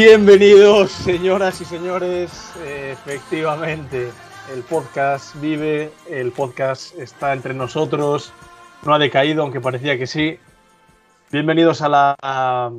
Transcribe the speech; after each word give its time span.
Bienvenidos, 0.00 0.92
señoras 0.92 1.60
y 1.60 1.64
señores. 1.64 2.52
Efectivamente, 2.64 4.12
el 4.54 4.62
podcast 4.62 5.34
vive, 5.40 5.90
el 6.08 6.30
podcast 6.30 6.96
está 6.96 7.32
entre 7.32 7.52
nosotros, 7.52 8.32
no 8.84 8.94
ha 8.94 8.98
decaído, 9.00 9.42
aunque 9.42 9.60
parecía 9.60 9.98
que 9.98 10.06
sí. 10.06 10.38
Bienvenidos 11.32 11.82
a 11.82 11.88
la, 11.88 12.16
a, 12.22 12.70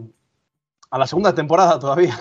la 0.97 1.08
segunda 1.08 1.36
temporada 1.36 1.78
todavía. 1.78 2.17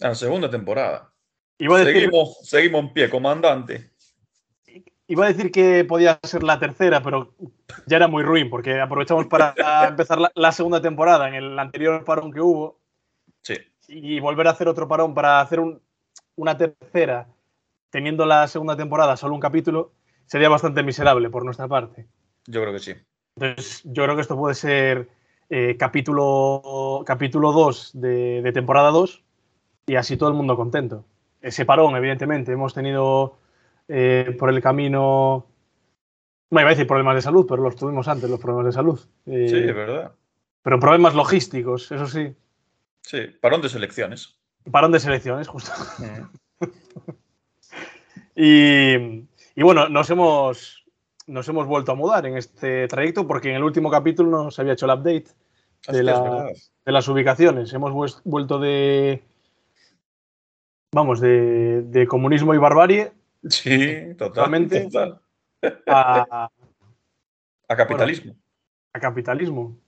A 0.00 0.08
la 0.08 0.14
segunda 0.16 0.50
temporada. 0.50 1.12
Iba 1.58 1.76
a 1.76 1.84
decir, 1.84 1.94
seguimos, 1.94 2.38
seguimos 2.42 2.80
en 2.82 2.92
pie, 2.94 3.08
comandante. 3.08 3.92
Iba 5.06 5.26
a 5.26 5.28
decir 5.28 5.52
que 5.52 5.84
podía 5.84 6.18
ser 6.24 6.42
la 6.42 6.58
tercera, 6.58 7.00
pero 7.00 7.32
ya 7.86 7.98
era 7.98 8.08
muy 8.08 8.24
ruin, 8.24 8.50
porque 8.50 8.80
aprovechamos 8.80 9.28
para 9.28 9.54
empezar 9.88 10.18
la, 10.18 10.32
la 10.34 10.50
segunda 10.50 10.82
temporada 10.82 11.28
en 11.28 11.34
el 11.34 11.56
anterior 11.60 12.04
parón 12.04 12.32
que 12.32 12.40
hubo 12.40 12.80
Sí. 13.46 13.54
Y 13.88 14.20
volver 14.20 14.46
a 14.48 14.50
hacer 14.50 14.68
otro 14.68 14.88
parón 14.88 15.14
para 15.14 15.40
hacer 15.40 15.60
un- 15.60 15.80
una 16.36 16.56
tercera, 16.56 17.28
teniendo 17.90 18.26
la 18.26 18.46
segunda 18.48 18.76
temporada 18.76 19.16
solo 19.16 19.34
un 19.34 19.40
capítulo, 19.40 19.92
sería 20.26 20.48
bastante 20.48 20.82
miserable 20.82 21.30
por 21.30 21.44
nuestra 21.44 21.68
parte. 21.68 22.06
Yo 22.46 22.60
creo 22.62 22.72
que 22.72 22.78
sí. 22.80 22.94
Entonces, 23.38 23.82
yo 23.84 24.04
creo 24.04 24.14
que 24.16 24.22
esto 24.22 24.36
puede 24.36 24.54
ser 24.54 25.08
eh, 25.48 25.76
capítulo, 25.78 27.02
capítulo 27.06 27.52
2 27.52 27.90
de, 27.94 28.42
de 28.42 28.52
temporada 28.52 28.90
2 28.90 29.22
y 29.86 29.94
así 29.96 30.16
todo 30.16 30.28
el 30.28 30.34
mundo 30.34 30.56
contento. 30.56 31.04
Ese 31.40 31.64
parón, 31.64 31.94
evidentemente, 31.96 32.52
hemos 32.52 32.74
tenido 32.74 33.36
eh, 33.88 34.34
por 34.38 34.50
el 34.50 34.60
camino, 34.60 35.46
no 36.50 36.60
iba 36.60 36.68
a 36.68 36.72
decir 36.72 36.86
problemas 36.86 37.14
de 37.14 37.22
salud, 37.22 37.46
pero 37.48 37.62
los 37.62 37.76
tuvimos 37.76 38.08
antes, 38.08 38.28
los 38.28 38.40
problemas 38.40 38.66
de 38.66 38.72
salud. 38.72 38.98
Eh, 39.26 39.46
Sí, 39.48 39.56
es 39.56 39.74
verdad. 39.74 40.12
pero 40.62 40.80
problemas 40.80 41.14
logísticos, 41.14 41.92
eso 41.92 42.06
sí. 42.08 42.34
Sí, 43.08 43.20
parón 43.40 43.62
de 43.62 43.68
selecciones. 43.68 44.36
Parón 44.68 44.90
de 44.90 44.98
selecciones, 44.98 45.46
justo. 45.46 45.70
Mm. 45.98 46.64
Y, 48.34 48.94
y 49.54 49.62
bueno, 49.62 49.88
nos 49.88 50.10
hemos, 50.10 50.84
nos 51.26 51.48
hemos 51.48 51.66
vuelto 51.66 51.92
a 51.92 51.94
mudar 51.94 52.26
en 52.26 52.36
este 52.36 52.86
trayecto 52.86 53.26
porque 53.26 53.48
en 53.50 53.56
el 53.56 53.62
último 53.62 53.90
capítulo 53.90 54.44
no 54.44 54.50
se 54.50 54.60
había 54.60 54.74
hecho 54.74 54.84
el 54.86 54.92
update 54.92 55.24
Hostia, 55.88 55.92
de, 55.94 56.02
la- 56.02 56.50
de 56.84 56.92
las 56.92 57.08
ubicaciones. 57.08 57.72
Hemos 57.72 58.20
vuelto 58.24 58.58
de. 58.58 59.22
Vamos, 60.92 61.20
de, 61.20 61.82
de 61.82 62.06
comunismo 62.06 62.54
y 62.54 62.58
barbarie 62.58 63.12
Sí, 63.48 64.14
total. 64.18 64.32
Totalmente. 64.34 64.80
total. 64.84 65.20
a, 65.86 66.50
A 67.68 67.76
capitalismo. 67.76 68.34
a 68.92 69.00
capitalismo. 69.00 69.78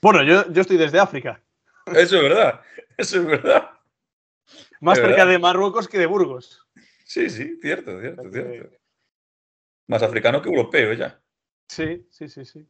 Bueno, 0.00 0.22
yo, 0.22 0.50
yo 0.52 0.60
estoy 0.60 0.76
desde 0.76 0.98
África, 1.00 1.40
Eso 1.86 2.16
es 2.16 2.22
verdad. 2.22 2.60
Eso 2.96 3.18
es 3.18 3.26
verdad. 3.26 3.70
más 4.80 4.98
¿De 4.98 5.04
cerca 5.04 5.24
verdad? 5.24 5.32
de 5.32 5.38
Marruecos 5.38 5.88
que 5.88 5.98
de 5.98 6.06
Burgos. 6.06 6.66
Sí, 7.04 7.30
sí, 7.30 7.58
cierto, 7.60 8.00
cierto, 8.00 8.30
cierto. 8.30 8.76
Más 9.86 10.02
africano 10.02 10.42
que 10.42 10.48
europeo 10.48 10.92
ya. 10.94 11.20
Sí, 11.68 12.06
sí, 12.10 12.28
sí, 12.28 12.44
sí. 12.44 12.68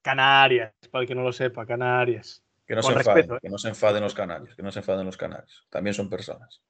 Canarias, 0.00 0.72
para 0.90 1.02
el 1.02 1.08
que 1.08 1.14
no 1.14 1.22
lo 1.22 1.32
sepa, 1.32 1.66
Canarias. 1.66 2.42
Que 2.66 2.74
no 2.74 2.82
Con 2.82 2.92
se 2.92 2.98
respeto, 2.98 3.18
enfaden, 3.20 3.36
¿eh? 3.36 3.40
que 3.42 3.48
no 3.50 3.58
se 3.58 3.68
enfaden 3.68 4.02
los 4.02 4.14
canarios, 4.14 4.56
que 4.56 4.62
no 4.62 4.72
se 4.72 4.78
enfaden 4.78 5.06
los 5.06 5.16
canarios. 5.16 5.66
También 5.68 5.94
son 5.94 6.08
personas. 6.08 6.62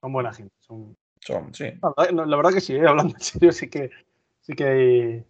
Son 0.00 0.12
buena 0.12 0.32
gente. 0.32 0.54
Son, 0.60 0.96
Son, 1.20 1.52
sí. 1.54 1.64
La 1.82 1.92
verdad, 1.96 2.12
no, 2.12 2.24
la 2.24 2.36
verdad 2.36 2.52
que 2.52 2.60
sí, 2.60 2.74
¿eh? 2.74 2.86
hablando 2.86 3.14
en 3.14 3.20
serio, 3.20 3.52
sí 3.52 3.68
que, 3.68 3.90
sí 4.40 4.54
que 4.54 4.64
hay, 4.64 5.24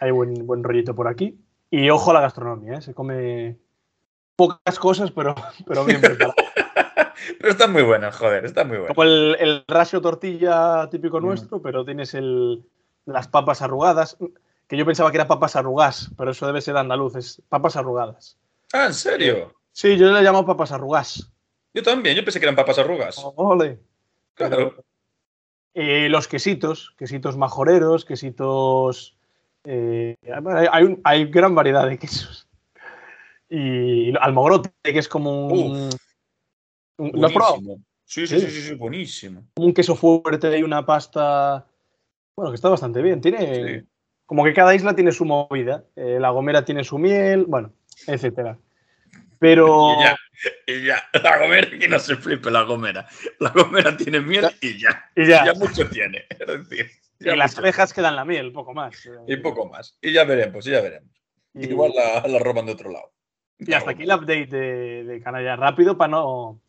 hay 0.00 0.10
buen, 0.10 0.46
buen 0.46 0.62
rollito 0.62 0.94
por 0.94 1.08
aquí. 1.08 1.38
Y 1.70 1.88
ojo 1.90 2.10
a 2.10 2.14
la 2.14 2.20
gastronomía, 2.20 2.74
¿eh? 2.74 2.82
se 2.82 2.94
come 2.94 3.58
pocas 4.36 4.78
cosas, 4.78 5.10
pero, 5.10 5.34
pero 5.66 5.84
bien 5.84 6.00
preparado. 6.00 6.34
Pero 7.40 7.50
están 7.50 7.72
muy 7.72 7.82
buenas, 7.82 8.14
joder, 8.16 8.44
están 8.44 8.68
muy 8.68 8.76
buenas. 8.76 8.94
Como 8.94 9.02
el, 9.08 9.36
el 9.40 9.64
rasio 9.66 10.00
tortilla 10.00 10.88
típico 10.90 11.18
Mm. 11.20 11.24
nuestro, 11.24 11.60
pero 11.60 11.84
tienes 11.84 12.14
el, 12.14 12.62
las 13.04 13.26
papas 13.26 13.62
arrugadas, 13.62 14.16
que 14.68 14.76
yo 14.76 14.84
pensaba 14.86 15.10
que 15.10 15.16
era 15.16 15.26
papas 15.26 15.56
arrugas, 15.56 16.10
pero 16.16 16.30
eso 16.30 16.46
debe 16.46 16.60
ser 16.60 16.76
andaluz, 16.76 17.16
es 17.16 17.42
papas 17.48 17.74
arrugadas. 17.76 18.36
Ah, 18.72 18.86
¿en 18.86 18.94
serio? 18.94 19.54
Sí, 19.72 19.96
yo 19.96 20.12
le 20.12 20.22
llamo 20.22 20.46
papas 20.46 20.70
arrugas. 20.72 21.28
Yo 21.74 21.82
también, 21.82 22.14
yo 22.16 22.22
pensé 22.24 22.38
que 22.38 22.46
eran 22.46 22.54
papas 22.56 22.78
arrugas. 22.78 23.20
Ole. 23.36 23.80
Claro. 24.34 24.74
Eh, 25.74 26.08
los 26.08 26.28
quesitos, 26.28 26.94
quesitos 26.96 27.36
majoreros, 27.36 28.04
quesitos. 28.04 29.16
eh, 29.64 30.16
hay, 30.22 30.66
hay 30.70 30.84
un- 30.84 31.00
hay 31.02 31.24
gran 31.26 31.54
variedad 31.54 31.86
de 31.88 31.98
quesos. 31.98 32.46
Y 33.48 34.16
almogrote, 34.18 34.70
que 34.82 34.98
es 34.98 35.08
como 35.08 35.48
un. 35.48 35.90
un- 36.98 37.12
¿Lo 37.20 37.26
has 37.26 37.32
probado? 37.32 37.60
Sí, 38.04 38.26
sí, 38.26 38.40
Sí. 38.40 38.50
sí, 38.50 38.60
sí, 38.62 38.74
buenísimo. 38.74 39.46
Un 39.56 39.72
queso 39.74 39.94
fuerte 39.96 40.56
y 40.58 40.62
una 40.62 40.84
pasta. 40.86 41.66
Bueno, 42.36 42.50
que 42.50 42.56
está 42.56 42.68
bastante 42.68 43.02
bien. 43.02 43.20
Tiene. 43.20 43.80
Sí. 43.80 43.86
Como 44.26 44.44
que 44.44 44.52
cada 44.54 44.74
isla 44.74 44.94
tiene 44.94 45.12
su 45.12 45.24
movida. 45.24 45.84
Eh, 45.94 46.18
la 46.20 46.30
Gomera 46.30 46.64
tiene 46.64 46.82
su 46.84 46.98
miel, 46.98 47.44
bueno, 47.46 47.72
etcétera. 48.06 48.58
Pero. 49.38 49.90
Y 49.96 50.02
ya, 50.02 50.16
y 50.66 50.84
ya. 50.84 51.02
La 51.22 51.38
gomera, 51.38 51.70
que 51.78 51.88
no 51.88 51.98
se 51.98 52.14
flipe 52.16 52.50
la 52.50 52.62
gomera. 52.64 53.06
La 53.40 53.48
gomera 53.50 53.96
tiene 53.96 54.20
miel 54.20 54.44
y 54.60 54.78
ya. 54.78 55.10
Y 55.16 55.26
ya. 55.26 55.46
Ya 55.46 55.54
mucho 55.54 55.88
tiene. 55.88 56.26
Es 56.38 56.46
decir, 56.68 56.90
ya 57.20 57.32
Y 57.32 57.36
las 57.38 57.56
abejas 57.56 57.94
que 57.94 58.02
dan 58.02 58.16
la 58.16 58.24
miel, 58.26 58.52
poco 58.52 58.74
más. 58.74 58.94
Y 59.26 59.36
poco 59.36 59.66
más. 59.66 59.96
Y 60.02 60.12
ya 60.12 60.24
veremos, 60.24 60.66
y 60.66 60.70
ya 60.72 60.82
veremos. 60.82 61.10
Y- 61.54 61.68
Igual 61.68 61.92
la, 61.94 62.26
la 62.28 62.38
roban 62.38 62.66
de 62.66 62.72
otro 62.72 62.90
lado. 62.90 63.12
Y 63.58 63.72
hasta 63.72 63.90
aquí 63.92 64.02
el 64.02 64.12
update 64.12 64.46
de, 64.46 65.04
de 65.04 65.20
Canalla 65.22 65.56
rápido 65.56 65.96
para 65.96 66.10
no, 66.10 66.60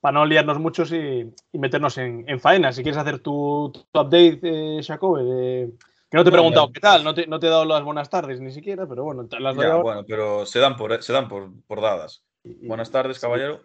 para 0.00 0.12
no 0.12 0.26
liarnos 0.26 0.58
muchos 0.60 0.92
y, 0.92 1.30
y 1.52 1.58
meternos 1.58 1.98
en, 1.98 2.24
en 2.28 2.38
faena. 2.40 2.72
Si 2.72 2.82
quieres 2.82 2.98
hacer 2.98 3.18
tu, 3.18 3.72
tu 3.90 4.00
update, 4.00 4.40
eh, 4.42 4.80
Jacobe, 4.82 5.24
de- 5.24 5.72
que 6.08 6.16
no 6.16 6.22
te 6.22 6.28
he 6.28 6.32
preguntado 6.32 6.70
qué 6.72 6.78
tal, 6.78 7.02
no 7.02 7.14
te, 7.14 7.26
no 7.26 7.40
te 7.40 7.48
he 7.48 7.50
dado 7.50 7.64
las 7.64 7.82
buenas 7.82 8.08
tardes 8.08 8.40
ni 8.40 8.52
siquiera, 8.52 8.86
pero 8.86 9.02
bueno, 9.02 9.26
las 9.40 9.56
Ya, 9.56 9.74
bueno, 9.74 10.04
pero 10.06 10.46
se 10.46 10.60
dan 10.60 10.76
por, 10.76 11.02
se 11.02 11.12
dan 11.12 11.28
por, 11.28 11.50
por 11.66 11.80
dadas. 11.80 12.22
Buenas 12.44 12.92
tardes, 12.92 13.18
caballero. 13.18 13.60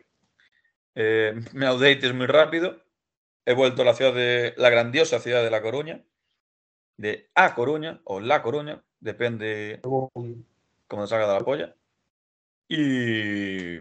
Eh, 0.96 1.36
mi 1.54 1.66
update 1.68 2.00
es 2.08 2.14
muy 2.16 2.26
rápido. 2.26 2.78
He 3.46 3.54
vuelto 3.54 3.84
a 3.84 3.86
la 3.86 3.94
ciudad 3.94 4.14
de 4.14 4.54
la 4.58 4.72
grandiosa 4.72 5.20
ciudad 5.20 5.44
de 5.44 5.52
La 5.52 5.62
Coruña, 5.62 6.04
de 6.98 7.30
A 7.36 7.54
Coruña 7.54 8.02
o 8.06 8.20
La 8.20 8.42
Coruña, 8.42 8.84
depende 9.00 9.80
como 10.88 11.06
salga 11.08 11.28
de 11.28 11.34
la 11.40 11.46
polla. 11.46 11.76
Y 12.74 13.80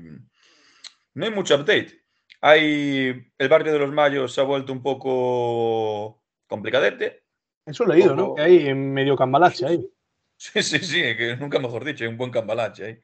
no 1.15 1.25
hay 1.25 1.31
mucho 1.31 1.55
update. 1.55 2.03
Hay 2.41 3.33
el 3.39 3.49
barrio 3.49 3.73
de 3.73 3.79
los 3.79 3.93
Mayos 3.93 4.35
se 4.35 4.41
ha 4.41 4.45
vuelto 4.45 4.73
un 4.73 4.83
poco 4.83 6.25
complicadete. 6.49 7.23
Eso 7.65 7.85
he 7.85 7.89
leído, 7.89 8.17
¿no? 8.17 8.35
Que 8.35 8.43
hay 8.43 8.75
medio 8.75 9.15
cambalache 9.15 9.65
ahí. 9.65 9.89
Sí, 10.37 10.61
sí, 10.63 10.81
sí, 10.81 11.03
que 11.17 11.37
nunca 11.37 11.61
mejor 11.61 11.85
dicho, 11.85 12.03
hay 12.03 12.11
un 12.11 12.17
buen 12.17 12.33
cambalache 12.33 12.85
ahí. 12.85 13.01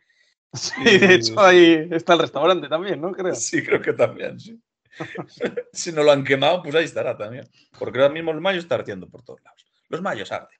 Sí, 0.54 0.98
de 0.98 1.14
hecho 1.14 1.38
ahí 1.38 1.88
está 1.92 2.14
el 2.14 2.20
restaurante 2.20 2.66
también, 2.68 3.00
¿no? 3.00 3.12
Creo. 3.12 3.34
Sí, 3.36 3.62
creo 3.62 3.80
que 3.80 3.92
también, 3.92 4.40
sí. 4.40 4.60
si 5.72 5.92
no 5.92 6.02
lo 6.02 6.10
han 6.10 6.24
quemado, 6.24 6.64
pues 6.64 6.74
ahí 6.74 6.84
estará 6.84 7.16
también. 7.16 7.48
Porque 7.78 8.00
ahora 8.00 8.12
mismo 8.12 8.32
los 8.32 8.42
mayos 8.42 8.64
está 8.64 8.74
ardiendo 8.74 9.08
por 9.08 9.22
todos 9.22 9.40
lados. 9.44 9.64
Los 9.88 10.02
mayos 10.02 10.32
arden. 10.32 10.58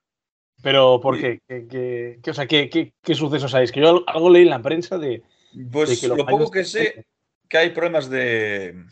Pero 0.62 1.00
¿por 1.00 1.18
qué? 1.20 1.40
¿Qué, 1.46 1.66
qué- 1.68 2.18
qué- 2.22 2.30
o 2.30 2.34
sea, 2.34 2.46
¿qué, 2.46 2.92
sucesos 3.14 3.54
hay? 3.54 3.64
Es 3.64 3.72
que 3.72 3.80
yo 3.80 4.02
algo 4.06 4.30
leí 4.30 4.44
en 4.44 4.50
la 4.50 4.62
prensa 4.62 4.98
de, 4.98 5.22
Pues 5.70 5.90
de 5.90 5.98
que 6.00 6.08
los 6.08 6.18
lo 6.18 6.26
poco 6.26 6.50
que 6.50 6.64
sé, 6.64 7.06
que 7.48 7.58
hay 7.58 7.70
problemas 7.70 8.08
de 8.10 8.84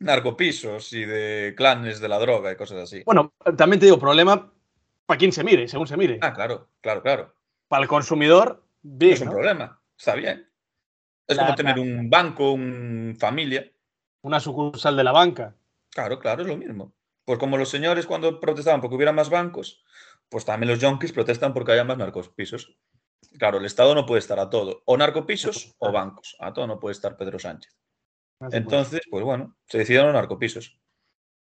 narcopisos 0.00 0.92
y 0.92 1.04
de 1.04 1.54
clanes 1.56 2.00
de 2.00 2.08
la 2.08 2.18
droga 2.18 2.52
y 2.52 2.56
cosas 2.56 2.78
así. 2.78 3.02
Bueno, 3.04 3.32
también 3.56 3.80
te 3.80 3.86
digo, 3.86 3.98
problema 3.98 4.52
para 5.06 5.18
quien 5.18 5.32
se 5.32 5.44
mire, 5.44 5.68
según 5.68 5.86
se 5.86 5.96
mire. 5.96 6.18
Ah, 6.22 6.32
claro, 6.32 6.68
claro, 6.80 7.02
claro. 7.02 7.34
Para 7.68 7.82
el 7.82 7.88
consumidor, 7.88 8.64
No 8.82 8.98
bien. 8.98 9.12
es 9.14 9.20
un 9.20 9.26
¿no? 9.26 9.32
problema, 9.32 9.80
está 9.96 10.14
bien. 10.14 10.48
Es 11.26 11.36
La- 11.36 11.44
como 11.44 11.54
tener 11.54 11.78
un 11.78 12.10
banco, 12.10 12.52
una 12.52 13.14
familia. 13.16 13.70
Una 14.22 14.40
sucursal 14.40 14.96
de 14.96 15.04
la 15.04 15.12
banca. 15.12 15.54
Claro, 15.90 16.18
claro, 16.18 16.42
es 16.42 16.48
lo 16.48 16.56
mismo. 16.56 16.92
Pues 17.24 17.38
como 17.38 17.56
los 17.56 17.68
señores 17.68 18.06
cuando 18.06 18.40
protestaban 18.40 18.80
porque 18.80 18.96
hubiera 18.96 19.12
más 19.12 19.30
bancos, 19.30 19.84
pues 20.32 20.44
también 20.46 20.70
los 20.70 20.80
yonkis 20.80 21.12
protestan 21.12 21.52
porque 21.52 21.72
haya 21.72 21.84
más 21.84 21.98
narcopisos. 21.98 22.74
Claro, 23.38 23.58
el 23.58 23.66
Estado 23.66 23.94
no 23.94 24.06
puede 24.06 24.18
estar 24.20 24.40
a 24.40 24.48
todo. 24.50 24.82
O 24.86 24.96
narcopisos 24.96 25.74
o 25.78 25.92
bancos. 25.92 26.36
A 26.40 26.52
todo 26.52 26.66
no 26.66 26.80
puede 26.80 26.92
estar 26.92 27.16
Pedro 27.16 27.38
Sánchez. 27.38 27.76
Entonces, 28.50 29.02
pues 29.10 29.22
bueno, 29.24 29.56
se 29.68 29.78
decidieron 29.78 30.08
los 30.08 30.14
narcopisos. 30.20 30.80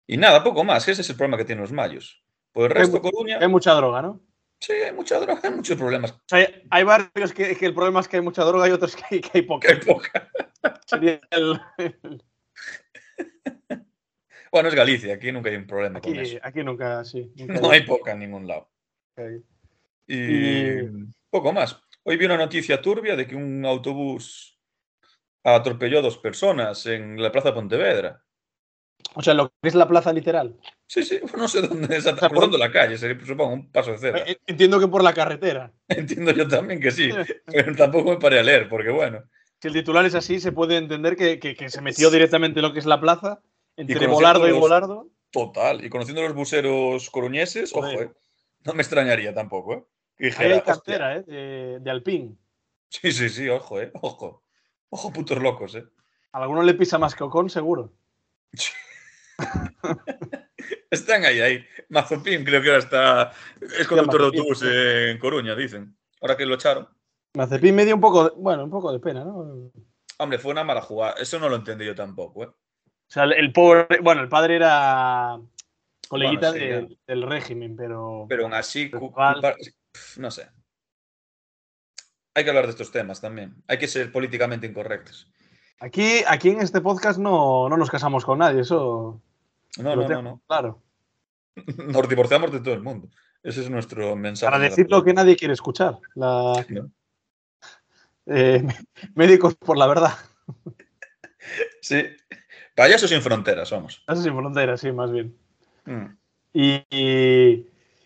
Y 0.08 0.18
nada, 0.18 0.44
poco 0.44 0.64
más. 0.64 0.88
Ese 0.88 1.02
es 1.04 1.10
el 1.10 1.16
problema 1.16 1.38
que 1.38 1.46
tienen 1.46 1.62
los 1.62 1.72
mayos. 1.72 2.24
Pues 2.52 2.66
el 2.72 2.78
Hay 2.78 2.84
resto, 2.84 2.98
mu- 2.98 3.04
Coruña, 3.12 3.38
hay 3.40 3.48
mucha 3.48 3.74
droga, 3.74 4.02
¿no? 4.02 4.22
sí, 4.60 4.74
hay 4.74 4.92
mucha 4.92 5.20
droga, 5.20 5.40
hay 5.44 5.52
muchos 5.52 5.78
problemas. 5.78 6.12
O 6.12 6.20
sea, 6.28 6.40
hay- 6.40 6.64
hay 6.70 6.84
barrios 6.84 7.32
que, 7.32 7.56
que 7.56 7.66
el 7.68 7.74
problema 7.76 8.00
es 8.02 8.08
que 8.08 8.18
hay 8.18 8.24
mucha 8.24 8.44
droga 8.44 8.68
y 8.68 8.72
otros 8.72 8.96
que 8.96 9.04
hay, 9.10 9.22
que 9.22 9.30
hay 9.36 9.42
Que 9.42 9.48
poca. 9.48 9.70
hay 9.70 9.78
poca. 9.80 10.30
Sería 10.88 11.22
el- 11.30 11.62
el- 11.78 12.24
Bueno, 14.52 14.70
es 14.70 14.76
Galicia, 14.76 15.14
aquí 15.14 15.32
nunca 15.32 15.50
hay 15.52 15.56
un 15.58 15.68
problema 15.68 16.02
con 16.02 16.12
aquí, 16.12 16.22
eso. 16.22 16.40
aquí 16.42 16.64
nunca, 16.64 17.04
sí. 17.06 17.32
nunca 17.36 17.60
No 17.62 17.70
hay 17.70 17.84
poca 17.84 18.14
en 18.14 18.20
ningún 18.20 18.48
lado. 18.48 18.68
Y, 20.08 20.16
Y- 20.16 20.90
poco 21.30 21.54
más. 21.54 21.80
Hoy 22.04 22.18
vi 22.18 22.26
una 22.26 22.38
noticia 22.38 22.82
turbia 22.82 23.16
de 23.16 23.28
que 23.28 23.36
un 23.36 23.66
autobús 23.66 24.60
atropelló 25.44 26.00
a 26.00 26.04
dos 26.04 26.18
personas 26.18 26.86
en 26.86 27.22
la 27.22 27.32
plaza 27.32 27.54
Pontevedra. 27.54 28.24
O 29.16 29.22
sea, 29.24 29.34
lo 29.34 29.50
que 29.62 29.70
es 29.70 29.76
la 29.76 29.88
plaza 29.88 30.12
literal. 30.12 30.56
Sí, 30.88 31.04
sí, 31.04 31.20
no 31.38 31.48
sé 31.48 31.62
dónde 31.62 31.98
está, 31.98 32.12
O 32.14 32.18
sea, 32.18 32.28
por- 32.30 32.38
cruzando 32.38 32.58
la 32.58 32.72
calle, 32.72 32.98
sería, 32.98 33.24
supongo, 33.26 33.54
un 33.54 33.72
paso 33.72 33.92
de 33.92 33.98
cebra. 33.98 34.24
Eh, 34.28 34.38
Entiendo 34.46 34.80
que 34.80 34.88
por 34.88 35.04
la 35.04 35.14
carretera. 35.14 35.72
Entiendo 35.88 36.32
yo 36.32 36.48
también 36.48 36.80
que 36.82 36.92
sí, 36.92 37.10
pero 37.46 37.76
tampoco 37.76 38.12
me 38.12 38.18
paré 38.18 38.40
a 38.40 38.44
leer, 38.44 38.68
porque 38.70 38.90
bueno, 38.92 39.24
Si 39.62 39.68
el 39.68 39.74
titular 39.74 40.06
es 40.06 40.16
así, 40.16 40.40
se 40.40 40.52
puede 40.52 40.78
entender 40.78 41.16
que, 41.16 41.40
que- 41.40 41.56
que 41.56 41.70
se 41.70 41.82
metió 41.82 42.10
directamente 42.12 42.60
en 42.60 42.64
lo 42.66 42.74
que 42.74 42.80
es 42.80 42.86
la 42.86 43.00
plaza, 43.00 43.42
entre 43.78 44.08
Bolardo 44.08 44.48
y 44.48 44.52
los- 44.52 44.60
Bolardo. 44.60 45.10
total. 45.32 45.84
Y 45.86 45.90
conociendo 45.90 46.22
a 46.22 46.26
los 46.26 46.34
buseros 46.36 47.10
coruñeses, 47.10 47.74
ojo, 47.74 47.88
eh, 47.88 48.12
no 48.66 48.74
me 48.74 48.82
extrañaría 48.82 49.34
tampoco, 49.34 49.74
¿eh? 49.74 49.84
Dijera, 50.18 50.56
hay 50.56 50.62
¿eh? 51.18 51.24
De, 51.26 51.80
de 51.80 51.92
Alpine. 51.92 52.36
Sí, 52.90 53.12
sí, 53.12 53.30
sí, 53.30 53.48
ojo, 53.50 53.80
¿eh? 53.82 53.92
Ojo. 54.02 54.44
Ojo, 54.90 55.14
putos 55.14 55.38
locos, 55.38 55.76
¿eh? 55.76 55.86
A 56.32 56.42
alguno 56.42 56.64
le 56.64 56.74
pisa 56.74 56.98
más 56.98 57.16
que 57.16 57.24
Ocon, 57.24 57.50
seguro. 57.50 57.94
Están 60.92 61.24
ahí, 61.26 61.40
ahí. 61.40 61.66
Mazopín 61.90 62.44
creo 62.44 62.62
que 62.62 62.68
ahora 62.70 62.80
está. 62.80 63.32
Es 63.80 63.88
conductor 63.88 64.22
de 64.22 64.28
autobús 64.28 64.64
en 64.64 65.18
Coruña, 65.20 65.56
dicen. 65.56 65.96
Ahora 66.22 66.36
que 66.36 66.46
lo 66.46 66.56
echaron. 66.56 66.88
Mazepin 67.36 67.76
me 67.76 67.86
dio 67.86 67.96
un 67.96 68.02
poco, 68.02 68.26
de- 68.30 68.36
bueno, 68.36 68.64
un 68.64 68.70
poco 68.70 68.92
de 68.92 69.00
pena, 69.00 69.24
¿no? 69.24 69.38
O 69.38 69.72
Hombre, 70.18 70.40
fue 70.40 70.52
una 70.52 70.64
mala 70.64 70.82
jugada. 70.82 71.14
Eso 71.20 71.40
no 71.40 71.48
lo 71.48 71.56
entendí 71.56 71.86
yo 71.86 71.96
tampoco, 71.96 72.44
¿eh? 72.44 72.50
sea, 73.08 73.24
el, 73.24 73.34
el 73.34 73.54
pobre, 73.54 74.00
bueno, 74.02 74.22
el 74.22 74.30
padre 74.30 74.56
era 74.56 75.40
coleguita 76.10 76.50
Bueno, 76.52 76.66
sí, 76.66 76.66
de- 76.88 76.98
del 77.08 77.22
régimen, 77.24 77.76
pero, 77.78 78.26
Pero 78.28 78.44
aún 78.44 78.54
así, 78.54 78.88
Pero 78.90 79.56
no 80.18 80.30
sé. 80.32 80.50
Hay 82.36 82.44
que 82.44 82.50
hablar 82.50 82.66
de 82.66 82.72
estos 82.72 82.92
temas 82.92 83.22
también. 83.22 83.56
Hay 83.68 83.78
que 83.78 83.88
ser 83.88 84.12
políticamente 84.12 84.68
incorrectos. 84.68 85.32
aquí, 85.80 86.22
aquí 86.28 86.50
en 86.50 86.60
este 86.62 86.82
podcast 86.82 87.20
no, 87.20 87.70
no 87.70 87.78
nos 87.78 87.90
casamos 87.90 88.26
con 88.26 88.40
nadie, 88.40 88.62
eso 88.62 89.22
No, 89.78 89.96
lo 89.96 89.96
no, 89.96 90.02
no, 90.02 90.08
tengo 90.08 90.22
no. 90.22 90.42
claro. 90.48 90.82
Nos 91.78 92.08
divorciamos 92.10 92.52
de 92.52 92.60
todo 92.62 92.74
el 92.74 92.82
mundo. 92.82 93.10
Ese 93.44 93.62
es 93.62 93.70
nuestro 93.70 94.16
mensaje. 94.16 94.50
Para 94.52 94.64
de 94.64 94.70
decir 94.70 94.88
lo 94.90 95.04
que 95.04 95.14
nadie 95.14 95.36
quiere 95.36 95.54
escuchar. 95.54 95.98
La, 96.16 96.66
¿no? 96.70 96.92
eh, 98.28 98.66
médicos 99.16 99.56
por 99.56 99.78
la 99.78 99.88
verdad. 99.88 100.14
Sí. 101.82 102.04
Payasos 102.76 103.10
sin 103.10 103.22
fronteras, 103.22 103.72
vamos. 103.72 104.04
Eso 104.08 104.22
sin 104.22 104.36
fronteras, 104.36 104.82
sí, 104.82 104.92
más 104.92 105.12
bien. 105.12 105.36
Mm. 105.86 106.06
Y, 106.54 106.84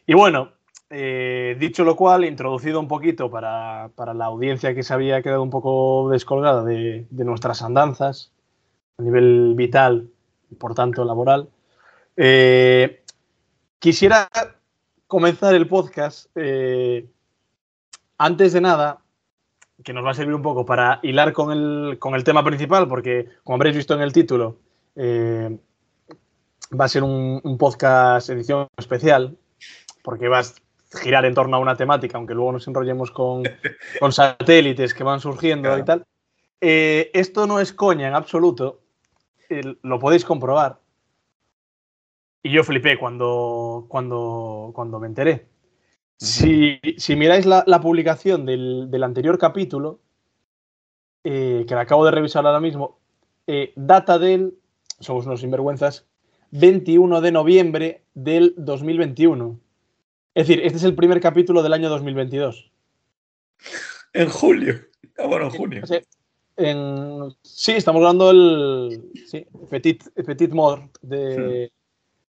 y- 0.06 0.14
bueno, 0.14 0.52
eh, 0.90 1.56
dicho 1.60 1.84
lo 1.84 1.96
cual, 1.96 2.25
introducido 2.25 2.80
un 2.80 2.88
poquito 2.88 3.31
para, 3.31 3.90
para 3.96 4.14
la 4.14 4.25
audiencia 4.25 4.75
que 4.75 4.84
se 4.84 4.94
había 4.94 5.22
quedado 5.22 5.42
un 5.42 5.50
poco 5.50 6.10
descolgada 6.10 6.64
de, 6.64 7.08
de 7.10 7.25
nuestras 7.25 7.62
andanzas 7.62 8.31
a 8.98 9.02
nivel 9.04 9.54
vital 9.56 10.10
y 10.52 10.56
por 10.56 10.75
tanto 10.75 11.04
laboral, 11.04 11.50
eh, 12.16 13.02
quisiera 13.80 14.30
comenzar 15.08 15.56
el 15.56 15.68
podcast 15.68 16.30
eh, 16.36 17.08
antes 18.18 18.54
de 18.54 18.62
nada, 18.62 19.00
que 19.84 19.94
nos 19.94 20.06
va 20.06 20.12
a 20.12 20.14
servir 20.14 20.36
un 20.36 20.44
poco 20.44 20.66
para 20.66 21.00
hilar 21.02 21.34
con 21.34 21.52
el, 21.52 21.98
con 22.00 22.14
el 22.14 22.24
tema 22.24 22.44
principal, 22.44 22.88
porque 22.88 23.28
como 23.44 23.56
habréis 23.56 23.75
visto 23.75 23.96
en 23.96 24.02
el 24.02 24.14
título, 24.14 24.58
va 26.80 26.86
a 26.86 26.90
ser 26.90 27.04
un, 27.04 27.40
un 27.44 27.58
podcast 27.58 28.30
edición 28.30 28.68
especial, 28.78 29.38
porque 30.04 30.28
va 30.28 30.40
a 30.40 30.44
girar 31.00 31.25
en 31.25 31.34
torno 31.34 31.58
a 31.58 31.60
una 31.60 31.75
temática, 31.75 32.18
aunque 32.18 32.34
luego 32.34 32.52
nos 32.52 32.68
enrollemos 32.68 33.12
con, 33.12 33.44
con 34.00 34.12
satélites 34.12 34.94
que 34.94 35.04
van 35.04 35.20
surgiendo 35.20 35.70
Claro. 35.70 35.81
y 35.81 35.86
tal. 35.86 36.06
Eh, 36.62 37.12
esto 37.14 37.46
no 37.48 37.60
es 37.60 37.74
coña 37.74 38.08
en 38.08 38.16
absoluto, 38.16 38.81
el- 39.50 39.80
lo 39.84 40.00
podéis 40.00 40.24
comprobar. 40.25 40.80
Y 42.44 42.52
yo 42.52 42.64
flipé 42.64 42.98
cuando, 43.00 43.86
cuando, 43.88 44.72
cuando 44.75 45.00
me 45.00 45.08
enteré. 45.08 45.48
Si, 46.18 46.80
si 46.98 47.16
miráis 47.16 47.46
la, 47.46 47.64
la 47.68 47.80
publicación 47.81 48.46
del, 48.46 48.90
del 48.92 49.04
anterior 49.04 49.38
capítulo, 49.38 50.00
eh, 51.24 51.66
que 51.68 51.75
la 51.75 51.81
acabo 51.81 52.04
de 52.06 52.12
revisar 52.12 52.46
ahora 52.46 52.60
mismo, 52.60 53.00
eh, 53.48 53.72
data 53.75 54.20
del, 54.20 54.58
somos 55.00 55.25
unos 55.25 55.40
sinvergüenzas, 55.42 56.06
21 56.57 57.19
de 57.21 57.31
noviembre 57.31 58.03
del 58.13 58.53
2021. 58.57 59.59
Es 60.35 60.47
decir, 60.47 60.63
este 60.63 60.77
es 60.77 60.83
el 60.83 60.94
primer 60.94 61.19
capítulo 61.19 61.63
del 61.63 61.73
año 61.73 61.89
2022. 61.89 62.71
En 64.13 64.29
julio. 64.29 64.75
Ah, 65.17 65.25
bueno, 65.25 65.45
en 65.45 65.51
junio. 65.51 65.81
O 65.83 65.88
sea, 65.88 66.01
en- 66.57 67.35
sí, 67.41 67.71
estamos 67.71 68.00
hablando 68.01 68.27
del 68.27 69.01
sí, 69.25 69.47
Petit, 69.71 70.03
Petit 70.13 70.51
Mort 70.51 70.95
de, 71.01 71.71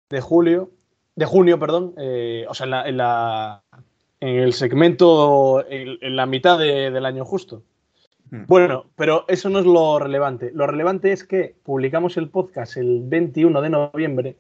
de 0.10 0.22
julio, 0.22 0.70
de 1.16 1.26
junio, 1.26 1.58
perdón. 1.58 1.96
eh, 1.98 2.46
o 2.48 2.54
sea, 2.54 2.66
en, 2.66 2.70
la, 2.72 2.88
en, 2.90 2.98
la- 2.98 3.64
en 4.20 4.36
el 4.36 4.54
segmento, 4.54 5.66
en, 5.68 5.98
en 6.02 6.16
la 6.16 6.28
mitad 6.28 6.60
de- 6.60 6.92
del 6.92 7.06
año 7.08 7.26
justo. 7.26 7.64
Mm. 8.34 8.46
Bueno, 8.48 8.86
pero 8.96 9.26
eso 9.28 9.48
no 9.50 9.60
es 9.60 9.66
lo 9.66 10.00
relevante. 10.00 10.50
Lo 10.56 10.66
relevante 10.66 11.12
es 11.12 11.24
que 11.24 11.54
publicamos 11.64 12.18
el 12.18 12.30
podcast 12.30 12.78
el 12.78 13.02
21 13.04 13.62
de 13.62 13.70
noviembre 13.70 14.38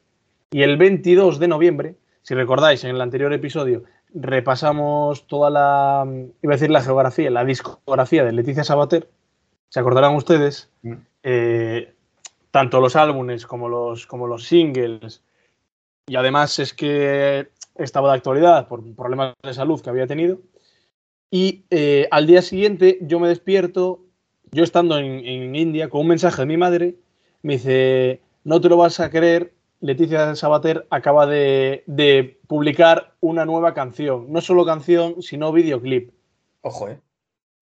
y 0.49 0.63
el 0.63 0.77
22 0.77 1.37
de 1.37 1.47
noviembre, 1.47 1.95
si 2.23 2.33
recordáis 2.33 2.83
en 2.83 2.89
el 2.89 3.01
anterior 3.01 3.31
episodio, 3.33 3.83
repasamos 4.15 5.27
toda 5.27 5.51
la, 5.51 6.07
iba 6.41 6.53
a 6.53 6.55
decir 6.55 6.71
la 6.71 6.81
geografía, 6.81 7.29
la 7.29 7.45
discografía 7.45 8.23
de 8.23 8.31
Leticia 8.31 8.63
Sabater. 8.63 9.09
Se 9.69 9.79
acordarán 9.79 10.15
ustedes, 10.15 10.71
Mm. 10.81 10.93
eh, 11.21 11.93
tanto 12.49 12.81
los 12.81 12.95
álbumes 12.95 13.45
como 13.45 13.69
los, 13.69 14.07
como 14.07 14.25
los 14.25 14.45
singles. 14.45 15.23
Y 16.07 16.15
además 16.15 16.57
es 16.57 16.73
que 16.73 17.49
estaba 17.75 18.09
de 18.09 18.17
actualidad 18.17 18.67
por 18.67 18.83
problemas 18.95 19.35
de 19.43 19.53
salud 19.53 19.81
que 19.81 19.91
había 19.91 20.07
tenido. 20.07 20.39
Y 21.35 21.65
eh, 21.71 22.07
al 22.11 22.27
día 22.27 22.43
siguiente 22.43 22.99
yo 23.01 23.19
me 23.19 23.27
despierto, 23.27 24.01
yo 24.51 24.63
estando 24.63 24.99
en, 24.99 25.25
en 25.25 25.55
India, 25.55 25.89
con 25.89 26.01
un 26.01 26.09
mensaje 26.09 26.43
de 26.43 26.45
mi 26.45 26.57
madre, 26.57 26.93
me 27.41 27.53
dice, 27.53 28.21
no 28.43 28.61
te 28.61 28.69
lo 28.69 28.77
vas 28.77 28.99
a 28.99 29.09
creer, 29.09 29.51
Leticia 29.79 30.35
Sabater 30.35 30.85
acaba 30.91 31.25
de, 31.25 31.83
de 31.87 32.37
publicar 32.45 33.15
una 33.19 33.45
nueva 33.45 33.73
canción. 33.73 34.31
No 34.31 34.41
solo 34.41 34.63
canción, 34.63 35.23
sino 35.23 35.51
videoclip. 35.51 36.11
Ojo, 36.61 36.89
¿eh? 36.89 36.99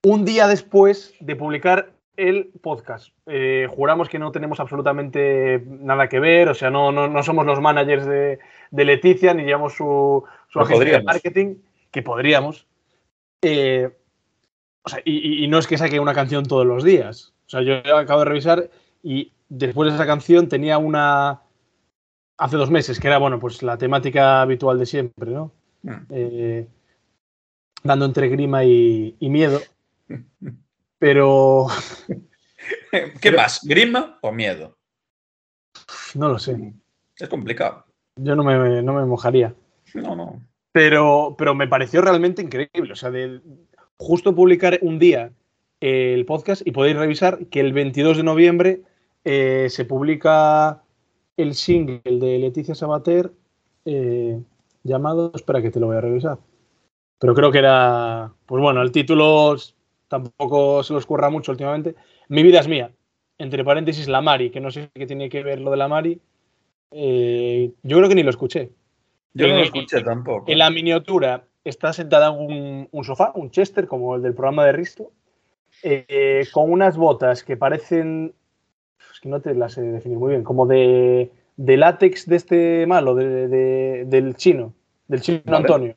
Un 0.03 0.25
día 0.25 0.49
después 0.49 1.13
de 1.21 1.37
publicar 1.37 1.93
el 2.17 2.51
podcast. 2.61 3.13
Eh, 3.25 3.69
juramos 3.69 4.09
que 4.09 4.19
no 4.19 4.33
tenemos 4.33 4.59
absolutamente 4.59 5.63
nada 5.65 6.09
que 6.09 6.19
ver, 6.19 6.49
o 6.49 6.55
sea, 6.55 6.71
no, 6.71 6.91
no, 6.91 7.07
no 7.07 7.23
somos 7.23 7.45
los 7.45 7.61
managers 7.61 8.05
de, 8.05 8.39
de 8.69 8.85
Leticia, 8.85 9.33
ni 9.33 9.45
llevamos 9.45 9.75
su, 9.75 10.25
su 10.49 10.59
agencia 10.59 10.97
de 10.97 11.03
marketing, 11.03 11.55
que 11.89 12.01
podríamos. 12.01 12.67
Eh, 13.41 13.89
o 14.83 14.89
sea, 14.89 15.01
y, 15.05 15.47
no 15.47 15.59
es 15.59 15.67
que 15.67 15.77
saque 15.77 15.99
una 15.99 16.13
canción 16.13 16.45
todos 16.45 16.65
los 16.65 16.83
días. 16.83 17.33
O 17.47 17.49
sea, 17.49 17.61
yo 17.61 17.75
acabo 17.97 18.21
de 18.21 18.25
revisar 18.25 18.69
y 19.03 19.31
después 19.49 19.89
de 19.89 19.95
esa 19.95 20.05
canción 20.05 20.47
tenía 20.47 20.77
una 20.77 21.41
hace 22.37 22.57
dos 22.57 22.71
meses, 22.71 22.99
que 22.99 23.07
era, 23.07 23.19
bueno, 23.19 23.39
pues 23.39 23.61
la 23.61 23.77
temática 23.77 24.41
habitual 24.41 24.79
de 24.79 24.85
siempre, 24.85 25.31
¿no? 25.31 25.51
Mm. 25.83 25.91
Eh, 26.09 26.67
dando 27.83 28.05
entre 28.05 28.29
grima 28.29 28.63
y, 28.63 29.15
y 29.19 29.29
miedo. 29.29 29.59
Pero 30.97 31.67
¿Qué 33.21 33.31
más? 33.31 33.61
¿Grima 33.63 34.19
o 34.21 34.31
miedo? 34.31 34.77
no 36.15 36.29
lo 36.29 36.39
sé. 36.39 36.73
Es 37.17 37.29
complicado. 37.29 37.85
Yo 38.17 38.35
no 38.35 38.43
me, 38.43 38.81
no 38.81 38.93
me 38.93 39.05
mojaría. 39.05 39.53
No, 39.93 40.15
no. 40.15 40.41
Pero, 40.71 41.35
pero 41.37 41.55
me 41.55 41.67
pareció 41.67 42.01
realmente 42.01 42.41
increíble. 42.41 42.93
O 42.93 42.95
sea, 42.95 43.11
de 43.11 43.41
justo 43.97 44.33
publicar 44.33 44.79
un 44.81 44.99
día 44.99 45.31
el 45.79 46.25
podcast 46.25 46.65
y 46.65 46.71
podéis 46.71 46.95
revisar 46.95 47.47
que 47.47 47.59
el 47.59 47.73
22 47.73 48.17
de 48.17 48.23
noviembre 48.23 48.81
eh, 49.23 49.67
se 49.69 49.85
publica 49.85 50.83
el 51.37 51.55
single 51.55 52.01
de 52.05 52.39
Leticia 52.39 52.75
Sabater 52.75 53.31
eh, 53.85 54.39
llamado. 54.83 55.31
Espera 55.35 55.61
que 55.61 55.71
te 55.71 55.79
lo 55.79 55.87
voy 55.87 55.97
a 55.97 56.01
revisar. 56.01 56.37
Pero 57.19 57.35
creo 57.35 57.51
que 57.51 57.59
era. 57.59 58.33
Pues 58.45 58.61
bueno, 58.61 58.81
el 58.81 58.91
título 58.91 59.55
tampoco 60.07 60.83
se 60.83 60.93
lo 60.93 60.99
escurra 60.99 61.29
mucho 61.29 61.51
últimamente. 61.51 61.95
Mi 62.29 62.43
vida 62.43 62.59
es 62.59 62.67
mía. 62.67 62.91
Entre 63.37 63.63
paréntesis, 63.63 64.07
la 64.07 64.21
Mari, 64.21 64.51
que 64.51 64.59
no 64.59 64.71
sé 64.71 64.89
qué 64.93 65.07
tiene 65.07 65.29
que 65.29 65.43
ver 65.43 65.59
lo 65.61 65.71
de 65.71 65.77
la 65.77 65.87
Mari. 65.87 66.19
Eh, 66.91 67.71
yo 67.83 67.97
creo 67.97 68.09
que 68.09 68.15
ni 68.15 68.23
lo 68.23 68.29
escuché. 68.29 68.71
Yo 69.33 69.47
no 69.47 69.55
lo 69.55 69.63
escuché 69.63 70.01
tampoco. 70.01 70.51
En 70.51 70.57
la 70.57 70.69
miniatura 70.69 71.45
está 71.63 71.93
sentada 71.93 72.27
en 72.29 72.33
un, 72.39 72.89
un 72.91 73.03
sofá, 73.03 73.31
un 73.35 73.49
Chester, 73.51 73.87
como 73.87 74.15
el 74.15 74.21
del 74.21 74.33
programa 74.33 74.65
de 74.65 74.71
Risto, 74.73 75.11
eh, 75.83 76.45
con 76.53 76.71
unas 76.71 76.97
botas 76.97 77.43
que 77.43 77.55
parecen. 77.57 78.33
Es 79.13 79.19
que 79.19 79.29
no 79.29 79.39
te 79.41 79.53
las 79.55 79.73
sé 79.73 79.81
definir 79.81 80.17
muy 80.17 80.31
bien, 80.31 80.43
como 80.43 80.65
de, 80.65 81.31
de 81.57 81.77
látex 81.77 82.25
de 82.27 82.35
este 82.35 82.85
malo, 82.87 83.15
de- 83.15 83.47
de- 83.47 84.05
del 84.05 84.35
chino, 84.35 84.73
del 85.07 85.21
chino 85.21 85.41
Vale. 85.45 85.57
Antonio. 85.57 85.95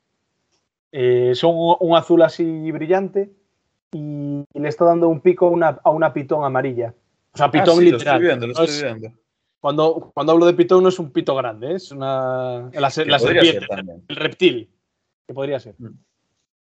Eh, 0.92 1.32
son 1.34 1.54
un, 1.80 1.96
azul 1.96 2.22
así 2.22 2.70
brillante 2.70 3.30
y 3.92 4.44
le 4.54 4.68
está 4.68 4.84
dando 4.84 5.08
un 5.08 5.20
pico 5.20 5.46
a 5.46 5.50
una, 5.50 5.68
a 5.82 5.90
una 5.90 6.12
pitón 6.12 6.44
amarilla. 6.44 6.94
O 7.32 7.36
sea, 7.36 7.46
Ah, 7.46 7.50
pitón 7.50 7.78
sí, 7.78 7.90
lo 7.90 7.96
literal. 7.98 8.14
estoy 8.14 8.26
viendo, 8.26 8.46
lo 8.46 8.52
estoy 8.52 8.66
es- 8.66 8.82
viendo. 8.82 9.08
Cuando, 9.64 10.10
cuando 10.12 10.32
hablo 10.32 10.44
de 10.44 10.52
pitón 10.52 10.82
no 10.82 10.90
es 10.90 10.98
un 10.98 11.10
pito 11.10 11.34
grande, 11.34 11.72
¿eh? 11.72 11.76
es 11.76 11.90
una, 11.90 12.68
la, 12.70 12.80
la 12.80 12.90
serpiente, 12.90 13.66
el 14.08 14.16
reptil, 14.16 14.68
que 15.26 15.32
podría 15.32 15.58
ser. 15.58 15.74
Mm. 15.78 15.98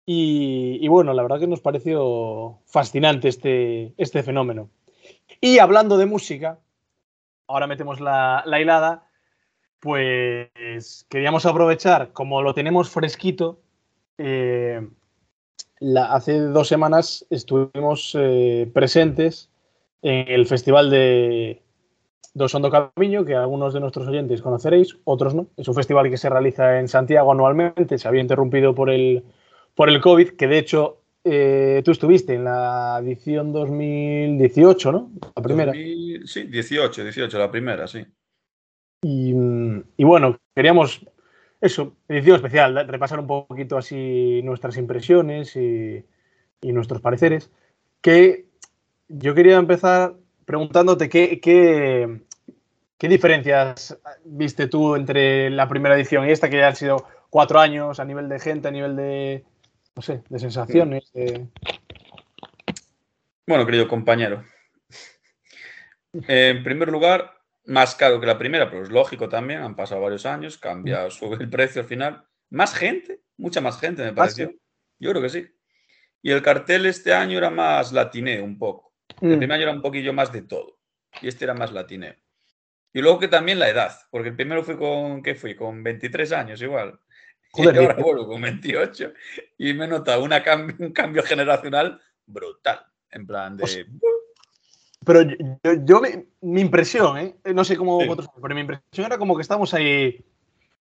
Y, 0.06 0.78
y 0.80 0.88
bueno, 0.88 1.12
la 1.12 1.20
verdad 1.22 1.38
que 1.38 1.46
nos 1.46 1.60
pareció 1.60 2.58
fascinante 2.64 3.28
este, 3.28 3.92
este 3.98 4.22
fenómeno. 4.22 4.70
Y 5.42 5.58
hablando 5.58 5.98
de 5.98 6.06
música, 6.06 6.58
ahora 7.48 7.66
metemos 7.66 8.00
la, 8.00 8.42
la 8.46 8.62
hilada, 8.62 9.10
pues 9.78 11.04
queríamos 11.10 11.44
aprovechar, 11.44 12.14
como 12.14 12.40
lo 12.40 12.54
tenemos 12.54 12.88
fresquito, 12.88 13.60
eh, 14.16 14.88
la- 15.80 16.14
hace 16.14 16.38
dos 16.40 16.66
semanas 16.66 17.26
estuvimos 17.28 18.16
eh, 18.18 18.70
presentes 18.72 19.50
en 20.00 20.28
el 20.28 20.46
festival 20.46 20.88
de 20.88 21.62
Dos 22.36 22.54
Hondo 22.54 22.70
Camiño, 22.70 23.24
que 23.24 23.34
algunos 23.34 23.72
de 23.72 23.80
nuestros 23.80 24.06
oyentes 24.06 24.42
conoceréis, 24.42 24.98
otros 25.04 25.34
no. 25.34 25.46
Es 25.56 25.66
un 25.68 25.74
festival 25.74 26.10
que 26.10 26.18
se 26.18 26.28
realiza 26.28 26.78
en 26.78 26.86
Santiago 26.86 27.32
anualmente, 27.32 27.96
se 27.96 28.06
había 28.06 28.20
interrumpido 28.20 28.74
por 28.74 28.90
el, 28.90 29.24
por 29.74 29.88
el 29.88 30.02
COVID, 30.02 30.32
que 30.32 30.46
de 30.46 30.58
hecho 30.58 31.00
eh, 31.24 31.80
tú 31.82 31.92
estuviste 31.92 32.34
en 32.34 32.44
la 32.44 33.00
edición 33.02 33.54
2018, 33.54 34.92
¿no? 34.92 35.12
La 35.34 35.42
primera. 35.42 35.72
2000, 35.72 36.28
sí, 36.28 36.42
18, 36.42 37.04
18, 37.04 37.38
la 37.38 37.50
primera, 37.50 37.86
sí. 37.86 38.04
Y, 39.02 39.32
y 39.96 40.04
bueno, 40.04 40.38
queríamos 40.54 41.06
eso, 41.62 41.96
edición 42.06 42.36
especial, 42.36 42.86
repasar 42.86 43.18
un 43.18 43.26
poquito 43.26 43.78
así 43.78 44.42
nuestras 44.44 44.76
impresiones 44.76 45.56
y, 45.56 46.04
y 46.60 46.72
nuestros 46.72 47.00
pareceres. 47.00 47.50
Que 48.02 48.44
yo 49.08 49.34
quería 49.34 49.56
empezar 49.56 50.16
preguntándote 50.44 51.08
qué, 51.08 51.40
qué, 51.40 52.25
qué 52.98 53.08
diferencias 53.08 53.98
viste 54.24 54.68
tú 54.68 54.96
entre 54.96 55.50
la 55.50 55.68
primera 55.68 55.94
edición 55.96 56.26
y 56.28 56.32
esta, 56.32 56.48
que 56.48 56.58
ya 56.58 56.68
han 56.68 56.76
sido 56.76 57.06
cuatro 57.30 57.58
años 57.60 58.00
a 58.00 58.04
nivel 58.04 58.28
de 58.28 58.38
gente, 58.40 58.68
a 58.68 58.70
nivel 58.70 58.96
de, 58.96 59.44
no 59.94 60.02
sé, 60.02 60.22
de 60.28 60.38
sensaciones. 60.38 61.12
de- 61.12 61.46
Bueno, 63.46 63.64
querido 63.66 63.86
compañero. 63.88 64.44
En 66.28 66.62
primer 66.64 66.88
lugar, 66.88 67.32
más 67.66 67.94
caro 67.94 68.18
que 68.20 68.26
la 68.26 68.38
primera, 68.38 68.70
pero 68.70 68.82
es 68.82 68.90
lógico 68.90 69.28
también, 69.28 69.60
han 69.60 69.76
pasado 69.76 70.00
varios 70.00 70.24
años, 70.26 70.56
cambia, 70.58 71.10
sube 71.10 71.36
el 71.40 71.50
precio 71.50 71.82
al 71.82 71.88
final. 71.88 72.24
Más 72.50 72.74
gente, 72.74 73.20
mucha 73.36 73.60
más 73.60 73.78
gente 73.78 74.02
me 74.02 74.12
pareció. 74.12 74.48
sí? 74.48 74.60
Yo 74.98 75.10
creo 75.10 75.22
que 75.22 75.28
sí. 75.28 75.46
Y 76.22 76.30
el 76.30 76.42
cartel 76.42 76.86
este 76.86 77.12
año 77.12 77.38
era 77.38 77.50
más 77.50 77.92
latineo 77.92 78.42
un 78.44 78.58
poco. 78.58 78.94
El 79.20 79.36
Mm, 79.36 79.38
primer 79.38 79.52
año 79.52 79.62
era 79.64 79.72
un 79.72 79.82
poquillo 79.82 80.12
más 80.12 80.32
de 80.32 80.42
todo. 80.42 80.78
Y 81.20 81.28
este 81.28 81.44
era 81.44 81.54
más 81.54 81.72
latineo. 81.72 82.14
Y 82.96 83.02
luego 83.02 83.18
que 83.18 83.28
también 83.28 83.58
la 83.58 83.68
edad, 83.68 83.92
porque 84.10 84.30
el 84.30 84.36
primero 84.36 84.64
fui 84.64 84.74
con, 84.78 85.22
¿qué 85.22 85.34
fui? 85.34 85.54
Con 85.54 85.82
23 85.82 86.32
años 86.32 86.62
igual. 86.62 86.98
Joder, 87.50 87.74
y 87.74 87.78
ahora 87.80 87.94
vuelvo 88.02 88.26
con 88.26 88.40
28 88.40 89.12
y 89.58 89.74
me 89.74 89.84
he 89.84 89.88
notado 89.88 90.24
una 90.24 90.42
cambio, 90.42 90.74
un 90.78 90.94
cambio 90.94 91.22
generacional 91.22 92.00
brutal. 92.24 92.86
En 93.10 93.26
plan 93.26 93.54
de... 93.54 93.64
O 93.64 93.66
sea, 93.66 93.84
Pero 95.04 95.20
yo, 95.20 95.36
yo- 95.62 95.84
yo 95.84 96.00
me- 96.00 96.24
mi 96.40 96.62
impresión, 96.62 97.18
¿eh? 97.18 97.36
no 97.52 97.64
sé 97.64 97.76
cómo 97.76 98.00
Sí. 98.00 98.06
vosotros, 98.06 98.30
pero 98.40 98.54
mi 98.54 98.62
impresión 98.62 99.04
era 99.04 99.18
como 99.18 99.36
que 99.36 99.42
estamos 99.42 99.74
ahí 99.74 100.24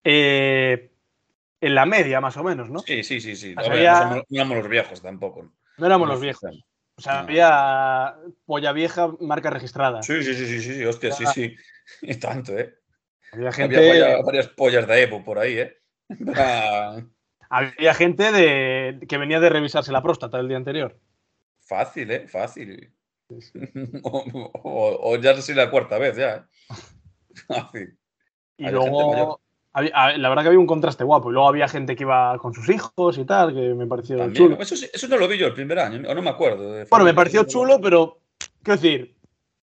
eh, 0.05 0.91
en 1.59 1.75
la 1.75 1.85
media, 1.85 2.21
más 2.21 2.37
o 2.37 2.45
menos, 2.45 2.69
¿no? 2.69 2.79
Sí, 2.79 3.03
sí, 3.03 3.19
sí, 3.19 3.35
sí. 3.35 3.53
O 3.57 3.59
A 3.59 3.63
sea, 3.63 3.73
ver, 3.73 3.79
había- 3.89 3.91
no, 3.91 3.99
somos, 3.99 4.23
no 4.29 4.39
somos 4.39 4.57
los 4.59 4.69
viejos 4.69 5.01
tampoco. 5.01 5.51
No 5.77 5.85
éramos 5.85 6.07
No 6.07 6.13
los 6.13 6.21
viejos. 6.21 6.63
O 6.97 7.01
sea, 7.01 7.13
No. 7.13 7.19
había 7.19 8.15
polla 8.45 8.71
vieja, 8.71 9.09
marca 9.19 9.49
registrada. 9.49 10.01
Sí, 10.01 10.23
sí, 10.23 10.33
sí, 10.33 10.47
sí, 10.47 10.61
sí, 10.73 10.85
hostia, 10.85 11.11
sí, 11.11 11.23
Ah. 11.27 11.31
sí. 11.33 11.55
Y 12.01 12.15
tanto, 12.15 12.57
¿eh? 12.57 12.73
Había 13.31 13.51
gente, 13.51 13.77
Había 13.77 14.21
varias 14.21 14.47
pollas 14.47 14.87
de 14.87 15.03
Evo 15.03 15.23
por 15.23 15.37
ahí, 15.39 15.57
¿eh? 15.59 15.77
Había 17.49 17.93
gente 17.93 18.31
de, 18.31 19.05
que 19.07 19.17
venía 19.17 19.39
de 19.39 19.49
revisarse 19.49 19.91
la 19.91 20.01
próstata 20.01 20.39
el 20.39 20.47
día 20.47 20.57
anterior. 20.57 20.99
Fácil, 21.61 22.11
¿eh? 22.11 22.27
Fácil. 22.27 22.91
O, 24.03 24.19
o- 24.63 25.11
o 25.11 25.17
ya 25.17 25.33
sé 25.35 25.41
si 25.41 25.53
la 25.55 25.69
cuarta 25.71 25.97
vez, 25.97 26.15
ya, 26.15 26.35
¿eh? 26.35 26.41
Fácil. 27.47 27.97
Y 28.57 28.69
luego. 28.69 29.41
Había- 29.75 30.17
la 30.17 30.29
verdad 30.29 30.43
que 30.43 30.47
había 30.47 30.59
un 30.59 30.65
contraste 30.67 31.03
guapo. 31.03 31.29
Y 31.29 31.33
luego 31.33 31.47
había 31.49 31.67
gente 31.67 31.95
que 31.95 32.03
iba 32.03 32.37
con 32.39 32.53
sus 32.53 32.67
hijos 32.69 33.17
y 33.17 33.25
tal, 33.25 33.53
que 33.53 33.73
me 33.73 33.85
pareció 33.85 34.17
También, 34.17 34.51
chulo. 34.51 34.61
Eso, 34.61 34.73
eso 34.73 35.07
no 35.07 35.17
lo 35.17 35.27
vi 35.27 35.37
yo 35.37 35.47
el 35.47 35.53
primer 35.53 35.79
año, 35.79 36.09
o 36.09 36.15
no 36.15 36.21
me 36.21 36.29
acuerdo. 36.29 36.71
de 36.73 36.85
Bueno, 36.85 37.05
me 37.05 37.13
pareció 37.13 37.43
chulo, 37.43 37.79
pero, 37.81 38.19
quiero 38.63 38.81
decir, 38.81 39.15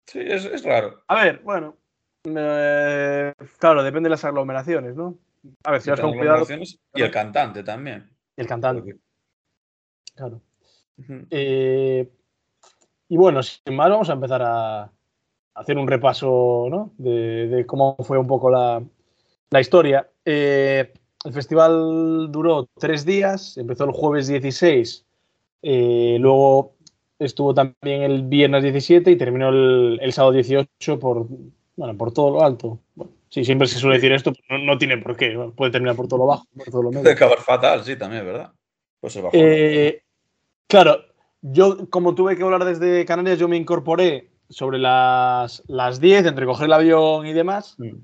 Sí, 0.07 0.21
es, 0.21 0.45
es 0.45 0.63
raro. 0.65 1.03
A 1.09 1.17
ver, 1.25 1.41
bueno. 1.43 1.77
eh, 2.25 3.33
claro, 3.59 3.83
depende 3.83 4.07
de 4.07 4.11
las 4.11 4.25
aglomeraciones, 4.25 4.95
¿no? 4.95 5.17
A 5.65 5.73
ver, 5.73 5.81
si 5.81 5.91
vas 5.91 6.01
con 6.01 6.17
cuidado. 6.17 6.47
Y 6.95 7.03
el 7.03 7.11
cantante 7.11 7.63
también. 7.65 8.09
Y 8.37 8.41
el 8.41 8.47
cantante, 8.47 8.97
claro. 10.15 10.41
Eh, 11.31 12.09
y 13.09 13.17
bueno, 13.17 13.43
sin 13.43 13.75
más, 13.75 13.91
vamos 13.91 14.09
a 14.11 14.15
empezar 14.15 14.43
a 14.43 14.91
hacer 15.55 15.77
un 15.77 15.87
repaso 15.89 16.69
¿no? 16.71 16.93
de, 16.99 17.49
de 17.49 17.67
cómo 17.67 17.97
fue 18.01 18.19
un 18.19 18.27
poco 18.27 18.51
la, 18.51 18.83
la 19.51 19.61
historia. 19.61 20.09
Eh, 20.25 20.93
el 21.25 21.33
festival 21.33 22.29
duró 22.31 22.69
tres 22.79 23.05
días, 23.05 23.57
empezó 23.57 23.85
el 23.85 23.93
jueves 23.93 24.29
16, 24.29 25.05
eh, 25.63 26.17
luego 26.21 26.75
estuvo 27.19 27.55
también 27.55 28.03
el 28.03 28.23
viernes 28.23 28.63
17 28.63 29.11
y 29.11 29.17
terminó 29.17 29.49
el, 29.49 29.99
el 30.01 30.13
sábado 30.13 30.33
18 30.33 30.99
por, 30.99 31.27
bueno, 31.77 31.97
por 31.97 32.13
todo 32.13 32.31
lo 32.31 32.43
alto. 32.43 32.79
Bueno, 32.95 33.13
sí, 33.29 33.45
siempre 33.45 33.67
se 33.67 33.79
suele 33.79 33.97
decir 33.97 34.13
esto, 34.13 34.33
pero 34.33 34.59
no, 34.59 34.67
no 34.67 34.79
tiene 34.79 34.99
por 34.99 35.17
qué, 35.17 35.37
puede 35.57 35.73
terminar 35.73 35.97
por 35.97 36.09
todo 36.09 36.21
lo 36.21 36.27
bajo, 36.27 36.47
por 36.57 36.67
todo 36.67 36.83
lo 36.83 36.91
medio. 36.91 37.03
Puede 37.03 37.15
acabar 37.15 37.39
fatal, 37.39 37.85
sí, 37.85 37.97
también, 37.97 38.25
¿verdad? 38.25 38.53
Pues 39.01 39.13
se 39.13 39.21
bajó. 39.21 39.37
Eh, 39.37 40.03
claro, 40.69 40.99
yo 41.43 41.89
como 41.91 42.15
tuve 42.15 42.37
que 42.37 42.45
volar 42.45 42.65
desde 42.65 43.05
Canarias, 43.05 43.39
yo 43.39 43.49
me 43.49 43.57
incorporé 43.57 44.31
sobre 44.49 44.79
las, 44.79 45.63
las 45.67 46.01
10 46.01 46.27
entre 46.27 46.47
coger 46.47 46.67
el 46.67 46.73
avión 46.73 47.27
y 47.27 47.33
demás. 47.33 47.75
Mm. 47.79 47.97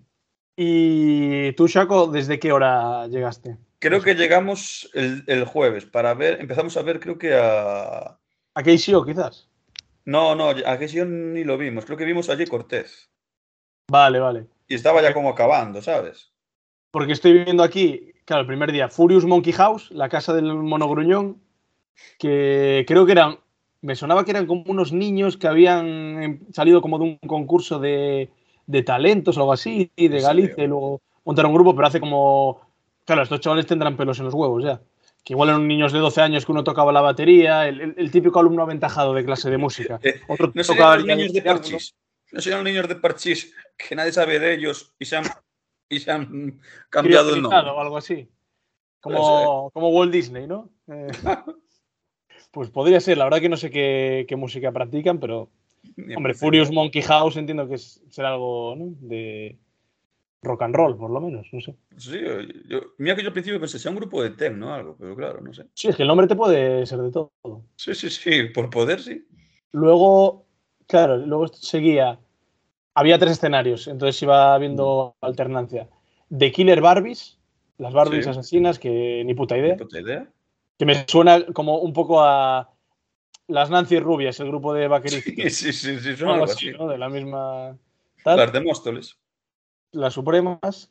Y 0.56 1.52
tú, 1.52 1.68
Chaco, 1.68 2.09
¿desde 2.09 2.38
qué 2.38 2.52
hora 2.52 3.06
llegaste? 3.09 3.56
Creo 3.78 4.02
que 4.02 4.14
llegamos 4.14 4.90
el, 4.94 5.25
el 5.26 5.44
jueves 5.44 5.87
para 5.87 6.14
ver, 6.14 6.40
empezamos 6.40 6.76
a 6.76 6.82
ver, 6.82 7.00
creo 7.00 7.18
que 7.18 7.35
a. 7.35 8.18
¿A 8.54 8.62
KCO, 8.62 9.04
quizás? 9.04 9.49
No, 10.04 10.35
no, 10.35 10.50
a 10.50 10.88
sí 10.88 11.00
ni 11.04 11.44
lo 11.44 11.56
vimos. 11.56 11.85
Creo 11.85 11.97
que 11.97 12.04
vimos 12.04 12.28
allí 12.28 12.47
Cortés. 12.47 13.09
Vale, 13.88 14.18
vale. 14.18 14.47
Y 14.68 14.75
estaba 14.75 15.02
ya 15.02 15.14
como 15.14 15.30
acabando, 15.30 15.80
¿sabes? 15.80 16.30
Porque 16.90 17.12
estoy 17.12 17.44
viendo 17.44 17.62
aquí, 17.62 18.12
claro, 18.25 18.42
el 18.42 18.47
primer 18.47 18.73
día, 18.73 18.88
Furious 18.88 19.25
Monkey 19.25 19.52
House, 19.52 19.90
la 19.90 20.09
casa 20.09 20.35
del 20.35 20.52
mono 20.54 20.88
gruñón, 20.88 21.40
que 22.18 22.85
creo 22.87 23.06
que 23.06 23.12
eran, 23.12 23.38
me 23.80 23.97
sonaba 23.97 24.25
que 24.25 24.32
eran 24.32 24.47
como 24.47 24.64
unos 24.66 24.92
niños 24.92 25.37
que 25.37 25.47
habían 25.47 26.23
em, 26.23 26.40
salido 26.52 26.82
como 26.82 26.99
de 26.99 27.04
un 27.04 27.16
concurso 27.18 27.78
de, 27.78 28.30
de 28.66 28.83
talentos 28.83 29.37
o 29.37 29.40
algo 29.40 29.52
así, 29.52 29.90
de 29.97 30.04
¿En 30.07 30.12
serio? 30.12 30.26
Galicia, 30.26 30.64
y 30.64 30.66
luego 30.66 31.00
montaron 31.25 31.50
un 31.50 31.57
grupo, 31.57 31.75
pero 31.75 31.88
hace 31.88 32.00
como, 32.00 32.61
claro, 33.04 33.23
estos 33.23 33.40
chavales 33.40 33.66
tendrán 33.66 33.97
pelos 33.97 34.19
en 34.19 34.25
los 34.26 34.35
huevos 34.35 34.62
ya. 34.64 34.81
Que 35.25 35.35
igual 35.35 35.50
eran 35.50 35.69
niños 35.69 35.92
de 35.92 36.00
12 36.00 36.21
años 36.21 36.45
que 36.45 36.50
uno 36.52 36.64
tocaba 36.64 36.92
la 36.92 37.00
batería, 37.00 37.69
el, 37.69 37.81
el- 37.81 37.95
el 37.97 38.11
típico 38.11 38.40
alumno 38.40 38.62
aventajado 38.62 39.14
de 39.14 39.25
clase 39.25 39.50
de 39.50 39.59
música. 39.59 40.00
Eh, 40.02 40.21
Otro 40.28 40.50
No 40.54 40.62
tocaba 40.64 40.97
los 40.97 41.07
niños 41.07 41.33
de. 41.33 41.42
Parchís. 41.42 41.95
No 42.33 42.40
serían 42.40 42.64
niños 42.64 42.88
de 42.88 42.97
Parchís 42.97 43.54
que 43.76 43.95
nadie 43.95 44.11
sabe 44.12 44.38
de 44.40 44.54
ellos 44.54 44.95
y 44.99 45.04
se 45.04 45.16
han, 45.16 45.25
y 45.88 46.00
se 46.00 46.11
han 46.11 46.61
cambiado 46.90 47.35
el 47.35 47.42
nombre. 47.42 47.71
o 47.71 47.81
algo 47.81 47.97
así. 47.99 48.28
Como, 49.00 49.71
como 49.73 49.90
Walt 49.90 50.12
Disney, 50.12 50.47
¿no? 50.47 50.71
Eh, 50.88 51.09
pues 52.50 52.71
podría 52.71 53.00
ser, 53.00 53.19
la 53.19 53.25
verdad 53.25 53.40
que 53.40 53.49
no 53.49 53.57
sé 53.57 53.71
qué, 53.71 54.25
qué 54.28 54.37
música 54.37 54.73
practican, 54.73 55.19
pero, 55.21 55.49
hombre, 56.16 56.34
Furious. 56.34 56.70
Monkey 56.70 57.02
House 57.02 57.36
entiendo 57.36 57.68
que 57.68 57.74
es, 57.74 58.02
será 58.08 58.30
algo 58.32 58.74
¿no? 58.76 58.94
de 59.00 59.58
rock 60.42 60.62
and 60.62 60.74
roll, 60.74 60.96
por 60.96 61.10
lo 61.10 61.20
menos, 61.20 61.46
no 61.52 61.60
sé. 61.60 61.76
Sí, 61.96 62.18
yo, 62.68 62.80
mira 62.98 63.14
que 63.14 63.22
yo 63.22 63.28
al 63.28 63.32
principio 63.32 63.60
pensé, 63.60 63.78
sea 63.78 63.90
un 63.92 63.98
grupo 63.98 64.22
de 64.22 64.30
techno 64.30 64.70
o 64.70 64.72
algo, 64.72 64.96
pero 64.98 65.14
claro, 65.14 65.40
no 65.40 65.52
sé. 65.54 65.66
Sí, 65.74 65.88
es 65.88 65.96
que 65.96 66.02
el 66.02 66.08
nombre 66.08 66.26
te 66.26 66.34
puede 66.34 66.84
ser 66.86 66.98
de 66.98 67.12
todo. 67.12 67.32
Sí, 67.76 67.94
sí, 67.94 68.10
sí, 68.10 68.44
por 68.54 68.68
poder 68.68 69.00
sí. 69.00 69.24
Luego, 69.70 70.46
claro, 70.86 71.16
luego 71.18 71.46
seguía, 71.48 72.18
había 72.94 73.18
tres 73.18 73.32
escenarios, 73.32 73.86
entonces 73.86 74.20
iba 74.22 74.54
habiendo 74.54 75.14
alternancia. 75.20 75.88
The 76.36 76.50
Killer 76.50 76.80
Barbies, 76.80 77.38
las 77.78 77.92
Barbies 77.92 78.24
Sí. 78.24 78.30
asesinas, 78.30 78.78
que 78.78 79.22
ni 79.24 79.34
puta 79.34 79.56
idea. 79.56 79.74
Ni 79.74 79.78
puta 79.82 80.00
idea. 80.00 80.28
Que 80.78 80.86
me 80.86 81.06
suena 81.06 81.46
como 81.46 81.78
un 81.78 81.92
poco 81.92 82.20
a 82.20 82.68
las 83.52 83.71
Nancy 83.71 84.00
Rubias, 84.00 84.38
el 84.40 84.49
grupo 84.49 84.75
de 84.75 84.88
vaqueritos. 84.88 85.32
Sí, 85.35 85.50
sí, 85.50 85.73
sí, 85.73 85.99
sí, 85.99 86.16
son 86.16 86.28
algo 86.28 86.42
algo 86.42 86.44
así, 86.44 86.68
así. 86.71 86.78
¿no? 86.78 86.88
De 86.88 86.99
la 86.99 87.09
misma. 87.09 87.76
tal. 88.25 88.37
Las 88.38 88.52
de 88.52 88.61
Móstoles. 88.61 89.18
Las 89.92 90.14
Supremas. 90.14 90.90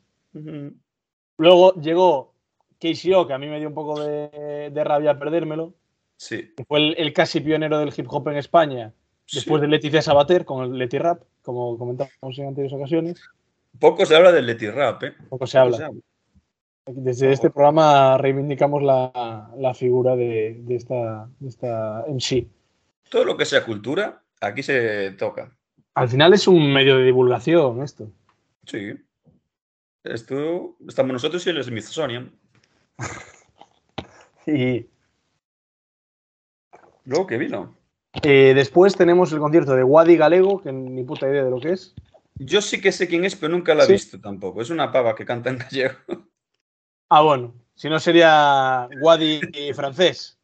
Luego 1.38 1.74
llegó 1.74 2.34
KCO, 2.78 3.26
que 3.26 3.32
a 3.32 3.38
mí 3.38 3.46
me 3.48 3.58
dio 3.58 3.68
un 3.68 3.74
poco 3.74 4.00
de, 4.00 4.70
de 4.72 4.84
rabia 4.84 5.18
perdérmelo. 5.18 5.74
Sí. 6.16 6.52
que 6.56 6.64
fue 6.64 6.78
el, 6.78 6.94
el 6.98 7.12
casi 7.12 7.40
pionero 7.40 7.80
del 7.80 7.92
hip 7.96 8.06
hop 8.08 8.28
en 8.28 8.36
España, 8.36 8.92
después 9.32 9.60
de 9.60 9.66
Leticia 9.66 10.00
Sabater 10.02 10.44
con 10.44 10.64
el 10.64 10.78
Leti 10.78 10.96
Rap, 10.98 11.22
como 11.42 11.76
comentamos 11.76 12.38
en 12.38 12.46
anteriores 12.46 12.72
ocasiones. 12.78 13.20
Poco 13.80 14.06
se 14.06 14.14
habla 14.14 14.30
del 14.30 14.46
Leti 14.46 14.70
Rap, 14.70 15.02
¿eh? 15.02 15.14
Poco 15.28 15.46
se 15.48 15.58
habla. 15.58 15.90
Desde 16.86 17.32
este 17.32 17.50
programa 17.50 18.18
reivindicamos 18.18 18.82
la, 18.82 19.50
la 19.56 19.72
figura 19.74 20.16
de, 20.16 20.60
de 20.64 20.74
esta, 20.74 21.28
de 21.38 21.48
esta 21.48 22.04
MC. 22.08 22.46
Todo 23.08 23.24
lo 23.24 23.36
que 23.36 23.44
sea 23.44 23.64
cultura, 23.64 24.22
aquí 24.40 24.62
se 24.64 25.12
toca. 25.12 25.56
Al 25.94 26.08
final 26.08 26.32
es 26.32 26.48
un 26.48 26.72
medio 26.72 26.96
de 26.98 27.04
divulgación 27.04 27.82
esto. 27.82 28.10
Sí. 28.66 28.94
Esto 30.02 30.76
estamos 30.88 31.12
nosotros 31.12 31.46
y 31.46 31.50
el 31.50 31.62
Smithsonian. 31.62 32.32
Y 34.44 34.88
Luego 37.04 37.28
que 37.28 37.38
vino. 37.38 37.76
eh, 38.24 38.52
después 38.56 38.96
tenemos 38.96 39.32
el 39.32 39.38
concierto 39.38 39.76
de 39.76 39.84
Wadi 39.84 40.16
Galego, 40.16 40.60
que 40.60 40.72
ni 40.72 41.04
puta 41.04 41.28
idea 41.28 41.44
de 41.44 41.50
lo 41.50 41.60
que 41.60 41.74
es. 41.74 41.94
Yo 42.36 42.60
sí 42.60 42.80
que 42.80 42.90
sé 42.90 43.06
quién 43.06 43.24
es, 43.24 43.36
pero 43.36 43.52
nunca 43.52 43.72
la 43.72 43.84
he 43.84 43.86
Sí. 43.86 43.92
visto 43.92 44.20
tampoco. 44.20 44.60
Es 44.60 44.70
una 44.70 44.90
pava 44.90 45.14
que 45.14 45.24
canta 45.24 45.50
en 45.50 45.58
gallego. 45.58 45.94
Ah, 47.14 47.20
bueno, 47.20 47.54
si 47.74 47.90
no 47.90 48.00
sería 48.00 48.88
Wadi 49.02 49.40
francés. 49.74 50.38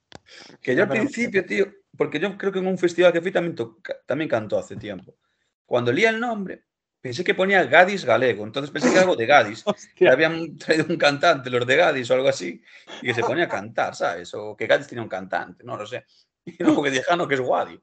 Que 0.61 0.75
yo 0.77 0.83
al 0.83 0.89
Pero- 0.91 1.01
principio, 1.01 1.47
tío, 1.47 1.67
porque 1.97 2.21
yo 2.21 2.37
creo 2.37 2.53
que 2.53 2.59
en 2.59 2.67
un 2.67 2.77
festival 2.77 3.11
que 3.11 3.23
fui 3.23 3.33
también, 3.33 3.55
toca- 3.57 3.97
también 4.05 4.29
cantó 4.29 4.59
hace 4.59 4.77
tiempo. 4.77 5.17
Cuando 5.65 5.91
leía 5.91 6.11
el 6.11 6.21
nombre, 6.21 6.65
pensé 7.01 7.25
que 7.25 7.35
ponía 7.35 7.65
Gadis 7.65 8.05
Galego. 8.05 8.45
Entonces 8.45 8.71
pensé 8.71 8.89
que 8.89 8.93
era 8.97 9.03
algo 9.03 9.17
de 9.17 9.25
Gadis. 9.25 9.65
que 9.97 10.09
habían 10.11 10.59
traído 10.59 10.85
un 10.91 10.99
cantante, 10.99 11.49
los 11.49 11.67
de 11.67 11.77
Gadis 11.77 12.11
o 12.11 12.15
algo 12.15 12.29
así, 12.29 12.63
y 13.01 13.07
que 13.07 13.15
se 13.15 13.23
ponía 13.23 13.45
a 13.45 13.49
cantar, 13.49 13.95
¿sabes? 13.95 14.35
O 14.35 14.55
que 14.55 14.67
Gadis 14.67 14.89
tenía 14.89 15.03
un 15.03 15.09
cantante, 15.09 15.65
no 15.65 15.75
lo 15.77 15.87
sé. 15.87 16.05
Y 16.45 16.63
luego 16.63 16.83
que 16.83 16.91
dije, 16.91 17.05
ah, 17.09 17.17
no, 17.17 17.27
que 17.27 17.35
es 17.35 17.41
Wadi. 17.41 17.81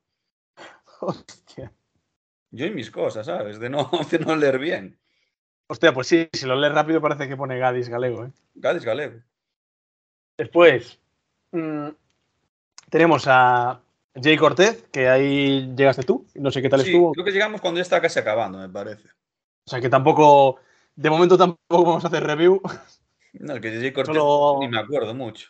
hostia. 1.01 1.71
Yo 2.51 2.65
y 2.67 2.71
mis 2.71 2.91
cosas, 2.91 3.25
¿sabes? 3.25 3.59
De 3.59 3.67
no, 3.69 3.89
de 4.11 4.19
no 4.19 4.35
leer 4.35 4.59
bien. 4.59 4.99
Hostia, 5.67 5.93
pues 5.93 6.07
sí, 6.07 6.29
si 6.31 6.45
lo 6.45 6.55
lees 6.55 6.73
rápido 6.73 7.01
parece 7.01 7.27
que 7.27 7.35
pone 7.37 7.57
Gadis 7.57 7.89
Galego. 7.89 8.25
¿eh? 8.25 8.31
Gadis 8.55 8.85
Galego. 8.85 9.19
Después 10.37 10.99
mm, 11.51 11.87
tenemos 12.89 13.25
a 13.27 13.81
Jay 14.15 14.37
Cortez, 14.37 14.87
que 14.91 15.07
ahí 15.07 15.73
llegaste 15.75 16.03
tú. 16.03 16.25
No 16.35 16.51
sé 16.51 16.61
qué 16.61 16.69
tal 16.69 16.81
Sí, 16.81 16.91
estuvo. 16.91 17.13
creo 17.13 17.25
que 17.25 17.31
llegamos 17.31 17.61
cuando 17.61 17.79
ya 17.79 17.83
estaba 17.83 18.01
casi 18.01 18.19
acabando, 18.19 18.59
me 18.59 18.69
parece. 18.69 19.07
O 19.65 19.69
sea 19.69 19.81
que 19.81 19.89
tampoco, 19.89 20.59
de 20.95 21.09
momento 21.09 21.37
tampoco 21.37 21.83
vamos 21.83 22.03
a 22.03 22.07
hacer 22.07 22.23
review. 22.23 22.61
No, 23.37 23.53
el 23.53 23.59
que 23.59 23.69
DJ 23.69 23.91
Cortez 23.91 24.15
Solo- 24.15 24.59
ni 24.61 24.69
me 24.69 24.79
acuerdo 24.79 25.13
mucho. 25.13 25.49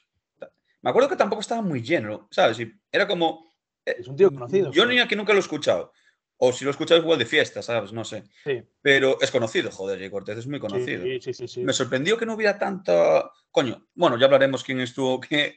Me 0.81 0.89
acuerdo 0.89 1.07
que 1.07 1.15
tampoco 1.15 1.41
estaba 1.41 1.61
muy 1.61 1.83
lleno, 1.83 2.27
¿sabes? 2.31 2.59
Y 2.59 2.73
era 2.91 3.07
como. 3.07 3.45
eh, 3.85 3.97
Es 3.99 4.07
un 4.07 4.15
tío 4.15 4.31
conocido. 4.31 4.71
Yo 4.71 4.87
ni 4.87 4.97
aquí 4.99 5.15
nunca 5.15 5.33
lo 5.33 5.37
he 5.37 5.41
escuchado. 5.41 5.93
O 6.37 6.51
si 6.51 6.65
lo 6.65 6.69
he 6.69 6.73
escuchado 6.73 6.99
igual 7.01 7.17
de 7.17 7.25
fiesta, 7.25 7.61
¿sabes? 7.61 7.93
No 7.93 8.03
sé. 8.03 8.23
Sí, 8.43 8.61
Pero 8.81 9.17
es 9.21 9.31
conocido, 9.31 9.71
joder, 9.71 9.99
Jay 9.99 10.09
Cortez 10.09 10.37
es 10.39 10.47
muy 10.47 10.59
conocido. 10.59 11.03
sí, 11.03 11.33
sí, 11.33 11.47
sí. 11.47 11.61
Me 11.63 11.71
sorprendió 11.73 12.17
que 12.17 12.25
no 12.25 12.33
hubiera 12.33 12.57
tanta. 12.59 13.31
Coño, 13.51 13.87
bueno, 13.95 14.17
ya 14.17 14.25
hablaremos 14.25 14.63
quién 14.63 14.81
estuvo, 14.81 15.19
quién, 15.21 15.53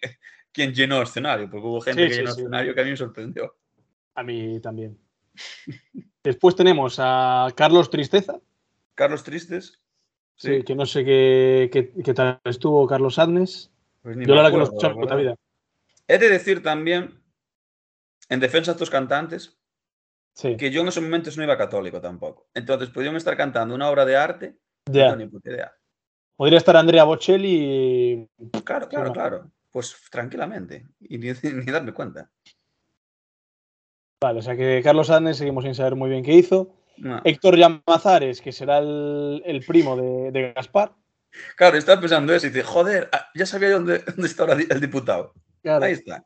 quién 0.53 0.73
llenó 0.73 0.99
el 0.99 1.03
escenario, 1.05 1.51
porque 1.51 1.67
hubo 1.67 1.81
gente 1.81 2.03
que 2.09 2.15
llenó 2.15 2.31
el 2.31 2.37
escenario 2.39 2.75
que 2.75 2.81
a 2.81 2.85
mí 2.85 2.91
me 2.91 2.97
sorprendió. 2.97 3.57
A 4.15 4.23
mí 4.23 4.61
también. 4.61 4.99
Después 6.23 6.55
tenemos 6.57 6.97
a 6.99 7.49
Carlos 7.57 7.91
Tristeza, 7.91 8.41
Carlos 8.95 9.23
Tristes. 9.25 9.81
sí, 10.37 10.63
que 10.63 10.75
no 10.75 10.87
sé 10.87 11.05
qué, 11.05 11.71
qué- 11.73 11.93
qué 12.05 12.15
tal 12.15 12.41
estuvo 12.45 12.87
Carlos 12.87 13.19
Adnes. 13.19 13.71
Pues 14.03 14.17
Yo 14.17 14.35
la 14.35 14.43
verdad 14.43 14.51
que 14.51 14.57
no 14.57 14.63
he 14.63 14.67
escuchado 14.67 14.93
en 14.95 15.01
puta 15.01 15.15
vida. 15.17 15.35
He 16.07 16.19
de 16.19 16.29
decir 16.29 16.63
también, 16.63 17.21
en 18.29 18.41
defensa 18.41 18.73
de 18.73 18.77
estos 18.77 18.91
cantantes, 18.91 19.58
Sí, 20.39 20.57
que 20.57 20.71
yo 20.71 20.83
en 20.83 20.89
esos 20.89 21.03
momentos 21.03 21.37
no 21.37 21.43
iba 21.43 21.59
católico 21.59 22.01
tampoco. 22.01 22.47
Entonces, 22.55 22.91
podían 22.91 23.17
estar 23.17 23.37
cantando 23.37 23.75
una 23.75 23.91
obra 23.91 24.05
de 24.05 24.17
arte, 24.17 24.57
no 24.87 25.31
puta 25.31 25.51
idea. 25.51 25.73
Podría 26.37 26.59
estar 26.59 26.77
Andrea 26.77 27.03
Bocelli. 27.03 28.25
Claro, 28.65 28.89
claro, 28.89 29.07
no. 29.07 29.13
claro. 29.13 29.51
Pues 29.73 29.97
tranquilamente. 30.13 30.87
Y 31.01 31.19
ni, 31.19 31.33
ni 31.43 31.73
darme 31.73 31.93
cuenta. 31.93 32.31
Vale, 34.23 34.39
o 34.39 34.43
sea 34.43 34.55
que 34.55 34.81
Carlos 34.85 35.11
Adnes 35.11 35.39
seguimos 35.39 35.65
sin 35.65 35.75
saber 35.75 35.97
muy 35.97 36.09
bien 36.09 36.23
qué 36.23 36.35
hizo. 36.35 36.73
No. 36.99 37.21
Héctor 37.25 37.57
Llamazares, 37.57 38.41
que 38.41 38.53
será 38.53 38.79
el, 38.79 39.43
el 39.45 39.65
primo 39.67 39.97
de, 39.97 40.31
de 40.31 40.53
Gaspar. 40.53 40.95
Claro, 41.57 41.77
estaba 41.77 42.01
pensando 42.01 42.33
eso 42.33 42.47
y 42.47 42.51
dice, 42.51 42.63
joder, 42.63 43.09
ah, 43.11 43.29
ya 43.35 43.45
sabía 43.45 43.71
dónde, 43.71 43.99
dónde 44.07 44.29
está 44.29 44.45
ahora 44.45 44.55
el 44.55 44.81
diputado. 44.81 45.35
Claro. 45.63 45.85
Ahí 45.85 45.95
está. 45.95 46.25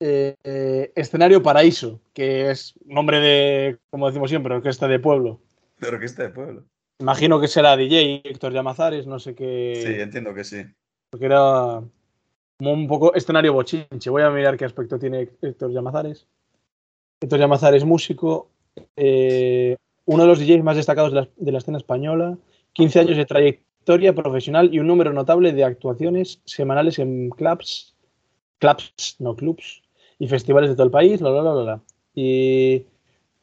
Eh, 0.00 0.34
eh, 0.44 0.92
escenario 0.96 1.42
Paraíso, 1.42 2.00
que 2.14 2.50
es 2.50 2.74
nombre 2.86 3.20
de, 3.20 3.78
como 3.90 4.06
decimos 4.06 4.30
siempre, 4.30 4.54
orquesta 4.54 4.88
de 4.88 4.98
pueblo. 4.98 5.40
Pero 5.78 5.98
que 5.98 6.06
está 6.06 6.22
de 6.22 6.30
pueblo. 6.30 6.64
Imagino 6.98 7.40
que 7.40 7.48
será 7.48 7.76
DJ 7.76 8.22
Héctor 8.24 8.52
Llamazares, 8.52 9.06
no 9.06 9.18
sé 9.18 9.30
Sí, 9.30 9.36
qué. 9.36 10.02
entiendo 10.02 10.34
que 10.34 10.44
sí. 10.44 10.62
Porque 11.10 11.26
era 11.26 11.82
como 12.58 12.72
un 12.72 12.86
poco 12.88 13.14
escenario 13.14 13.52
bochinche. 13.52 14.10
Voy 14.10 14.22
a 14.22 14.30
mirar 14.30 14.56
qué 14.56 14.64
aspecto 14.64 14.98
tiene 14.98 15.30
Héctor 15.42 15.70
Llamazares. 15.72 16.26
Héctor 17.20 17.38
Llamazares, 17.38 17.84
músico, 17.84 18.50
eh, 18.96 19.76
uno 20.06 20.22
de 20.22 20.28
los 20.28 20.38
DJs 20.38 20.62
más 20.62 20.76
destacados 20.76 21.12
de 21.12 21.20
la, 21.20 21.28
de 21.36 21.52
la 21.52 21.58
escena 21.58 21.78
española, 21.78 22.38
15 22.72 23.00
años 23.00 23.16
de 23.16 23.26
trayectoria 23.26 24.14
profesional 24.14 24.72
y 24.72 24.78
un 24.78 24.86
número 24.86 25.12
notable 25.12 25.52
de 25.52 25.64
actuaciones 25.64 26.40
semanales 26.46 26.98
en 26.98 27.30
clubs, 27.30 27.94
clubs, 28.58 29.16
no 29.18 29.36
clubs, 29.36 29.82
y 30.20 30.28
festivales 30.28 30.70
de 30.70 30.76
todo 30.76 30.84
el 30.84 30.92
país, 30.92 31.20
bla, 31.20 31.30
bla, 31.30 31.40
bla, 31.42 31.52
bla. 31.62 31.80
Y, 32.14 32.86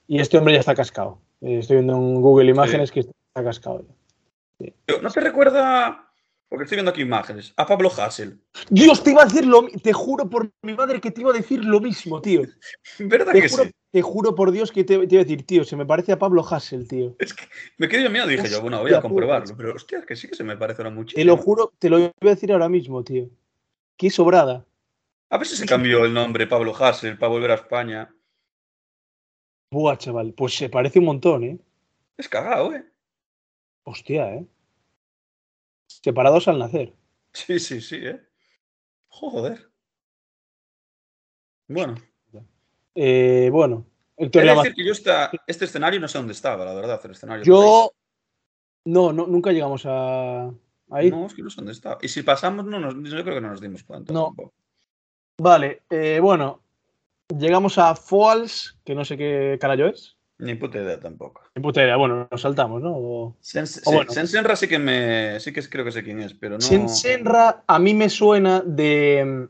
y 0.08 0.20
este 0.20 0.38
hombre 0.38 0.54
ya 0.54 0.62
está 0.62 0.76
cascado. 0.76 1.20
Eh, 1.42 1.58
Estoy 1.60 1.78
viendo 1.78 1.96
en 1.98 2.22
Google 2.22 2.50
Imágenes 2.52 2.92
que 2.92 3.02
está 3.02 3.14
cascado. 3.44 3.84
Pero, 4.86 5.02
¿No 5.02 5.10
te 5.10 5.20
recuerda, 5.20 6.10
porque 6.48 6.64
estoy 6.64 6.78
viendo 6.78 6.92
aquí 6.92 7.02
imágenes, 7.02 7.54
a 7.58 7.66
Pablo 7.66 7.90
Hassel? 7.98 8.40
Dios, 8.70 9.04
te 9.04 9.12
iba 9.12 9.24
a 9.24 9.26
decir 9.26 9.46
lo 9.46 9.64
mi- 9.64 9.72
Te 9.72 9.92
juro 9.94 10.30
por 10.30 10.50
mi 10.62 10.74
madre 10.74 11.02
que 11.02 11.12
te 11.12 11.22
iba 11.22 11.32
a 11.32 11.34
decir 11.34 11.64
lo 11.66 11.80
mismo, 11.82 12.22
tío. 12.22 12.42
¿Verdad 13.00 13.34
Te 13.34 13.42
que 13.42 13.50
juro, 13.50 13.64
sí? 13.64 13.72
te 13.92 14.02
juro 14.02 14.36
por 14.36 14.52
Dios 14.52 14.72
que 14.72 14.84
te, 14.84 14.98
te 15.08 15.16
iba 15.16 15.22
a 15.22 15.26
decir, 15.26 15.46
tío, 15.46 15.64
se 15.64 15.76
me 15.76 15.86
parece 15.86 16.12
a 16.12 16.20
Pablo 16.20 16.46
Hassel, 16.48 16.88
tío. 16.88 17.16
Es 17.20 17.34
que 17.34 17.46
me 17.78 17.88
quedé 17.88 18.04
yo 18.04 18.10
miedo, 18.12 18.28
dije 18.28 18.48
yo, 18.50 18.62
bueno, 18.62 18.82
voy 18.82 18.94
a 18.94 19.02
comprobarlo. 19.02 19.56
Pero 19.58 19.74
hostia, 19.76 20.04
que 20.08 20.16
sí 20.16 20.28
que 20.28 20.36
se 20.36 20.44
me 20.44 20.58
parece 20.58 20.82
ahora 20.84 20.94
muchísimo. 20.94 21.20
Te 21.22 21.26
lo 21.26 21.38
juro, 21.38 21.74
te 21.80 21.90
lo 21.90 22.00
iba 22.00 22.12
a 22.22 22.26
decir 22.30 22.52
ahora 22.52 22.70
mismo, 22.70 23.04
tío. 23.04 23.30
Qué 23.98 24.10
sobrada. 24.10 24.66
A 25.30 25.38
ver 25.38 25.48
si 25.48 25.56
se 25.58 25.66
cambió 25.66 26.06
el 26.06 26.14
nombre 26.14 26.48
Pablo 26.48 26.74
Hassel 26.76 27.18
para 27.18 27.32
volver 27.32 27.52
a 27.52 27.56
España. 27.56 28.14
Buah, 29.72 29.98
chaval, 29.98 30.34
pues 30.34 30.56
se 30.56 30.70
parece 30.70 31.00
un 31.00 31.06
montón, 31.06 31.44
¿eh? 31.44 31.60
Es 32.18 32.30
cagado, 32.30 32.74
¿eh? 32.74 32.86
Hostia, 33.84 34.34
¿eh? 34.36 34.48
Separados 35.88 36.48
al 36.48 36.60
nacer. 36.60 36.94
Sí, 37.34 37.60
sí, 37.60 37.82
sí, 37.82 37.98
¿eh? 37.98 38.22
Joder. 39.10 39.70
Bueno, 41.68 41.96
Eh, 43.00 43.50
bueno, 43.52 43.86
Héctor 44.16 44.42
he 44.42 44.46
de 44.46 44.50
Llama- 44.52 44.64
decir 44.64 44.76
que 44.76 44.86
yo 44.86 44.92
esta, 44.92 45.30
este 45.46 45.66
escenario 45.66 46.00
no 46.00 46.08
sé 46.08 46.18
dónde 46.18 46.34
estaba, 46.34 46.66
la 46.66 46.74
verdad, 46.74 47.00
el 47.04 47.12
escenario. 47.12 47.44
Yo. 47.44 47.92
No, 48.86 49.12
no, 49.14 49.28
nunca 49.28 49.52
llegamos 49.52 49.84
a. 49.86 50.50
Ahí. 50.90 51.12
No, 51.12 51.26
es 51.28 51.34
que 51.36 51.44
no 51.44 51.50
sé 51.50 51.58
dónde 51.58 51.74
estaba. 51.74 51.98
Y 52.02 52.08
si 52.08 52.24
pasamos, 52.24 52.66
no 52.66 52.80
nos, 52.80 52.96
yo 52.96 53.22
creo 53.24 53.36
que 53.36 53.42
no 53.42 53.50
nos 53.50 53.62
dimos 53.62 53.84
cuenta. 53.84 54.12
No. 54.14 54.28
tampoco. 54.28 54.54
Vale, 55.38 55.82
eh, 55.90 56.20
bueno. 56.22 56.62
Llegamos 57.38 57.78
a 57.78 57.94
Foals, 57.94 58.78
que 58.86 58.96
no 58.96 59.04
sé 59.04 59.18
qué 59.18 59.58
carajo 59.60 59.88
es. 59.88 60.16
Ni 60.40 60.56
puta 60.56 60.78
idea 60.78 60.98
tampoco. 61.00 61.42
Ni 61.56 61.62
puta 61.62 61.84
idea, 61.84 61.98
bueno, 61.98 62.28
nos 62.32 62.42
saltamos, 62.42 62.82
¿no? 62.82 62.92
O- 62.96 63.36
Sens- 63.42 63.82
O 63.86 63.90
sí, 63.90 63.96
bueno. 63.96 64.12
Sensenra 64.12 64.56
sí 64.56 64.68
que 64.68 64.80
me. 64.80 65.40
Sí 65.42 65.52
que 65.52 65.62
creo 65.68 65.84
que 65.84 65.92
sé 65.92 66.04
quién 66.04 66.22
es, 66.22 66.34
pero 66.34 66.56
no. 66.56 66.62
Sensenra 66.62 67.64
a 67.68 67.80
mí 67.80 67.94
me 67.94 68.08
suena 68.10 68.62
de, 68.66 69.48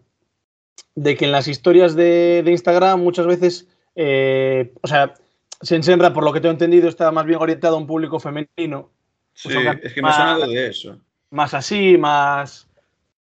de 0.95 1.17
que 1.17 1.25
en 1.25 1.31
las 1.31 1.47
historias 1.47 1.93
de, 1.95 2.41
de 2.43 2.51
Instagram 2.51 2.99
muchas 3.01 3.27
veces, 3.27 3.67
eh, 3.95 4.73
o 4.81 4.87
sea, 4.87 5.13
Sensenra, 5.61 6.13
por 6.13 6.23
lo 6.23 6.33
que 6.33 6.39
tengo 6.41 6.53
entendido, 6.53 6.89
está 6.89 7.11
más 7.11 7.25
bien 7.25 7.39
orientado 7.39 7.75
a 7.75 7.79
un 7.79 7.85
público 7.87 8.19
femenino, 8.19 8.89
Sí, 9.33 9.49
pues 9.53 9.67
es 9.83 9.93
que 9.93 10.01
me 10.01 10.11
suena 10.11 10.31
más- 10.33 10.41
algo 10.41 10.47
de 10.53 10.67
eso. 10.67 10.99
más 11.29 11.53
así, 11.53 11.95
más... 11.97 12.67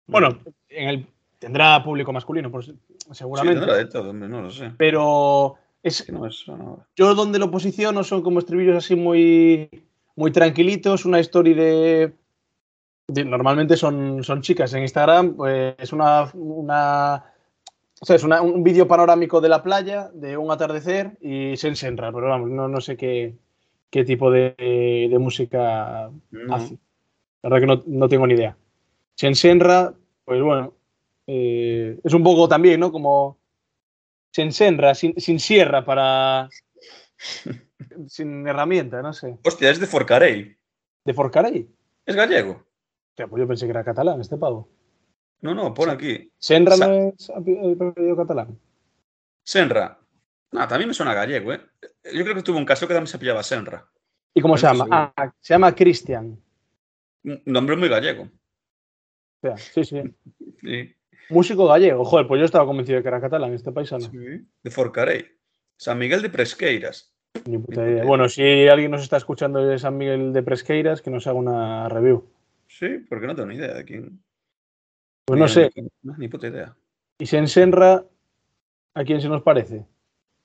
Bueno, 0.07 0.39
en 0.69 0.89
el, 0.89 1.07
tendrá 1.45 1.83
público 1.83 2.11
masculino, 2.11 2.49
pues, 2.49 2.65
Sí, 2.65 2.73
seguramente, 3.11 3.59
tendrá 3.59 3.77
de 3.77 3.85
todo, 3.85 4.11
no 4.11 4.41
lo 4.41 4.49
sé. 4.49 4.71
pero 4.77 5.55
es, 5.83 6.09
no 6.11 6.27
yo 6.95 7.13
donde 7.13 7.37
lo 7.37 7.51
posiciono 7.51 8.03
son 8.03 8.23
como 8.23 8.39
estribillos 8.39 8.75
así 8.77 8.95
muy, 8.95 9.69
muy 10.15 10.31
tranquilitos, 10.31 11.05
una 11.05 11.19
story 11.19 11.53
de, 11.53 12.13
de- 13.07 13.25
normalmente 13.25 13.77
son, 13.77 14.23
son 14.23 14.41
chicas 14.41 14.73
en 14.73 14.81
Instagram, 14.81 15.35
pues 15.35 15.75
es 15.77 15.93
una, 15.93 16.31
una 16.33 17.23
o 18.01 18.05
sea, 18.07 18.15
es 18.15 18.23
una- 18.23 18.41
un 18.41 18.63
vídeo 18.63 18.87
panorámico 18.87 19.39
de 19.39 19.49
la 19.49 19.61
playa, 19.61 20.09
de 20.15 20.35
un 20.37 20.49
atardecer 20.51 21.15
y 21.21 21.55
se 21.57 21.67
ensenra, 21.67 22.11
pero 22.11 22.27
vamos, 22.27 22.49
no, 22.49 22.67
no 22.67 22.81
sé 22.81 22.97
qué, 22.97 23.35
qué 23.91 24.03
tipo 24.03 24.31
de, 24.31 24.55
de 24.57 25.19
música 25.19 26.09
No. 26.31 26.55
hace. 26.55 26.79
La 27.43 27.49
verdad 27.51 27.59
que 27.59 27.67
no, 27.91 27.99
no 27.99 28.09
tengo 28.09 28.25
ni 28.25 28.33
idea. 28.33 28.57
Se 29.13 29.27
ensenra, 29.27 29.93
pues 30.25 30.41
bueno, 30.41 30.73
Eh, 31.27 31.99
es 32.03 32.13
un 32.13 32.23
poco 32.23 32.47
también, 32.47 32.79
¿no? 32.79 32.91
Como 32.91 33.39
sin 34.31 34.51
senra, 34.51 34.93
sin, 34.95 35.19
sin 35.19 35.39
sierra 35.39 35.83
para. 35.85 36.49
sin 38.07 38.47
herramienta, 38.47 39.01
no 39.01 39.13
sé. 39.13 39.37
Hostia, 39.43 39.69
es 39.69 39.79
de 39.79 39.87
Forcarey. 39.87 40.55
¿De 41.03 41.13
Forcarey? 41.13 41.67
¿Es 42.05 42.15
gallego? 42.15 42.65
Hostia, 43.09 43.27
pues 43.27 43.39
yo 43.41 43.47
pensé 43.47 43.65
que 43.65 43.71
era 43.71 43.83
catalán 43.83 44.19
este 44.21 44.37
pavo. 44.37 44.69
No, 45.41 45.53
no, 45.53 45.73
pon 45.73 45.89
aquí. 45.89 46.31
¿Senra 46.37 46.75
Sa- 46.75 46.87
no 46.87 47.13
es 47.17 47.29
apellido 47.29 48.15
catalán? 48.15 48.59
Senra. 49.43 49.99
No, 50.51 50.67
también 50.67 50.87
me 50.87 50.93
suena 50.93 51.13
gallego, 51.13 51.53
¿eh? 51.53 51.61
Yo 52.13 52.23
creo 52.23 52.35
que 52.35 52.41
tuvo 52.43 52.57
un 52.57 52.65
caso 52.65 52.87
que 52.87 52.93
también 52.93 53.07
se 53.07 53.19
pillaba 53.19 53.43
Senra. 53.43 53.87
¿Y 54.33 54.41
cómo 54.41 54.57
se 54.57 54.67
llama? 54.67 54.85
seguro. 54.85 55.13
Ah, 55.15 55.33
se 55.39 55.53
llama 55.53 55.75
Cristian. 55.75 56.41
Nombre 57.23 57.75
muy 57.75 57.89
gallego. 57.89 58.23
O 58.23 58.29
sea, 59.41 59.57
sí, 59.57 59.83
sí. 59.83 60.01
Sí. 60.61 60.95
Músico 61.29 61.67
gallego. 61.67 62.05
Joder, 62.05 62.27
pues 62.27 62.39
yo 62.39 62.45
estaba 62.45 62.65
convencido 62.65 62.97
de 62.97 63.01
que 63.03 63.07
era 63.07 63.21
catalán 63.21 63.53
este 63.53 63.71
paisano. 63.71 64.05
Sí, 64.05 64.17
De 64.63 64.71
Forcarey. 64.71 65.25
San 65.77 65.97
Miguel 65.97 66.21
de 66.21 66.29
Presqueiras. 66.29 67.13
Ni 67.45 67.57
puta 67.57 67.83
idea. 67.83 68.05
Bueno, 68.05 68.29
si 68.29 68.67
alguien 68.67 68.91
nos 68.91 69.01
está 69.01 69.17
escuchando 69.17 69.65
de 69.65 69.77
San 69.77 69.97
Miguel 69.97 70.31
de 70.31 70.43
Presqueiras, 70.43 71.01
que 71.01 71.09
nos 71.11 71.27
haga 71.27 71.37
una 71.37 71.89
review. 71.89 72.23
Sí, 72.67 72.99
porque 73.09 73.27
no 73.27 73.35
tengo 73.35 73.49
ni 73.49 73.55
idea 73.55 73.73
de 73.73 73.83
quién. 73.83 74.23
Pues 75.25 75.39
no 75.39 75.47
sé. 75.47 75.71
Ni 76.17 76.27
puta 76.27 76.47
idea. 76.47 76.75
Y 77.17 77.25
se 77.25 77.37
ensenra, 77.37 78.05
¿a 78.93 79.03
quién 79.03 79.19
se 79.21 79.27
nos 79.29 79.41
parece? 79.41 79.85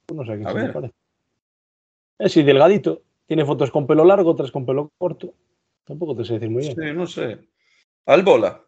Pues 0.07 0.17
no 0.17 0.25
sé 0.25 0.33
a 0.33 0.35
quién 0.37 0.47
A 0.47 0.51
se 0.51 0.57
ver. 0.57 0.65
nos 0.67 0.75
parece. 0.75 0.95
Es 2.19 2.27
así, 2.27 2.43
delgadito. 2.43 3.03
Tiene 3.27 3.45
fotos 3.45 3.71
con 3.71 3.87
pelo 3.87 4.05
largo, 4.05 4.31
otras 4.31 4.51
con 4.51 4.67
pelo 4.67 4.91
corto. 4.99 5.35
Tampoco 5.85 6.17
te 6.17 6.25
sé 6.25 6.35
decir 6.35 6.51
muy 6.51 6.63
bien. 6.63 6.75
Sí, 6.77 6.93
no 6.95 7.07
sé. 7.07 7.39
Albola. 8.07 8.65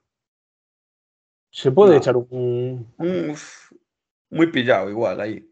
Se 1.53 1.71
puede 1.71 1.93
No. 1.93 1.99
echar 1.99 2.17
un. 2.17 2.95
Muy 4.31 4.47
pillado 4.47 4.89
igual 4.89 5.21
ahí. 5.21 5.47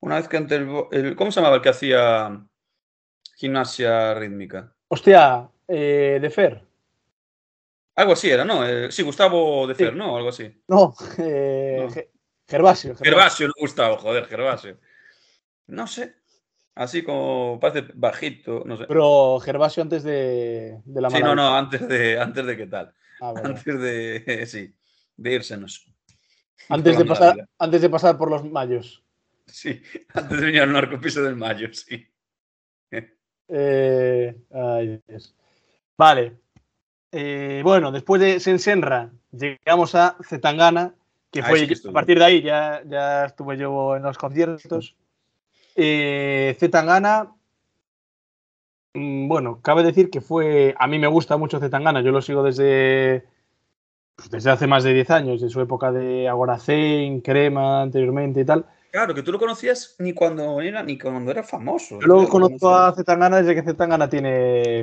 Una 0.00 0.16
vez 0.16 0.26
que 0.28 0.38
ante 0.38 0.54
el, 0.56 1.14
¿Cómo 1.16 1.30
se 1.30 1.40
llamaba 1.40 1.56
el 1.56 1.62
que 1.62 1.68
hacía 1.68 2.44
gimnasia 3.36 4.14
rítmica? 4.14 4.74
Hostia, 4.88 5.48
eh, 5.68 6.18
de 6.20 6.30
Fer. 6.30 6.64
Algo 7.96 8.12
así 8.12 8.30
era, 8.30 8.44
¿no? 8.44 8.66
Eh, 8.66 8.90
sí, 8.90 9.02
Gustavo 9.02 9.66
de 9.66 9.74
Fer, 9.74 9.90
Sí. 9.92 9.98
¿no? 9.98 10.16
Algo 10.16 10.30
así. 10.30 10.50
No, 10.68 10.94
eh, 11.18 11.76
No. 11.80 11.88
Gervasio. 12.46 12.94
Gervasio. 12.96 12.96
Gervasio, 13.04 13.46
no 13.48 13.52
Gustavo, 13.60 13.96
joder, 13.98 14.24
Gervasio. 14.26 14.78
No 15.66 15.86
sé. 15.86 16.14
Así 16.74 17.02
como 17.02 17.58
parece 17.60 17.88
bajito, 17.94 18.62
no 18.64 18.76
sé. 18.78 18.86
Pero 18.86 19.38
Gervasio 19.40 19.82
antes 19.82 20.04
de, 20.04 20.80
de 20.84 21.00
la 21.02 21.10
Sí, 21.10 21.20
no, 21.20 21.34
no, 21.34 21.54
antes 21.54 21.86
de, 21.86 22.18
antes 22.18 22.46
de 22.46 22.56
qué 22.56 22.66
tal. 22.68 22.94
Ah. 23.20 23.34
Antes 23.44 23.64
de, 23.80 24.46
sí, 24.46 24.74
de 25.18 25.34
irsenos. 25.34 25.86
Antes 26.70 26.96
de, 26.96 27.04
pasar, 27.04 27.48
antes 27.58 27.82
de 27.82 27.90
pasar 27.90 28.16
por 28.16 28.30
los 28.30 28.44
mayos. 28.44 29.02
Sí, 29.46 29.82
antes 30.14 30.40
de 30.40 30.46
venir 30.46 30.62
al 30.62 30.72
narcopiso 30.72 31.22
del 31.22 31.36
Mayo, 31.36 31.72
sí. 31.72 32.06
Eh, 33.50 34.36
ay, 34.52 35.00
Dios. 35.06 35.34
Vale. 35.96 36.36
Eh, 37.10 37.62
bueno, 37.64 37.90
después 37.90 38.20
de 38.20 38.40
Sensenra 38.40 39.10
llegamos 39.32 39.94
a 39.94 40.18
Zetangana, 40.22 40.94
que 41.30 41.40
Ahí 41.40 41.46
fue 41.48 41.58
sí 41.60 41.66
que 41.66 41.88
a 41.88 41.92
partir 41.92 42.18
de 42.18 42.24
ahí 42.26 42.42
ya, 42.42 42.82
ya 42.86 43.24
estuve 43.24 43.56
yo 43.56 43.96
en 43.96 44.02
los 44.02 44.18
conciertos. 44.18 44.96
Eh, 45.74 46.54
Zetangana, 46.60 47.32
mm, 48.92 49.28
bueno, 49.28 49.62
cabe 49.62 49.82
decir 49.82 50.10
que 50.10 50.20
fue, 50.20 50.74
a 50.78 50.86
mí 50.86 50.98
me 50.98 51.06
gusta 51.06 51.38
mucho 51.38 51.58
Zetangana, 51.58 52.02
yo 52.02 52.10
lo 52.10 52.20
sigo 52.20 52.42
desde, 52.42 53.24
pues, 54.18 54.30
desde 54.30 54.50
hace 54.50 54.66
más 54.66 54.82
de 54.82 54.92
10 54.92 55.10
años, 55.10 55.40
de 55.40 55.48
su 55.48 55.60
época 55.60 55.92
de 55.92 56.26
Agoracén, 56.28 57.20
Crema 57.20 57.82
anteriormente 57.82 58.40
y 58.40 58.44
tal. 58.44 58.66
Claro, 58.90 59.14
que 59.14 59.22
tú 59.22 59.30
lo 59.30 59.38
conocías 59.38 59.94
ni 60.00 60.12
cuando 60.12 60.60
era, 60.60 60.82
ni 60.82 60.98
cuando 60.98 61.30
era 61.30 61.44
famoso. 61.44 62.00
Yo 62.00 62.06
lo 62.08 62.28
conozco 62.28 62.74
a 62.74 62.92
Zetangana 62.92 63.36
desde 63.36 63.54
que 63.54 63.62
Zetangana 63.62 64.10
tiene, 64.10 64.82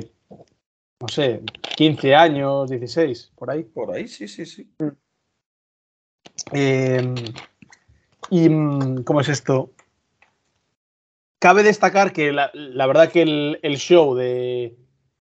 no 1.00 1.08
sé, 1.08 1.42
15 1.76 2.14
años, 2.14 2.70
16, 2.70 3.32
por 3.36 3.50
ahí. 3.50 3.64
Por 3.64 3.90
ahí, 3.92 4.08
sí, 4.08 4.26
sí, 4.26 4.46
sí. 4.46 4.70
Eh, 6.52 7.14
y, 8.30 8.48
mm, 8.48 9.02
¿cómo 9.04 9.20
es 9.20 9.28
esto? 9.28 9.72
Cabe 11.38 11.62
destacar 11.62 12.14
que 12.14 12.32
la, 12.32 12.50
la 12.54 12.86
verdad 12.86 13.10
que 13.12 13.20
el, 13.20 13.58
el 13.62 13.76
show 13.76 14.14
de, 14.14 14.76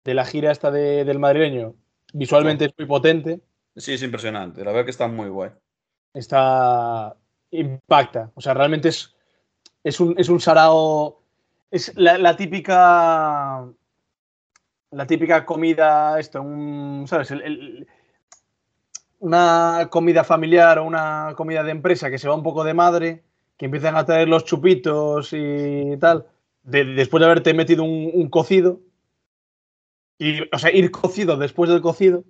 de 0.06 0.14
la 0.14 0.24
gira 0.24 0.52
esta 0.52 0.72
de- 0.72 1.04
del 1.04 1.20
madrileño 1.20 1.76
visualmente 2.14 2.66
es 2.66 2.72
muy 2.78 2.88
potente, 2.88 3.42
Sí, 3.78 3.94
es 3.94 4.04
impresionante. 4.04 4.64
La 4.64 4.72
verdad 4.72 4.86
que 4.86 4.92
está 4.92 5.08
muy 5.08 5.30
guay. 5.30 5.52
está 6.14 7.16
impacta, 7.52 8.32
o 8.36 8.42
sea, 8.42 8.54
realmente 8.54 8.90
es, 8.90 9.16
es 9.84 10.00
un, 10.00 10.16
es 10.20 10.30
un 10.30 10.40
sarao, 10.42 11.22
es 11.72 11.94
la, 11.96 12.36
típica 12.36 13.66
la 14.92 15.08
típica 15.08 15.46
comida, 15.46 16.20
esto, 16.20 16.42
un, 16.42 17.06
¿sabes? 17.08 17.32
Una 19.20 19.88
comida 19.90 20.24
familiar 20.24 20.78
o 20.80 20.84
una 20.86 21.34
comida 21.36 21.64
de 21.64 21.72
empresa 21.72 22.10
que 22.10 22.18
se 22.18 22.28
va 22.28 22.36
un 22.36 22.44
poco 22.44 22.64
de 22.64 22.74
madre, 22.74 23.24
que 23.58 23.66
empiezan 23.66 23.96
a 23.96 24.06
traer 24.06 24.28
los 24.28 24.46
chupitos 24.46 25.30
y 25.34 25.98
tal, 26.00 26.28
de- 26.64 26.86
después 26.86 27.20
de 27.22 27.26
haberte 27.26 27.54
metido 27.54 27.84
un, 27.84 28.12
un 28.14 28.30
cocido, 28.30 28.80
y, 30.18 30.42
o 30.54 30.58
sea, 30.60 30.72
ir 30.72 30.92
cocido 30.92 31.38
después 31.38 31.70
del 31.70 31.82
cocido, 31.82 32.24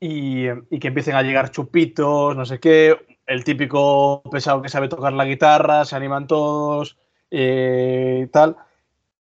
y, 0.00 0.46
y 0.70 0.78
que 0.78 0.88
empiecen 0.88 1.14
a 1.14 1.22
llegar 1.22 1.50
chupitos, 1.50 2.36
no 2.36 2.44
sé 2.44 2.60
qué, 2.60 2.96
el 3.26 3.44
típico 3.44 4.22
pesado 4.30 4.62
que 4.62 4.68
sabe 4.68 4.88
tocar 4.88 5.12
la 5.12 5.24
guitarra, 5.24 5.84
se 5.84 5.96
animan 5.96 6.26
todos, 6.26 6.96
eh, 7.30 8.22
y 8.24 8.26
tal. 8.28 8.56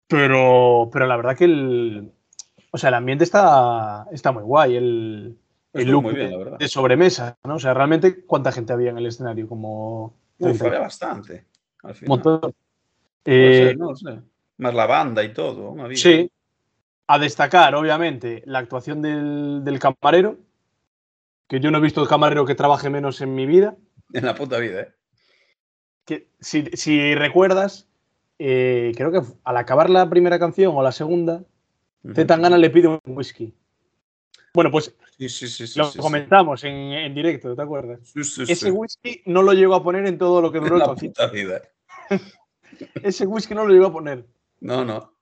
Pero, 0.06 0.88
pero 0.92 1.06
la 1.06 1.16
verdad 1.16 1.36
que 1.36 1.44
el, 1.44 2.12
o 2.70 2.78
sea, 2.78 2.88
el 2.88 2.94
ambiente 2.94 3.24
está, 3.24 4.06
está 4.12 4.32
muy 4.32 4.42
guay. 4.42 4.76
El, 4.76 5.38
el 5.72 5.90
look 5.90 6.04
bien, 6.04 6.16
de, 6.16 6.30
la 6.30 6.36
verdad. 6.38 6.58
de 6.58 6.68
sobremesa, 6.68 7.38
¿no? 7.44 7.56
O 7.56 7.58
sea, 7.58 7.74
realmente, 7.74 8.24
¿cuánta 8.24 8.52
gente 8.52 8.72
había 8.72 8.90
en 8.90 8.98
el 8.98 9.06
escenario? 9.06 9.48
Como 9.48 10.14
Uf, 10.38 10.58
30, 10.58 10.66
había 10.66 10.80
bastante. 10.80 11.46
Al 11.82 11.90
un 11.90 11.96
final. 11.96 12.08
montón. 12.08 12.54
Eh, 13.24 13.68
ser, 13.68 13.78
no 13.78 13.96
sé. 13.96 14.20
Más 14.58 14.74
la 14.74 14.86
banda 14.86 15.24
y 15.24 15.32
todo. 15.32 15.74
Sí. 15.94 16.30
A 17.08 17.18
destacar, 17.18 17.74
obviamente, 17.74 18.42
la 18.46 18.58
actuación 18.58 19.02
del, 19.02 19.62
del 19.64 19.78
camarero, 19.78 20.38
que 21.48 21.60
yo 21.60 21.70
no 21.70 21.78
he 21.78 21.80
visto 21.80 22.02
el 22.02 22.08
camarero 22.08 22.44
que 22.44 22.54
trabaje 22.54 22.90
menos 22.90 23.20
en 23.20 23.34
mi 23.34 23.46
vida. 23.46 23.76
En 24.12 24.24
la 24.24 24.34
puta 24.34 24.58
vida, 24.58 24.80
¿eh? 24.82 24.92
que 26.04 26.30
si, 26.40 26.64
si 26.74 27.14
recuerdas, 27.14 27.88
eh, 28.38 28.92
creo 28.96 29.10
que 29.10 29.20
al 29.44 29.56
acabar 29.56 29.90
la 29.90 30.08
primera 30.08 30.38
canción 30.38 30.72
o 30.76 30.82
la 30.82 30.92
segunda, 30.92 31.42
Ujú. 32.04 32.14
Zetangana 32.14 32.56
le 32.58 32.70
pide 32.70 32.86
un 32.86 33.00
whisky. 33.06 33.52
Bueno, 34.54 34.70
pues 34.70 34.94
Sí, 35.18 35.28
sí, 35.28 35.48
sí. 35.48 35.66
sí, 35.66 35.78
lo 35.78 35.90
comentamos 35.98 36.62
en, 36.64 36.72
en 36.74 37.14
directo, 37.14 37.56
¿te 37.56 37.62
acuerdas? 37.62 38.12
Ese 38.14 38.70
whisky 38.70 39.22
no 39.26 39.42
lo 39.42 39.52
llegó 39.54 39.74
a 39.74 39.82
poner 39.82 40.06
en 40.06 40.18
todo 40.18 40.40
lo 40.40 40.52
que 40.52 40.58
duró 40.58 40.68
En 40.68 40.74
el 40.74 40.78
la 40.80 40.86
concierto. 40.86 41.22
puta 41.22 41.32
vida. 41.32 41.62
Ese 43.02 43.26
whisky 43.26 43.54
no 43.54 43.64
lo 43.66 43.72
llegó 43.72 43.86
a 43.86 43.92
poner. 43.92 44.26
No, 44.60 44.84
no. 44.84 45.12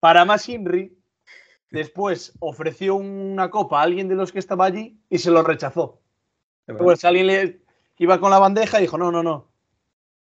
Para 0.00 0.24
más 0.24 0.48
Inri, 0.48 0.97
después 1.70 2.32
ofreció 2.40 2.94
una 2.96 3.50
copa 3.50 3.80
a 3.80 3.82
alguien 3.82 4.08
de 4.08 4.14
los 4.14 4.32
que 4.32 4.38
estaba 4.38 4.64
allí 4.66 4.98
y 5.10 5.18
se 5.18 5.30
lo 5.30 5.42
rechazó. 5.42 6.00
Pues 6.78 7.04
alguien 7.04 7.26
le 7.26 7.60
iba 7.98 8.20
con 8.20 8.30
la 8.30 8.38
bandeja 8.38 8.78
y 8.78 8.82
dijo, 8.82 8.98
no, 8.98 9.10
no, 9.10 9.22
no. 9.22 9.48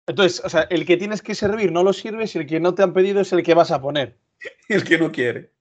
Entonces, 0.06 0.42
o 0.44 0.48
sea, 0.48 0.62
el 0.62 0.84
que 0.84 0.96
tienes 0.96 1.22
que 1.22 1.34
servir 1.34 1.72
no 1.72 1.82
lo 1.82 1.92
sirves 1.92 2.34
y 2.34 2.38
el 2.40 2.46
que 2.46 2.60
no 2.60 2.74
te 2.74 2.82
han 2.82 2.92
pedido 2.92 3.20
es 3.20 3.32
el 3.32 3.42
que 3.42 3.54
vas 3.54 3.70
a 3.70 3.80
poner. 3.80 4.18
El 4.68 4.84
que 4.84 4.98
no 4.98 5.10
quiere. 5.10 5.52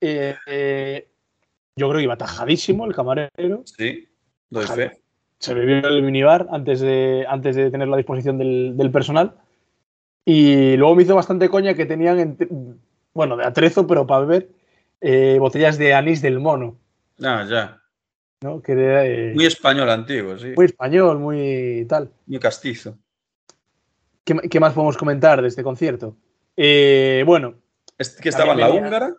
Eh, 0.00 0.34
eh, 0.46 1.08
yo 1.76 1.88
creo 1.88 1.98
que 1.98 2.04
iba 2.04 2.16
tajadísimo 2.16 2.84
el 2.84 2.94
camarero. 2.94 3.62
Sí, 3.64 4.06
Ojalá. 4.52 4.74
fe. 4.90 5.00
Se 5.38 5.54
bebió 5.54 5.88
el 5.88 6.02
minibar 6.02 6.48
antes 6.50 6.80
de, 6.80 7.24
antes 7.28 7.54
de 7.56 7.70
tenerlo 7.70 7.94
a 7.94 7.98
disposición 7.98 8.36
del, 8.38 8.76
del 8.76 8.90
personal. 8.90 9.36
Y 10.24 10.76
luego 10.76 10.94
me 10.96 11.04
hizo 11.04 11.14
bastante 11.14 11.48
coña 11.48 11.74
que 11.74 11.86
tenían, 11.86 12.18
entre- 12.18 12.48
bueno, 13.14 13.36
de 13.36 13.44
atrezo, 13.44 13.86
pero 13.86 14.06
para 14.06 14.26
beber, 14.26 14.50
eh, 15.00 15.36
botellas 15.38 15.78
de 15.78 15.94
anís 15.94 16.22
del 16.22 16.38
mono. 16.40 16.78
Ah, 17.22 17.44
ya. 17.48 17.80
¿no? 18.40 18.62
Que 18.62 18.72
era, 18.72 19.04
eh, 19.06 19.32
Muy 19.34 19.46
español 19.46 19.90
antiguo, 19.90 20.38
sí. 20.38 20.52
muy 20.56 20.66
español, 20.66 21.18
muy 21.18 21.84
tal. 21.88 22.10
Muy 22.26 22.38
castizo. 22.38 22.96
¿Qué, 24.24 24.60
más 24.60 24.74
podemos 24.74 24.96
comentar 24.96 25.40
de 25.40 25.48
este 25.48 25.62
concierto? 25.62 26.14
Eh, 26.56 27.22
bueno, 27.26 27.54
Que 28.22 28.28
estaba 28.28 28.52
en 28.52 28.60
la 28.60 28.66
venía- 28.68 28.82
húngara. 28.82 29.14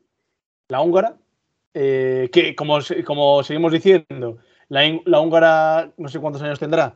la 0.70 0.82
húngara, 0.82 1.18
que 1.74 2.54
como, 2.56 2.78
como 3.06 3.42
seguimos 3.44 3.72
diciendo, 3.74 4.38
la, 4.68 5.20
húngara 5.20 5.92
no 5.98 6.08
sé 6.10 6.20
cuántos 6.20 6.42
años 6.44 6.60
tendrá. 6.60 6.94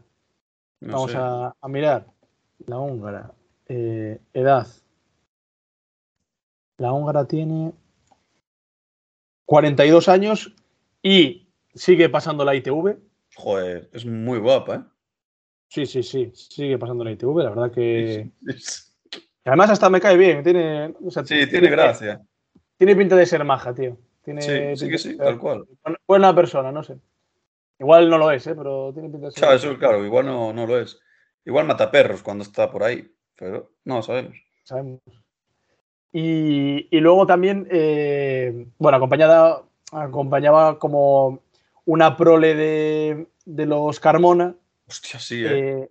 No 0.80 0.94
Vamos 0.94 1.16
a, 1.16 1.56
a 1.60 1.68
mirar. 1.68 2.06
La 2.68 2.78
húngara. 2.78 3.32
edad. 3.68 4.68
La 6.78 6.92
húngara 6.94 7.26
tiene 7.26 7.74
42 9.46 10.10
años 10.10 10.54
y 11.02 11.50
sigue 11.74 12.10
pasando 12.10 12.46
la 12.46 12.56
ITV. 12.56 12.98
Joder, 13.36 13.90
es 13.94 14.06
muy 14.06 14.40
guapa, 14.40 14.76
¿eh? 14.76 14.82
Sí, 15.68 15.86
sí, 15.86 16.04
sí. 16.04 16.32
Sigue 16.34 16.78
pasando 16.78 17.04
la 17.04 17.12
ITV, 17.12 17.44
la 17.44 17.50
verdad 17.50 17.72
que. 17.72 18.30
Además, 19.46 19.72
hasta 19.72 19.90
me 19.90 20.00
cae 20.00 20.16
bien. 20.18 20.44
Tiene, 20.44 20.94
o 21.04 21.10
sea, 21.12 21.26
Sí, 21.26 21.48
tiene 21.48 21.70
gracia. 21.70 22.22
Tiene 22.78 22.96
pinta 22.96 23.16
de 23.16 23.26
ser 23.26 23.44
maja, 23.44 23.74
tío. 23.74 23.98
Tiene 24.24 24.42
Sí, 24.76 24.86
sí 24.86 24.90
que 24.92 24.98
sí, 24.98 25.10
ser 25.10 25.18
tal 25.18 25.40
cual. 25.40 25.66
buena- 26.08 26.34
persona, 26.36 26.72
no 26.72 26.84
sé. 26.84 26.98
Igual 27.80 28.10
no 28.10 28.18
lo 28.18 28.32
es, 28.32 28.46
¿eh? 28.48 28.56
pero 28.56 28.92
tiene 28.94 29.10
pinta 29.10 29.28
de 29.28 29.32
ser. 29.32 29.42
Claro, 29.42 29.56
eso, 29.56 29.78
claro, 29.78 30.06
igual 30.06 30.26
no, 30.28 30.54
no 30.54 30.66
lo 30.68 30.80
es. 30.80 31.00
Igual 31.44 31.66
mata 31.68 31.92
perros 31.92 32.24
cuando 32.24 32.44
está 32.44 32.72
por 32.72 32.84
ahí, 32.84 33.12
pero 33.36 33.74
no 33.84 34.02
sabemos. 34.02 34.38
sabemos. 34.64 35.02
Y, 36.14 36.88
y 36.96 37.00
luego 37.00 37.26
también, 37.26 37.68
eh, 37.72 38.68
bueno, 38.78 38.98
acompañada, 38.98 39.64
acompañaba 39.92 40.78
como 40.80 41.40
una 41.86 42.16
prole 42.16 42.54
de, 42.56 43.28
de 43.46 43.66
los 43.66 44.00
Carmona, 44.00 44.56
Hostia, 44.88 45.20
sí, 45.20 45.44
¿eh? 45.44 45.48
eh, 45.82 45.90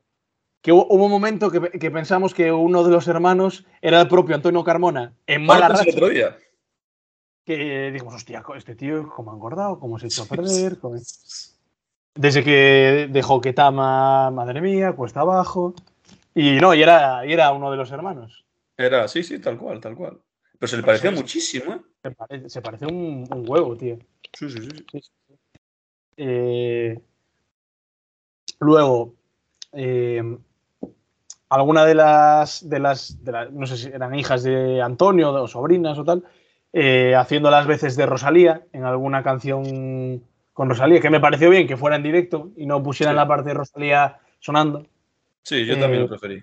que 0.60 0.70
hubo, 0.72 0.86
hubo 0.90 1.06
un 1.06 1.10
momento 1.10 1.50
que, 1.50 1.60
que 1.72 1.90
pensamos 1.90 2.34
que 2.34 2.52
uno 2.52 2.84
de 2.84 2.90
los 2.92 3.08
hermanos 3.08 3.66
era 3.80 4.00
el 4.00 4.06
propio 4.08 4.36
Antonio 4.36 4.62
Carmona, 4.62 5.12
en 5.26 5.44
mala 5.44 5.66
pensé 5.66 5.82
el 5.82 5.86
racha, 5.88 5.96
otro 5.98 6.08
día. 6.14 6.36
que 7.44 7.90
dijimos, 7.90 8.14
hostia, 8.14 8.44
este 8.56 8.76
tío, 8.76 9.08
cómo 9.08 9.32
ha 9.32 9.34
engordado, 9.34 9.80
cómo 9.80 9.98
se 9.98 10.06
ha 10.06 10.08
hecho 10.08 10.22
a 10.22 10.26
perder. 10.26 10.78
cómo- 10.78 10.96
Desde 12.14 12.44
que 12.44 13.08
dejó 13.10 13.40
Ketama, 13.40 14.30
madre 14.30 14.60
mía, 14.60 14.92
cuesta 14.92 15.20
abajo. 15.20 15.74
Y 16.34 16.60
no, 16.60 16.74
y 16.74 16.82
era, 16.82 17.26
y 17.26 17.32
era 17.32 17.50
uno 17.52 17.70
de 17.70 17.76
los 17.78 17.90
hermanos. 17.90 18.44
Era, 18.76 19.06
sí, 19.08 19.22
sí, 19.22 19.38
tal 19.38 19.58
cual, 19.58 19.80
tal 19.80 19.94
cual. 19.96 20.20
Pero 20.58 20.68
se 20.68 20.76
le 20.76 20.82
parecía 20.82 21.10
sí. 21.10 21.16
muchísimo, 21.16 21.74
¿eh? 21.74 21.80
Se 22.02 22.10
parece, 22.10 22.48
se 22.48 22.62
parece 22.62 22.86
un, 22.86 23.26
un 23.30 23.44
huevo, 23.48 23.76
tío. 23.76 23.98
Sí, 24.32 24.50
sí, 24.50 24.58
sí. 24.60 25.00
Eh, 26.16 26.98
luego, 28.60 29.14
eh, 29.72 30.22
alguna 31.48 31.84
de 31.84 31.94
las, 31.94 32.68
de 32.68 32.78
las, 32.78 33.22
de 33.24 33.32
la- 33.32 33.44
no 33.46 33.66
sé 33.66 33.76
si 33.76 33.88
eran 33.88 34.14
hijas 34.14 34.42
de 34.42 34.80
Antonio 34.82 35.32
o 35.32 35.48
sobrinas 35.48 35.98
o 35.98 36.04
tal, 36.04 36.24
eh, 36.72 37.14
haciendo 37.14 37.50
las 37.50 37.66
veces 37.66 37.96
de 37.96 38.06
Rosalía 38.06 38.66
en 38.72 38.84
alguna 38.84 39.22
canción 39.22 40.22
con 40.52 40.68
Rosalía, 40.68 41.00
que 41.00 41.10
me 41.10 41.20
pareció 41.20 41.50
bien 41.50 41.66
que 41.66 41.76
fuera 41.76 41.96
en 41.96 42.02
directo 42.02 42.50
y 42.56 42.66
no 42.66 42.82
pusieran 42.82 43.14
Sí. 43.14 43.16
la 43.16 43.28
parte 43.28 43.48
de 43.50 43.54
Rosalía 43.54 44.20
sonando. 44.38 44.86
Sí, 45.42 45.66
yo 45.66 45.78
también 45.78 46.02
Eh, 46.02 46.04
lo 46.04 46.08
preferí. 46.08 46.42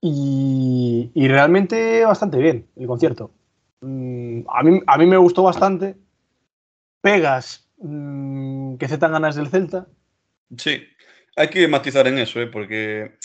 Y, 0.00 1.10
y 1.14 1.28
realmente 1.28 2.04
bastante 2.04 2.38
bien 2.38 2.68
el 2.76 2.86
concierto. 2.86 3.30
Mm, 3.80 4.42
a, 4.48 4.62
mí, 4.62 4.80
a 4.86 4.98
mí 4.98 5.06
me 5.06 5.16
gustó 5.16 5.42
bastante. 5.42 5.96
Pegas 7.00 7.68
mm, 7.78 8.76
que 8.76 8.88
tan 8.98 9.12
ganas 9.12 9.36
del 9.36 9.48
Celta. 9.48 9.86
Sí, 10.56 10.82
hay 11.36 11.48
que 11.48 11.68
matizar 11.68 12.06
en 12.06 12.18
eso, 12.18 12.40
¿eh? 12.40 12.46
Porque. 12.46 13.18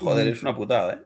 Joder, 0.00 0.28
es 0.28 0.42
una 0.42 0.54
putada, 0.54 0.94
¿eh? 0.94 1.02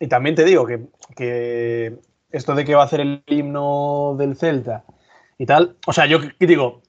Y 0.00 0.08
también 0.08 0.34
te 0.34 0.44
digo 0.44 0.66
que, 0.66 0.86
que 1.16 1.98
esto 2.30 2.54
de 2.54 2.64
que 2.64 2.74
va 2.74 2.82
a 2.82 2.86
hacer 2.86 3.00
el 3.00 3.22
himno 3.26 4.16
del 4.18 4.36
Celta 4.36 4.84
y 5.38 5.46
tal, 5.46 5.76
o 5.86 5.92
sea, 5.92 6.06
yo 6.06 6.18
digo, 6.38 6.82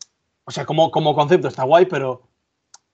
o 0.46 0.52
sea, 0.52 0.66
como, 0.66 0.92
como 0.92 1.16
concepto 1.16 1.48
está 1.48 1.64
guay, 1.64 1.86
pero, 1.86 2.28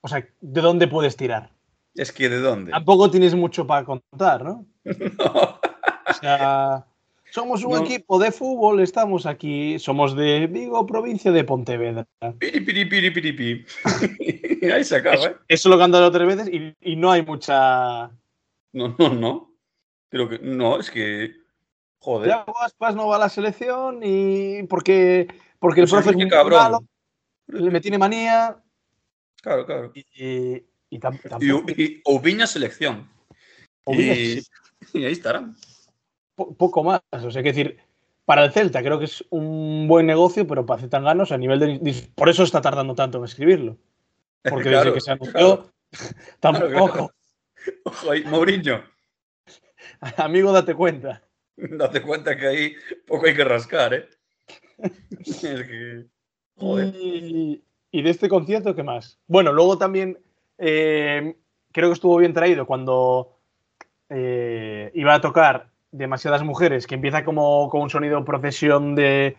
o 0.02 0.08
sea, 0.08 0.28
¿de 0.42 0.62
dónde 0.62 0.88
puedes 0.88 1.16
tirar? 1.18 1.52
Es 1.98 2.12
que 2.14 2.30
¿de 2.30 2.40
dónde? 2.40 2.72
Tampoco 2.72 3.12
tienes 3.12 3.36
mucho 3.36 3.66
para 3.68 3.84
contar, 3.86 4.44
¿no? 4.46 4.66
No. 4.86 5.60
O 6.10 6.14
sea, 6.14 6.86
somos 7.32 7.66
un 7.66 7.74
No. 7.74 7.80
equipo 7.84 8.18
de 8.18 8.32
fútbol, 8.32 8.80
estamos 8.80 9.26
aquí, 9.26 9.78
somos 9.78 10.16
de 10.16 10.48
Vigo, 10.48 10.86
provincia 10.86 11.32
de 11.34 11.44
Pontevedra. 11.44 12.08
Piri, 12.40 12.62
piri, 12.62 12.86
piri, 12.86 13.12
piri, 13.12 13.34
pi. 13.34 13.66
Ahí 14.74 14.86
se 14.86 14.96
acaba, 14.96 15.16
Eso, 15.16 15.28
¿eh? 15.28 15.36
eso 15.50 15.68
lo 15.70 15.78
cantado 15.78 16.10
tres 16.12 16.26
veces 16.28 16.48
y, 16.48 16.74
y 16.80 16.96
no 16.96 17.12
hay 17.12 17.24
mucha. 17.26 18.10
No, 18.72 18.96
no, 18.98 19.10
no. 19.10 19.54
Creo 20.10 20.30
que. 20.30 20.40
No, 20.40 20.80
es 20.80 20.90
que. 20.90 21.34
Joder. 22.00 22.30
Thiago 22.30 22.58
Aspas 22.62 22.96
no 22.96 23.08
va 23.10 23.18
a 23.18 23.20
la 23.20 23.30
selección 23.30 24.00
y 24.02 24.64
porque, 24.64 25.28
porque 25.60 25.82
el 25.82 25.90
Pues 25.90 25.92
profe 25.92 26.12
es 26.12 26.16
muy 26.16 26.30
cabrón. 26.30 26.58
malo, 26.64 26.80
le 27.48 27.70
me 27.70 27.82
tiene 27.82 27.98
manía 27.98 28.56
Claro, 29.42 29.66
claro. 29.66 29.92
y, 29.94 30.06
y, 30.16 30.66
y 30.90 31.00
tam- 31.00 31.20
Y, 31.24 31.30
tampoco- 31.30 31.72
y 31.82 32.02
Oviña 32.06 32.48
selección. 32.48 33.10
Oviña, 33.86 34.14
y, 34.14 34.42
sí, 34.42 35.00
y 35.00 35.06
ahí 35.06 35.14
estarán. 35.14 35.56
po- 36.36 36.54
poco 36.56 36.84
más. 36.84 37.02
O 37.12 37.32
sea, 37.32 37.42
que 37.44 37.50
decir, 37.54 37.78
para 38.26 38.44
el 38.46 38.52
Celta 38.52 38.82
creo 38.84 39.00
que 39.00 39.06
es 39.06 39.24
un 39.30 39.88
buen 39.88 40.06
negocio, 40.06 40.46
pero 40.48 40.66
para 40.66 40.82
Zetanganos 40.82 41.32
a 41.32 41.38
nivel 41.38 41.60
de. 41.60 42.10
Por 42.16 42.30
eso 42.30 42.44
está 42.44 42.62
tardando 42.62 42.96
tanto 42.96 43.18
en 43.18 43.24
escribirlo. 43.26 43.78
Porque 44.44 44.70
Claro, 44.70 44.92
desde 44.92 44.94
que 44.94 45.02
se 45.02 45.12
anunció, 45.12 45.34
claro. 45.92 46.38
tampoco. 46.40 46.92
Claro. 46.92 47.14
Ojo 47.84 48.12
ahí, 48.12 48.24
Mourinho, 48.24 48.82
Amigo, 50.18 50.52
date 50.52 50.74
cuenta. 50.74 51.24
date 51.58 52.02
cuenta 52.02 52.38
que 52.38 52.48
ahí 52.48 52.76
poco 53.06 53.26
hay 53.26 53.36
que 53.36 53.44
rascar, 53.44 53.94
¿eh? 53.94 54.10
Es 55.26 55.42
que. 55.42 56.06
Joder. 56.56 56.94
Y, 56.96 57.64
y 57.92 58.02
de 58.02 58.10
este 58.10 58.30
concierto, 58.30 58.76
¿qué 58.76 58.84
más? 58.84 59.20
Bueno, 59.28 59.52
luego 59.54 59.78
también 59.78 60.18
eh, 60.58 61.36
creo 61.72 61.90
que 61.90 61.94
estuvo 61.94 62.18
bien 62.18 62.34
traído 62.34 62.66
cuando 62.66 63.38
eh, 64.10 64.92
iba 64.94 65.14
a 65.14 65.22
tocar 65.22 65.70
Demasiadas 65.92 66.44
Mujeres, 66.44 66.88
que 66.88 66.96
empieza 66.96 67.24
como 67.26 67.70
con 67.70 67.82
un 67.82 67.90
sonido 67.90 68.24
procesión 68.26 68.96
de, 68.96 69.38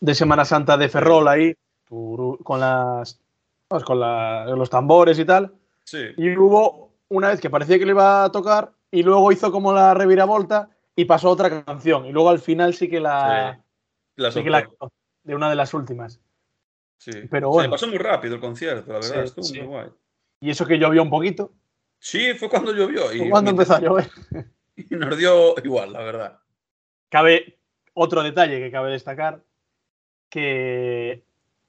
de 0.00 0.14
Semana 0.14 0.44
Santa 0.44 0.76
de 0.76 0.88
Ferrol 0.88 1.28
ahí, 1.28 1.54
con 1.88 2.60
las 2.60 3.20
con 3.84 4.00
la- 4.00 4.46
los 4.56 4.70
tambores 4.70 5.18
y 5.18 5.24
tal. 5.24 5.52
Sí. 5.84 5.98
Y 6.16 6.36
hubo 6.36 6.90
una 7.08 7.28
vez 7.28 7.40
que 7.40 7.50
parecía 7.50 7.78
que 7.78 7.84
le 7.86 7.92
iba 7.92 8.24
a 8.24 8.32
tocar 8.32 8.72
y 8.90 9.02
luego 9.02 9.30
hizo 9.32 9.52
como 9.52 9.72
la 9.72 9.92
reviravolta 9.94 10.70
y 10.96 11.04
pasó 11.04 11.30
otra 11.30 11.64
canción. 11.64 12.06
Y 12.06 12.12
luego 12.12 12.30
al 12.30 12.38
final 12.40 12.72
sí 12.74 12.88
que 12.88 13.00
la, 13.00 13.54
sí. 13.54 14.22
La 14.22 14.32
sí 14.32 14.42
que 14.42 14.50
la 14.50 14.68
de 15.22 15.34
una 15.34 15.50
de 15.50 15.54
las 15.56 15.74
últimas. 15.74 16.20
Sí. 16.96 17.12
pero 17.30 17.48
Se 17.50 17.54
bueno. 17.54 17.70
pasó 17.70 17.86
muy 17.86 17.98
rápido 17.98 18.34
el 18.36 18.40
concierto, 18.40 18.92
la 18.92 18.98
verdad. 19.00 19.24
Estuvo 19.24 19.48
muy 19.48 19.66
guay. 19.66 19.86
Y 20.40 20.50
eso 20.50 20.66
que 20.66 20.78
llovió 20.78 21.02
un 21.02 21.10
poquito. 21.10 21.52
Sí, 21.98 22.34
fue 22.34 22.48
cuando 22.48 22.72
llovió. 22.72 23.12
Y, 23.12 23.28
cuando 23.28 23.50
empezó 23.50 23.74
a 23.74 23.80
llover. 23.80 24.08
y 24.76 24.94
nos 24.94 25.16
dio 25.18 25.54
igual, 25.64 25.92
la 25.92 26.00
verdad. 26.00 26.38
Cabe 27.08 27.58
otro 27.94 28.22
detalle 28.22 28.60
que 28.60 28.70
cabe 28.70 28.92
destacar, 28.92 29.42
que 30.28 31.24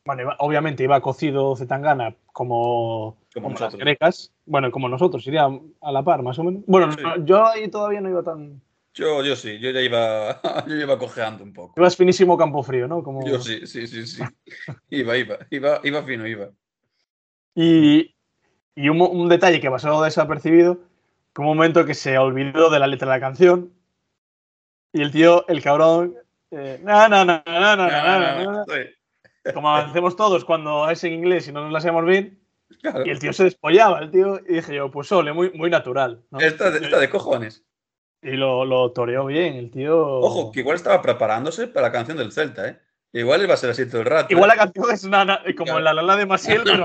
bueno, 0.05 0.21
iba- 0.23 0.36
obviamente 0.39 0.84
iba 0.84 1.01
cocido 1.01 1.55
Zetangana 1.55 2.15
como, 2.34 3.17
Como 3.34 3.49
las 3.49 3.60
nosotros. 3.60 3.79
grecas, 3.79 4.32
bueno, 4.45 4.71
como 4.71 4.89
nosotros, 4.89 5.25
iría 5.27 5.47
a 5.82 5.91
la 5.91 6.03
par, 6.03 6.21
más 6.23 6.38
o 6.39 6.43
menos. 6.43 6.63
Bueno, 6.67 6.91
Sí. 6.91 6.99
no, 7.01 7.25
yo 7.25 7.45
ahí 7.45 7.67
todavía 7.69 8.01
no 8.01 8.10
iba 8.10 8.23
tan... 8.23 8.62
Yo, 8.93 9.23
yo 9.23 9.36
sí, 9.36 9.60
yo 9.60 9.69
ya 9.71 9.82
iba, 9.82 10.41
yo 10.67 10.75
iba 10.75 10.97
cojeando 10.97 11.43
un 11.43 11.53
poco. 11.53 11.73
Ibas 11.77 11.95
finísimo 11.95 12.38
campo 12.38 12.62
frío, 12.63 12.88
¿no? 12.88 13.03
Como... 13.03 13.25
Yo 13.25 13.39
sí, 13.39 13.65
sí, 13.67 13.88
sí, 13.88 14.05
sí. 14.08 14.23
Iba, 14.89 15.15
iba, 15.17 15.38
iba, 15.51 15.79
iba 15.84 16.03
fino, 16.03 16.27
iba. 16.27 16.49
Y, 17.55 18.15
y 18.75 18.89
un, 18.89 19.01
un 19.01 19.29
detalle 19.29 19.60
que 19.60 19.69
pasó 19.71 20.01
desapercibido, 20.03 20.77
que 21.34 21.41
un 21.41 21.47
momento 21.47 21.86
que 21.86 21.93
se 21.93 22.17
olvidó 22.17 22.69
de 22.69 22.79
la 22.79 22.88
letra 22.88 23.08
de 23.12 23.15
la 23.17 23.19
canción, 23.19 23.73
y 24.93 25.01
el 25.01 25.12
tío, 25.12 25.47
el 25.47 25.62
cabrón, 25.62 26.15
eh, 26.51 26.79
na, 26.84 27.08
na, 27.08 27.23
na, 27.25 27.43
na, 27.45 27.75
na, 27.75 28.43
na, 28.43 28.65
Sí, 28.65 29.51
como 29.53 29.73
hacemos 29.75 30.15
todos 30.15 30.43
cuando 30.45 30.89
es 30.89 31.03
en 31.03 31.13
inglés 31.13 31.47
y 31.47 31.51
no 31.51 31.62
nos 31.63 31.71
la 31.71 31.79
sabemos 31.82 32.05
bien, 32.05 32.39
claro. 32.82 33.05
y 33.05 33.10
el 33.10 33.19
tío 33.19 33.32
se 33.34 33.43
despollaba, 33.45 33.99
el 33.99 34.12
tío, 34.12 34.39
y 34.47 34.55
dije 34.55 34.75
yo, 34.75 34.91
pues 34.91 35.12
ole, 35.12 35.32
muy, 35.34 35.51
muy 35.53 35.69
natural. 35.69 36.23
¿no? 36.32 36.39
Esta, 36.39 36.71
de- 36.71 36.79
esta 36.86 36.99
de 36.99 37.10
cojones. 37.10 37.63
Y 38.21 38.32
lo, 38.32 38.65
lo 38.65 38.91
toreó 38.91 39.25
bien, 39.27 39.55
el 39.55 39.71
tío. 39.71 39.97
Ojo, 40.19 40.51
que 40.51 40.60
igual 40.60 40.75
estaba 40.75 41.01
preparándose 41.01 41.67
para 41.67 41.88
la 41.88 41.93
canción 41.93 42.17
del 42.17 42.34
Celta, 42.34 42.67
¿eh? 42.67 42.79
Igual 43.13 43.41
iba 43.41 43.53
a 43.53 43.58
ser 43.58 43.69
así 43.71 43.88
todo 43.89 44.01
el 44.01 44.08
rato. 44.08 44.27
Igual 44.34 44.51
¿eh? 44.51 44.55
la 44.55 44.63
canción 44.63 44.91
es 44.91 45.05
nana, 45.05 45.41
como 45.58 45.77
en 45.77 45.84
la 45.86 45.93
Lala 45.93 46.15
de 46.17 46.25
Masiel, 46.25 46.62
pero. 46.65 46.84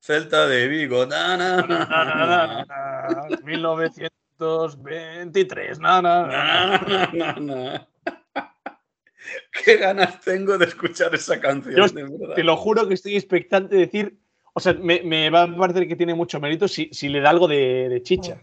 Celta 0.00 0.46
de 0.46 0.68
Vigo. 0.68 1.04
na, 1.06 1.36
na, 1.36 1.56
na, 1.62 1.66
Na, 1.66 1.86
na, 1.86 2.04
na, 2.04 2.26
na, 2.26 2.64
na, 2.64 3.28
na, 3.28 3.36
1923, 3.44 5.78
nana. 5.78 6.26
na, 6.26 7.10
na, 7.12 7.32
na. 7.38 7.86
Qué 9.64 9.76
ganas 9.76 10.20
tengo 10.22 10.56
de 10.58 10.64
escuchar 10.64 11.14
esa 11.14 11.38
canción, 11.38 11.76
Yo 11.76 11.86
de 11.88 12.02
verdad. 12.04 12.34
Te 12.34 12.42
lo 12.42 12.56
juro 12.56 12.88
que 12.88 12.94
estoy 12.94 13.14
expectante 13.16 13.74
de 13.76 13.82
decir. 13.82 14.18
O 14.54 14.60
sea, 14.60 14.72
me, 14.74 15.02
me 15.02 15.30
va 15.30 15.42
a 15.42 15.56
parecer 15.56 15.86
que 15.86 15.94
tiene 15.94 16.12
mucho 16.14 16.40
mérito 16.40 16.66
si, 16.66 16.88
si 16.92 17.08
le 17.08 17.20
da 17.20 17.30
algo 17.30 17.46
de, 17.46 17.88
de 17.88 18.02
chicha. 18.02 18.40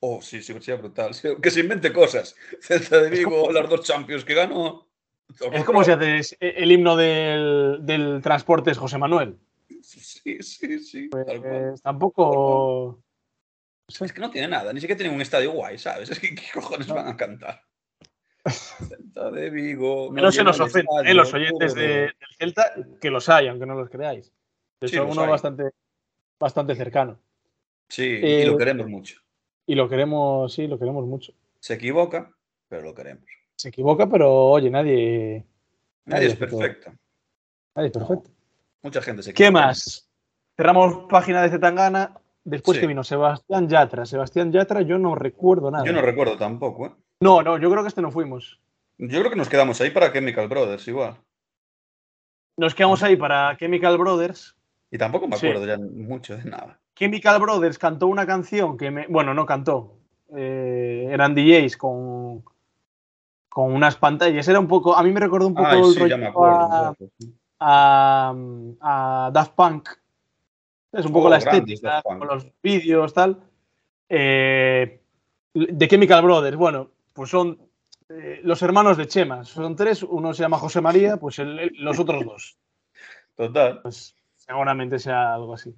Oh, 0.00 0.20
sí, 0.20 0.42
sí, 0.42 0.52
sería 0.52 0.76
brutal. 0.76 1.12
Que 1.42 1.50
se 1.50 1.60
invente 1.60 1.90
cosas. 1.92 2.36
Celta 2.60 3.00
de 3.00 3.08
Vigo, 3.10 3.50
las 3.50 3.66
dos 3.68 3.82
Champions 3.86 4.24
que 4.24 4.34
ganó. 4.34 4.86
Es 5.52 5.64
como 5.64 5.82
si 5.84 5.90
haces 5.92 6.36
el 6.40 6.70
himno 6.72 6.96
del, 6.96 7.78
del 7.82 8.20
transporte 8.22 8.70
es 8.72 8.78
José 8.78 8.98
Manuel. 8.98 9.38
Sí, 9.82 10.38
sí, 10.42 10.78
sí. 10.80 11.08
tal 11.10 11.24
cual. 11.24 11.40
Pues 11.70 11.82
tampoco. 11.82 13.02
Es 13.88 14.12
que 14.12 14.20
no 14.20 14.30
tiene 14.30 14.48
nada, 14.48 14.72
ni 14.72 14.80
siquiera 14.80 14.98
tienen 14.98 15.14
un 15.14 15.22
estadio 15.22 15.52
guay, 15.52 15.78
¿sabes? 15.78 16.10
Es 16.10 16.20
que 16.20 16.34
¿qué 16.34 16.42
cojones 16.52 16.88
van 16.88 17.08
a 17.08 17.16
cantar? 17.16 17.62
Celta 18.46 19.30
de 19.30 19.50
Vigo. 19.50 20.12
Que 20.14 20.20
no 20.22 20.32
se 20.32 20.42
nos 20.44 20.58
estadio, 20.60 20.88
eh, 21.04 21.14
los 21.14 21.32
oyentes 21.34 21.74
de- 21.74 21.82
del 21.84 22.14
Celta, 22.38 22.74
que 23.00 23.10
los 23.10 23.28
hay, 23.28 23.48
aunque 23.48 23.66
no 23.66 23.74
los 23.74 23.90
creáis. 23.90 24.32
De 24.80 24.88
Sí, 24.88 24.94
hecho, 24.96 25.04
los 25.04 25.12
uno 25.12 25.24
hay. 25.24 25.30
bastante, 25.30 25.70
bastante 26.38 26.74
cercano. 26.74 27.18
Sí, 27.88 28.20
Eh, 28.22 28.42
y 28.42 28.44
lo 28.46 28.56
queremos 28.56 28.86
mucho. 28.88 29.20
Y 29.66 29.74
lo 29.74 29.88
queremos, 29.88 30.52
sí, 30.52 30.66
lo 30.66 30.78
queremos 30.78 31.04
mucho. 31.06 31.32
Se 31.60 31.74
equivoca, 31.74 32.34
pero 32.68 32.82
lo 32.82 32.94
queremos. 32.94 33.24
Se 33.56 33.68
equivoca, 33.70 34.08
pero 34.08 34.32
oye, 34.46 34.70
nadie, 34.70 35.44
Nadie 36.04 36.28
es 36.28 36.36
perfecto. 36.36 36.92
nadie 37.74 37.88
es 37.88 37.92
perfecto. 37.92 38.30
Mucha 38.82 39.02
gente 39.02 39.22
se 39.22 39.34
¿Qué 39.34 39.50
más? 39.50 40.08
Cerramos 40.56 41.06
página 41.08 41.42
de 41.42 41.50
Zetangana. 41.50 42.14
Después 42.44 42.76
Sí. 42.76 42.80
que 42.80 42.86
vino 42.86 43.04
Sebastián 43.04 43.68
Yatra. 43.68 44.06
Sebastián 44.06 44.50
Yatra, 44.52 44.80
yo 44.82 44.98
no 44.98 45.14
recuerdo 45.14 45.70
nada. 45.70 45.84
Yo 45.84 45.92
no 45.92 46.00
recuerdo 46.00 46.36
tampoco, 46.36 46.86
¿eh? 46.86 46.92
no, 47.20 47.42
no, 47.42 47.58
yo 47.58 47.70
creo 47.70 47.82
que 47.82 47.88
este 47.88 48.00
no 48.02 48.10
fuimos. 48.10 48.60
Yo 48.96 49.18
creo 49.20 49.30
que 49.30 49.36
nos 49.36 49.48
quedamos 49.48 49.80
ahí 49.80 49.90
para 49.90 50.12
Chemical 50.12 50.48
Brothers 50.48 50.88
igual. 50.88 51.16
Nos 52.56 52.74
quedamos 52.74 53.02
ahí 53.02 53.16
para 53.16 53.56
Chemical 53.56 53.98
Brothers. 53.98 54.56
Y 54.90 54.98
tampoco 54.98 55.28
me 55.28 55.36
Sí. 55.36 55.46
acuerdo 55.46 55.66
ya 55.66 55.76
mucho 55.78 56.36
de 56.36 56.44
nada. 56.44 56.80
Chemical 56.96 57.38
Brothers 57.40 57.78
cantó 57.78 58.06
una 58.06 58.26
canción 58.26 58.76
que 58.76 58.90
me. 58.90 59.06
Bueno, 59.08 59.34
no 59.34 59.44
cantó. 59.46 59.94
eh, 60.36 61.06
eran 61.10 61.34
DJs 61.34 61.76
con. 61.76 62.44
Con 63.48 63.72
unas 63.72 63.96
pantallas. 63.96 64.46
Era 64.48 64.60
un 64.60 64.68
poco. 64.68 64.94
A 64.96 65.02
mí 65.02 65.10
me 65.12 65.20
recordó 65.20 65.46
un 65.46 65.54
poco 65.54 65.68
Ay, 65.68 65.78
el 65.80 65.84
sí, 65.86 65.98
rollo 66.00 66.08
ya 66.10 66.16
me 66.18 66.26
acuerdo. 66.26 66.56
a. 66.60 66.94
a, 67.60 68.34
a 68.80 69.30
Daft 69.32 69.52
Punk. 69.54 69.88
Es 70.92 71.04
un 71.04 71.12
poco 71.12 71.26
Oh, 71.26 71.30
la 71.30 71.36
estética, 71.38 72.02
con 72.02 72.18
los 72.26 72.46
vídeos, 72.62 73.12
tal. 73.12 73.38
Eh, 74.08 75.00
de 75.54 75.88
Chemical 75.88 76.22
Brothers, 76.22 76.56
bueno, 76.56 76.90
pues 77.12 77.30
son 77.30 77.58
eh, 78.08 78.40
los 78.42 78.62
hermanos 78.62 78.96
de 78.96 79.06
Chema. 79.06 79.44
Son 79.44 79.76
tres, 79.76 80.02
uno 80.02 80.32
se 80.32 80.42
llama 80.42 80.58
José 80.58 80.80
María, 80.80 81.18
pues 81.18 81.38
el- 81.40 81.58
el- 81.58 81.72
los 81.78 81.98
otros 81.98 82.24
dos. 82.24 82.58
Total. 83.36 83.82
Pues 83.82 84.14
seguramente 84.36 84.98
sea 84.98 85.34
algo 85.34 85.54
así. 85.54 85.74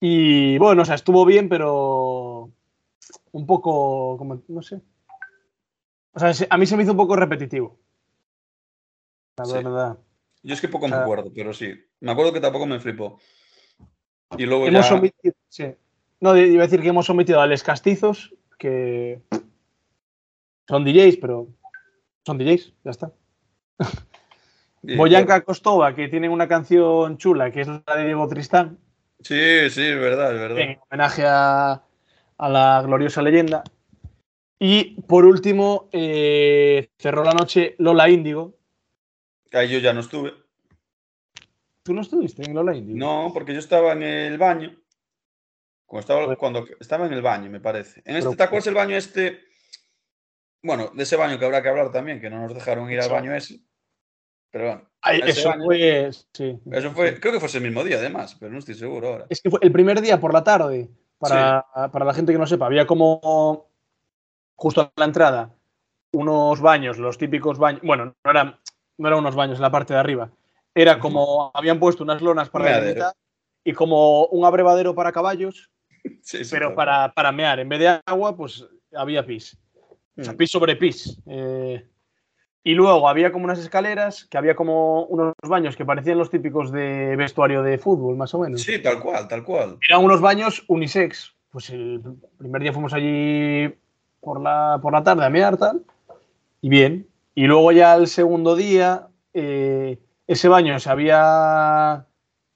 Y 0.00 0.58
bueno, 0.58 0.82
o 0.82 0.84
sea, 0.84 0.94
estuvo 0.94 1.24
bien, 1.24 1.48
pero 1.48 2.50
un 3.32 3.46
poco, 3.46 4.16
como, 4.16 4.42
no 4.48 4.62
sé. 4.62 4.80
O 6.12 6.20
sea, 6.20 6.32
se- 6.34 6.46
a 6.48 6.56
mí 6.56 6.66
se 6.66 6.76
me 6.76 6.84
hizo 6.84 6.92
un 6.92 6.98
poco 6.98 7.16
repetitivo. 7.16 7.76
La 9.38 9.44
Sí. 9.44 9.54
verdad. 9.54 9.98
Yo 10.46 10.54
es 10.54 10.60
que 10.60 10.68
poco 10.68 10.86
me 10.86 10.94
acuerdo, 10.94 11.32
pero 11.34 11.52
sí. 11.52 11.74
Me 11.98 12.12
acuerdo 12.12 12.32
que 12.32 12.38
tampoco 12.40 12.66
me 12.66 12.78
flipó. 12.78 13.18
Y 14.38 14.46
luego 14.46 14.68
Hemos 14.68 14.88
ya... 14.88 14.94
omitido, 14.94 15.34
sí. 15.48 15.74
No, 16.20 16.36
iba 16.36 16.62
a 16.62 16.66
decir 16.66 16.80
que 16.80 16.88
hemos 16.88 17.10
omitido 17.10 17.40
a 17.40 17.48
Les 17.48 17.64
Castizos, 17.64 18.32
que 18.56 19.22
son 20.68 20.84
DJs, 20.84 21.16
pero 21.16 21.48
son 22.24 22.38
DJs, 22.38 22.74
ya 22.84 22.90
está. 22.92 23.12
y- 24.84 24.96
Boyanka 24.96 25.40
Costova, 25.40 25.96
que 25.96 26.06
tienen 26.06 26.30
una 26.30 26.46
canción 26.46 27.18
chula, 27.18 27.50
que 27.50 27.62
es 27.62 27.66
la 27.68 27.96
de 27.96 28.04
Diego 28.04 28.28
Tristán, 28.28 28.78
Sí, 29.20 29.68
sí, 29.70 29.82
es 29.82 29.98
verdad, 29.98 30.32
es 30.32 30.38
verdad. 30.40 30.58
en 30.60 30.78
homenaje 30.88 31.24
a, 31.26 31.82
a 32.38 32.48
la 32.48 32.82
gloriosa 32.82 33.20
leyenda. 33.20 33.64
Y 34.60 35.00
por 35.02 35.24
último, 35.24 35.88
eh, 35.90 36.90
cerró 36.98 37.24
la 37.24 37.32
noche 37.32 37.74
Lola 37.78 38.08
Índigo. 38.08 38.55
Ahí 39.56 39.68
yo 39.68 39.78
ya 39.78 39.92
no 39.92 40.00
estuve. 40.00 40.34
¿Tú 41.82 41.94
no 41.94 42.02
estuviste 42.02 42.42
en 42.42 42.54
Lola 42.54 42.74
Índigo? 42.74 42.98
No, 42.98 43.30
porque 43.32 43.52
yo 43.52 43.58
estaba 43.58 43.92
en 43.92 44.02
el 44.02 44.38
baño. 44.38 44.76
Cuando 45.86 46.00
estaba, 46.00 46.36
cuando 46.36 46.66
estaba 46.80 47.06
en 47.06 47.12
el 47.12 47.22
baño, 47.22 47.48
me 47.48 47.60
parece. 47.60 48.02
En 48.04 48.16
este, 48.16 48.34
¿Te 48.34 48.42
acuerdas 48.42 48.66
el 48.66 48.74
baño 48.74 48.96
este? 48.96 49.40
Bueno, 50.62 50.90
de 50.92 51.02
ese 51.04 51.16
baño 51.16 51.38
que 51.38 51.44
habrá 51.44 51.62
que 51.62 51.68
hablar 51.68 51.92
también, 51.92 52.20
que 52.20 52.28
no 52.28 52.40
nos 52.40 52.54
dejaron 52.54 52.90
ir 52.90 53.00
al 53.00 53.10
baño 53.10 53.34
ese. 53.34 53.60
Pero 54.50 54.66
bueno, 54.66 54.90
Ay, 55.00 55.20
eso 55.24 55.48
baño. 55.48 55.64
fue. 55.64 56.10
Sí. 56.32 56.58
eso 56.72 56.90
fue, 56.90 57.20
creo 57.20 57.34
que 57.34 57.40
fue 57.40 57.48
ese 57.48 57.60
mismo 57.60 57.84
día 57.84 57.98
además, 57.98 58.36
pero 58.40 58.52
no 58.52 58.58
estoy 58.58 58.74
seguro 58.74 59.08
ahora. 59.08 59.26
Es 59.28 59.40
que 59.40 59.50
fue 59.50 59.60
el 59.62 59.70
primer 59.70 60.00
día 60.00 60.18
por 60.18 60.32
la 60.32 60.42
tarde, 60.42 60.90
para, 61.18 61.64
para 61.92 62.04
la 62.04 62.14
gente 62.14 62.32
que 62.32 62.38
no 62.38 62.46
sepa, 62.46 62.66
había 62.66 62.86
como 62.86 63.70
justo 64.56 64.80
a 64.80 64.92
la 64.96 65.04
entrada 65.04 65.54
unos 66.12 66.60
baños, 66.60 66.98
los 66.98 67.18
típicos 67.18 67.58
baños, 67.58 67.82
bueno, 67.84 68.14
no 68.24 68.30
eran, 68.30 68.58
no 68.98 69.08
eran 69.08 69.20
unos 69.20 69.34
baños 69.34 69.58
en 69.58 69.62
la 69.62 69.70
parte 69.70 69.94
de 69.94 70.00
arriba, 70.00 70.30
era 70.74 70.98
como, 70.98 71.50
habían 71.54 71.78
puesto 71.78 72.04
unas 72.04 72.20
lonas 72.22 72.48
para 72.50 72.64
Meadero. 72.66 72.84
delimitar 72.84 73.12
y 73.64 73.72
como 73.72 74.26
un 74.26 74.44
abrevadero 74.44 74.94
para 74.94 75.12
caballos, 75.12 75.70
Sí, 76.22 76.38
pero 76.50 76.74
para, 76.74 77.12
para 77.12 77.32
mear, 77.32 77.60
en 77.60 77.68
vez 77.68 77.78
de 77.80 78.00
agua, 78.06 78.36
pues 78.36 78.64
había 78.94 79.24
pis, 79.26 79.56
o 80.18 80.22
sea, 80.24 80.32
Mm. 80.32 80.36
pis 80.36 80.50
sobre 80.50 80.76
pis. 80.76 81.20
eh, 81.26 81.86
y 82.64 82.74
luego 82.74 83.08
había 83.08 83.30
como 83.30 83.44
unas 83.44 83.60
escaleras, 83.60 84.24
que 84.24 84.36
había 84.38 84.56
como 84.56 85.04
unos 85.04 85.34
baños 85.46 85.76
que 85.76 85.84
parecían 85.84 86.18
los 86.18 86.30
típicos 86.30 86.72
de 86.72 87.14
vestuario 87.14 87.62
de 87.62 87.78
fútbol, 87.78 88.16
más 88.16 88.34
o 88.34 88.40
menos 88.40 88.60
Sí, 88.62 88.82
tal 88.82 89.00
cual, 89.00 89.28
tal 89.28 89.44
cual. 89.44 89.78
eran 89.88 90.02
unos 90.04 90.20
baños 90.20 90.64
unisex. 90.66 91.32
Pues 91.52 91.70
el 91.70 92.02
primer 92.36 92.62
día 92.62 92.72
fuimos 92.72 92.92
allí 92.92 93.72
por 94.20 94.40
la, 94.40 94.80
por 94.82 94.92
la 94.92 95.04
tarde 95.04 95.24
a 95.24 95.30
mear 95.30 95.56
tal. 95.56 95.84
Y 96.60 96.68
bien. 96.68 97.06
Y 97.36 97.46
luego 97.46 97.70
ya 97.70 97.94
el 97.94 98.06
segundo 98.08 98.56
día, 98.56 99.08
eh, 99.34 99.98
ese 100.26 100.48
baño 100.48 100.80
se 100.80 100.88
había, 100.90 102.06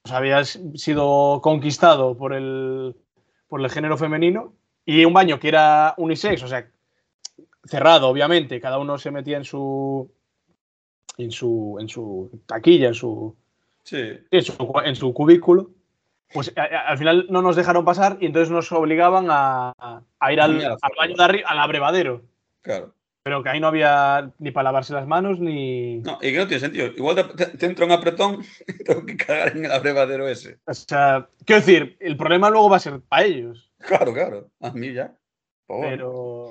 pues 0.02 0.12
había 0.14 0.42
sido 0.44 1.40
conquistado 1.42 2.16
por 2.16 2.32
el, 2.32 2.96
por 3.46 3.60
el 3.60 3.68
género 3.70 3.96
femenino. 3.98 4.54
Y 4.86 5.04
un 5.04 5.12
baño 5.12 5.38
que 5.38 5.48
era 5.48 5.92
unisex, 5.98 6.42
o 6.42 6.48
sea, 6.48 6.66
cerrado, 7.64 8.08
obviamente. 8.08 8.58
Cada 8.58 8.78
uno 8.78 8.96
se 8.96 9.10
metía 9.10 9.36
en 9.36 9.44
su, 9.44 10.10
en 11.18 11.30
su, 11.30 11.76
en 11.78 11.88
su 11.88 12.40
taquilla, 12.46 12.88
en 12.88 12.94
su, 12.94 13.36
Sí. 13.82 13.98
en 14.30 14.42
su, 14.42 14.72
en 14.84 14.96
su 14.96 15.12
cubículo, 15.12 15.70
pues 16.32 16.52
a- 16.56 16.62
a- 16.62 16.88
al 16.88 16.96
final 16.98 17.26
no 17.28 17.42
nos 17.42 17.54
dejaron 17.56 17.84
pasar 17.84 18.16
y 18.20 18.26
entonces 18.26 18.50
nos 18.50 18.72
obligaban 18.72 19.26
a, 19.30 19.74
a 20.18 20.32
ir 20.32 20.40
al 20.40 20.78
baño 20.96 21.16
de 21.16 21.22
arriba, 21.24 21.48
al 21.50 21.58
abrevadero. 21.58 22.22
Claro. 22.62 22.94
Pero 23.30 23.44
que 23.44 23.48
ahí 23.50 23.60
no 23.60 23.68
había 23.68 24.32
ni 24.40 24.50
para 24.50 24.64
lavarse 24.64 24.92
las 24.92 25.06
manos 25.06 25.38
ni. 25.38 25.98
No, 25.98 26.18
y 26.20 26.32
que 26.32 26.36
no 26.36 26.48
tiene 26.48 26.58
sentido. 26.58 26.86
Igual 26.88 27.14
te, 27.36 27.46
te- 27.46 27.66
entra 27.66 27.84
un 27.86 27.92
apretón 27.92 28.42
y 28.66 28.82
tengo 28.82 29.06
que 29.06 29.16
cagar 29.16 29.56
en 29.56 29.66
el 29.66 29.70
abrevadero 29.70 30.26
ese. 30.26 30.58
O 30.66 30.74
sea, 30.74 31.28
quiero 31.46 31.60
decir, 31.60 31.96
el 32.00 32.16
problema 32.16 32.50
luego 32.50 32.68
va 32.68 32.78
a 32.78 32.80
ser 32.80 33.00
para 33.02 33.22
ellos. 33.26 33.70
Claro, 33.78 34.12
claro. 34.12 34.50
A 34.58 34.72
mí 34.72 34.92
ya. 34.92 35.14
Pero, 35.68 36.48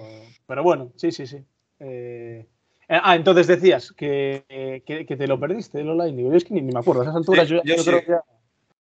pero 0.47 0.63
bueno, 0.63 0.93
sí, 0.95 1.11
sí, 1.11 1.27
sí. 1.27 1.43
Eh, 1.81 2.47
ah, 2.87 3.13
entonces 3.17 3.47
decías 3.47 3.91
que, 3.91 4.81
que, 4.87 5.05
que 5.05 5.17
te 5.17 5.27
lo 5.27 5.37
perdiste 5.37 5.81
el 5.81 5.89
online. 5.89 6.15
Digo, 6.15 6.31
yo 6.31 6.37
es 6.37 6.45
que 6.45 6.53
ni, 6.53 6.61
ni 6.61 6.71
me 6.71 6.79
acuerdo. 6.79 7.01
A 7.01 7.03
esas 7.03 7.17
alturas 7.17 7.45
Sí, 7.49 7.55
yo, 7.55 7.61
yo 7.65 7.75
yo 7.75 7.83
sí. 7.83 7.89
creo 7.89 8.01
que 8.05 8.11
ya- 8.11 8.23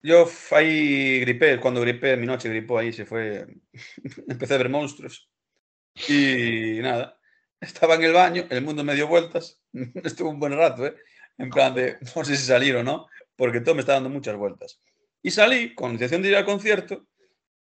Yo 0.03 0.27
ahí 0.51 1.21
gripé, 1.21 1.59
cuando 1.61 1.81
gripé, 1.81 2.15
mi 2.19 2.27
noche 2.27 2.51
gripó 2.51 2.77
ahí, 2.77 2.93
se 2.93 3.07
fue. 3.07 3.47
Empecé 4.29 4.53
a 4.53 4.59
ver 4.59 4.69
monstruos. 4.69 5.31
Y 6.11 6.79
nada, 6.83 7.17
estaba 7.61 7.95
en 7.95 8.05
el 8.05 8.13
baño, 8.13 8.47
el 8.51 8.63
mundo 8.63 8.85
me 8.85 8.95
dio 8.95 9.07
vueltas. 9.09 9.61
Estuve 10.05 10.29
un 10.31 10.41
buen 10.41 10.57
rato, 10.57 10.87
¿eh? 10.87 10.97
En 11.39 11.51
plan 11.51 11.75
de, 11.75 11.99
no 12.15 12.25
sé 12.25 12.37
si 12.37 12.47
salir 12.47 12.77
o 12.77 12.83
no, 12.83 13.09
porque 13.37 13.61
todo 13.61 13.75
me 13.75 13.81
está 13.81 13.93
dando 13.95 14.09
muchas 14.09 14.37
vueltas. 14.37 14.81
Y 15.23 15.31
salí 15.31 15.75
con 15.75 15.89
la 15.89 15.93
intención 15.95 16.23
de 16.23 16.29
ir 16.31 16.37
al 16.37 16.45
concierto, 16.45 17.07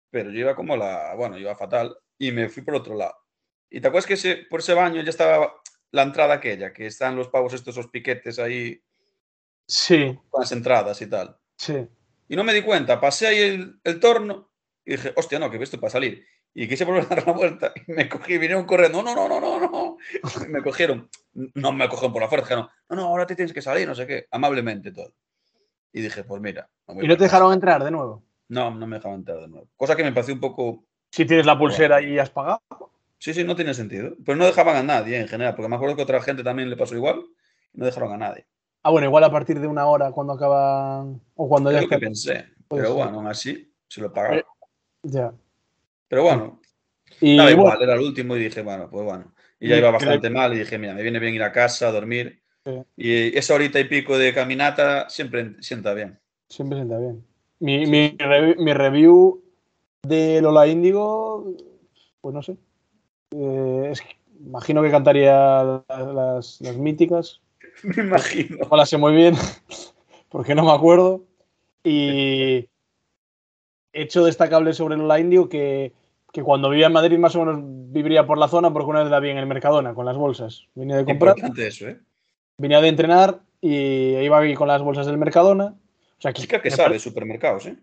pero 0.10 0.30
yo 0.32 0.40
iba 0.40 0.56
como 0.56 0.76
la. 0.78 1.16
Bueno, 1.16 1.38
iba 1.38 1.56
fatal, 1.56 1.98
y 2.18 2.32
me 2.32 2.50
fui 2.50 2.62
por 2.64 2.76
otro 2.76 2.96
lado. 2.96 3.16
Y 3.70 3.82
te 3.82 3.88
acuerdas 3.88 4.06
que 4.06 4.14
ese, 4.14 4.46
por 4.50 4.60
ese 4.60 4.74
baño 4.74 5.02
ya 5.02 5.10
estaba 5.10 5.54
la 5.92 6.04
entrada 6.04 6.36
aquella, 6.36 6.72
que 6.74 6.86
están 6.86 7.16
los 7.16 7.30
pavos 7.30 7.54
estos, 7.54 7.76
esos 7.76 7.90
piquetes 7.90 8.38
ahí, 8.40 8.80
Sí, 9.66 10.20
con 10.30 10.42
las 10.42 10.52
entradas 10.52 11.02
y 11.02 11.08
tal. 11.08 11.38
sí. 11.58 11.88
Y 12.28 12.36
no 12.36 12.44
me 12.44 12.54
di 12.54 12.62
cuenta, 12.62 13.00
pasé 13.00 13.28
ahí 13.28 13.38
el, 13.40 13.80
el 13.84 14.00
torno 14.00 14.52
y 14.86 14.92
dije, 14.92 15.14
hostia, 15.16 15.40
no, 15.40 15.52
que 15.52 15.62
esto 15.62 15.80
para 15.80 15.92
salir. 15.92 16.26
Y 16.56 16.68
quise 16.68 16.86
volver 16.86 17.04
a 17.04 17.16
dar 17.16 17.26
la 17.26 17.34
vuelta 17.34 17.74
y 17.88 17.92
me 17.92 18.08
cogí, 18.08 18.38
vinieron 18.38 18.66
corriendo, 18.66 19.02
no, 19.02 19.16
no, 19.16 19.28
no, 19.28 19.40
no, 19.40 19.60
no. 19.60 19.98
Y 20.46 20.50
me 20.50 20.62
cogieron, 20.62 21.10
no 21.34 21.72
me 21.72 21.90
cogieron 21.90 22.14
por 22.14 22.22
la 22.22 22.28
fuerza, 22.28 22.46
dijeron, 22.46 22.70
no, 22.90 22.96
no, 22.96 23.02
ahora 23.08 23.26
te 23.26 23.36
tienes 23.36 23.54
que 23.54 23.62
salir, 23.62 23.88
no 23.88 23.96
sé 23.96 24.06
qué, 24.06 24.28
amablemente 24.32 24.92
todo. 24.92 25.14
Y 25.92 26.02
dije, 26.02 26.24
pues 26.24 26.42
mira. 26.42 26.70
voy 26.88 27.06
Y 27.06 27.08
no 27.08 27.14
te 27.16 27.18
para 27.18 27.18
casa". 27.18 27.24
dejaron 27.26 27.54
entrar 27.54 27.84
de 27.84 27.92
nuevo. 27.92 28.24
No, 28.50 28.70
no 28.72 28.86
me 28.86 28.98
dejaban 28.98 29.20
entrar 29.20 29.40
de 29.40 29.48
nuevo. 29.48 29.68
Cosa 29.76 29.96
que 29.96 30.04
me 30.04 30.12
pareció 30.12 30.34
un 30.36 30.40
poco, 30.40 30.84
Si 31.12 31.26
tienes 31.26 31.46
la 31.46 31.58
pulsera 31.58 32.02
y 32.02 32.20
has 32.20 32.30
pagado. 32.30 32.62
sí, 33.18 33.34
sí, 33.34 33.44
no 33.44 33.56
tiene 33.56 33.74
sentido. 33.74 34.16
Pero 34.24 34.36
no 34.38 34.46
dejaban 34.46 34.76
a 34.76 34.84
nadie 34.84 35.20
en 35.20 35.28
general, 35.28 35.56
porque 35.56 35.70
me 35.70 35.76
acuerdo 35.76 35.96
que 35.96 36.04
otra 36.04 36.22
gente 36.22 36.44
también 36.44 36.70
le 36.70 36.78
pasó 36.78 36.94
igual 36.96 37.24
y 37.74 37.80
no 37.80 37.86
dejaron 37.86 38.12
a 38.14 38.18
nadie. 38.18 38.46
Ah, 38.84 38.92
bueno, 38.92 39.08
igual 39.08 39.24
a 39.24 39.32
partir 39.32 39.60
de 39.60 39.66
una 39.68 39.86
hora 39.88 40.12
cuando 40.12 40.34
acaban. 40.34 41.20
O 41.36 41.48
cuando 41.50 41.72
ya 41.72 41.78
Es 41.78 41.84
lo 41.86 41.90
que 41.90 41.98
pensé. 42.00 42.46
Pero 42.68 42.94
bueno, 42.96 43.12
aún 43.18 43.28
así 43.28 43.74
se 43.88 44.02
lo 44.02 44.12
pagaba. 44.14 44.36
Eh, 44.38 44.46
Ya. 45.04 45.34
Pero 46.08 46.24
bueno, 46.24 46.62
Y 47.22 47.38
Daba 47.38 47.50
bueno, 47.50 47.62
igual, 47.62 47.82
era 47.84 47.94
el 47.94 48.00
último 48.02 48.36
y 48.36 48.44
dije, 48.44 48.62
bueno, 48.62 48.90
pues 48.90 49.06
bueno. 49.06 49.34
Y 49.60 49.70
ya 49.70 49.78
iba 49.78 49.88
que- 49.90 49.94
bastante 49.94 50.30
mal 50.30 50.54
y 50.54 50.60
dije, 50.60 50.78
mira, 50.78 50.94
me 50.94 51.02
viene 51.04 51.20
bien 51.20 51.34
ir 51.36 51.44
a 51.44 51.52
casa, 51.52 51.88
a 51.88 51.92
dormir. 51.92 52.42
Sí. 52.66 52.82
Y 52.98 53.38
esa 53.38 53.56
horita 53.56 53.80
y 53.80 53.86
pico 53.86 54.18
de 54.18 54.34
caminata 54.34 55.10
siempre 55.10 55.56
sienta 55.62 55.94
bien. 55.94 56.20
siempre 56.50 56.78
sienta 56.80 56.98
bien. 57.00 57.26
Mi, 57.60 57.86
mi, 57.86 58.18
revi- 58.18 58.58
mi 58.58 58.74
review 58.74 59.42
de 60.04 60.42
Lola 60.42 60.68
Índigo, 60.68 61.56
pues 62.22 62.34
no 62.34 62.42
sé. 62.44 62.58
Eh, 63.32 63.90
es 63.92 64.02
que 64.02 64.18
imagino 64.46 64.82
que 64.84 64.92
cantaría 64.92 65.82
las, 65.88 66.60
las 66.62 66.78
míticas. 66.78 67.42
Me 67.84 68.04
imagino. 68.04 68.58
No 68.70 68.78
las 68.78 68.90
sé 68.90 68.98
muy 68.98 69.14
bien, 69.14 69.36
porque 70.30 70.56
no 70.56 70.64
me 70.64 70.72
acuerdo. 70.72 71.24
Y 71.84 72.68
hecho 73.94 74.26
destacable 74.26 74.74
sobre 74.74 74.98
Lola 74.98 75.20
Indio 75.20 75.48
que, 75.48 75.94
que 76.32 76.44
cuando 76.44 76.70
vivía 76.70 76.88
en 76.88 76.94
Madrid 76.94 77.18
más 77.18 77.36
o 77.36 77.46
menos 77.46 77.62
viviría 77.92 78.26
por 78.26 78.38
la 78.38 78.48
zona 78.48 78.74
porque 78.74 78.90
una 78.90 79.04
vez 79.04 79.12
la 79.12 79.20
vi 79.20 79.30
en 79.30 79.38
el 79.38 79.46
Mercadona 79.46 79.94
con 79.94 80.06
las 80.06 80.18
bolsas. 80.18 80.68
Venía 80.76 80.98
de 80.98 81.06
comprar, 81.06 81.38
Importante 81.38 81.68
eso, 81.68 81.88
¿eh? 81.88 82.00
venía 82.58 82.82
de 82.82 82.88
entrenar 82.88 83.40
y 83.62 84.16
iba 84.18 84.40
aquí 84.40 84.56
con 84.56 84.68
las 84.68 84.82
bolsas 84.82 85.06
del 85.06 85.18
Mercadona. 85.18 85.76
O 86.18 86.22
sea, 86.22 86.34
Chica 86.34 86.62
que 86.62 86.72
sabe 86.72 86.94
de 86.94 87.00
supermercados, 87.00 87.68
¿eh? 87.68 87.78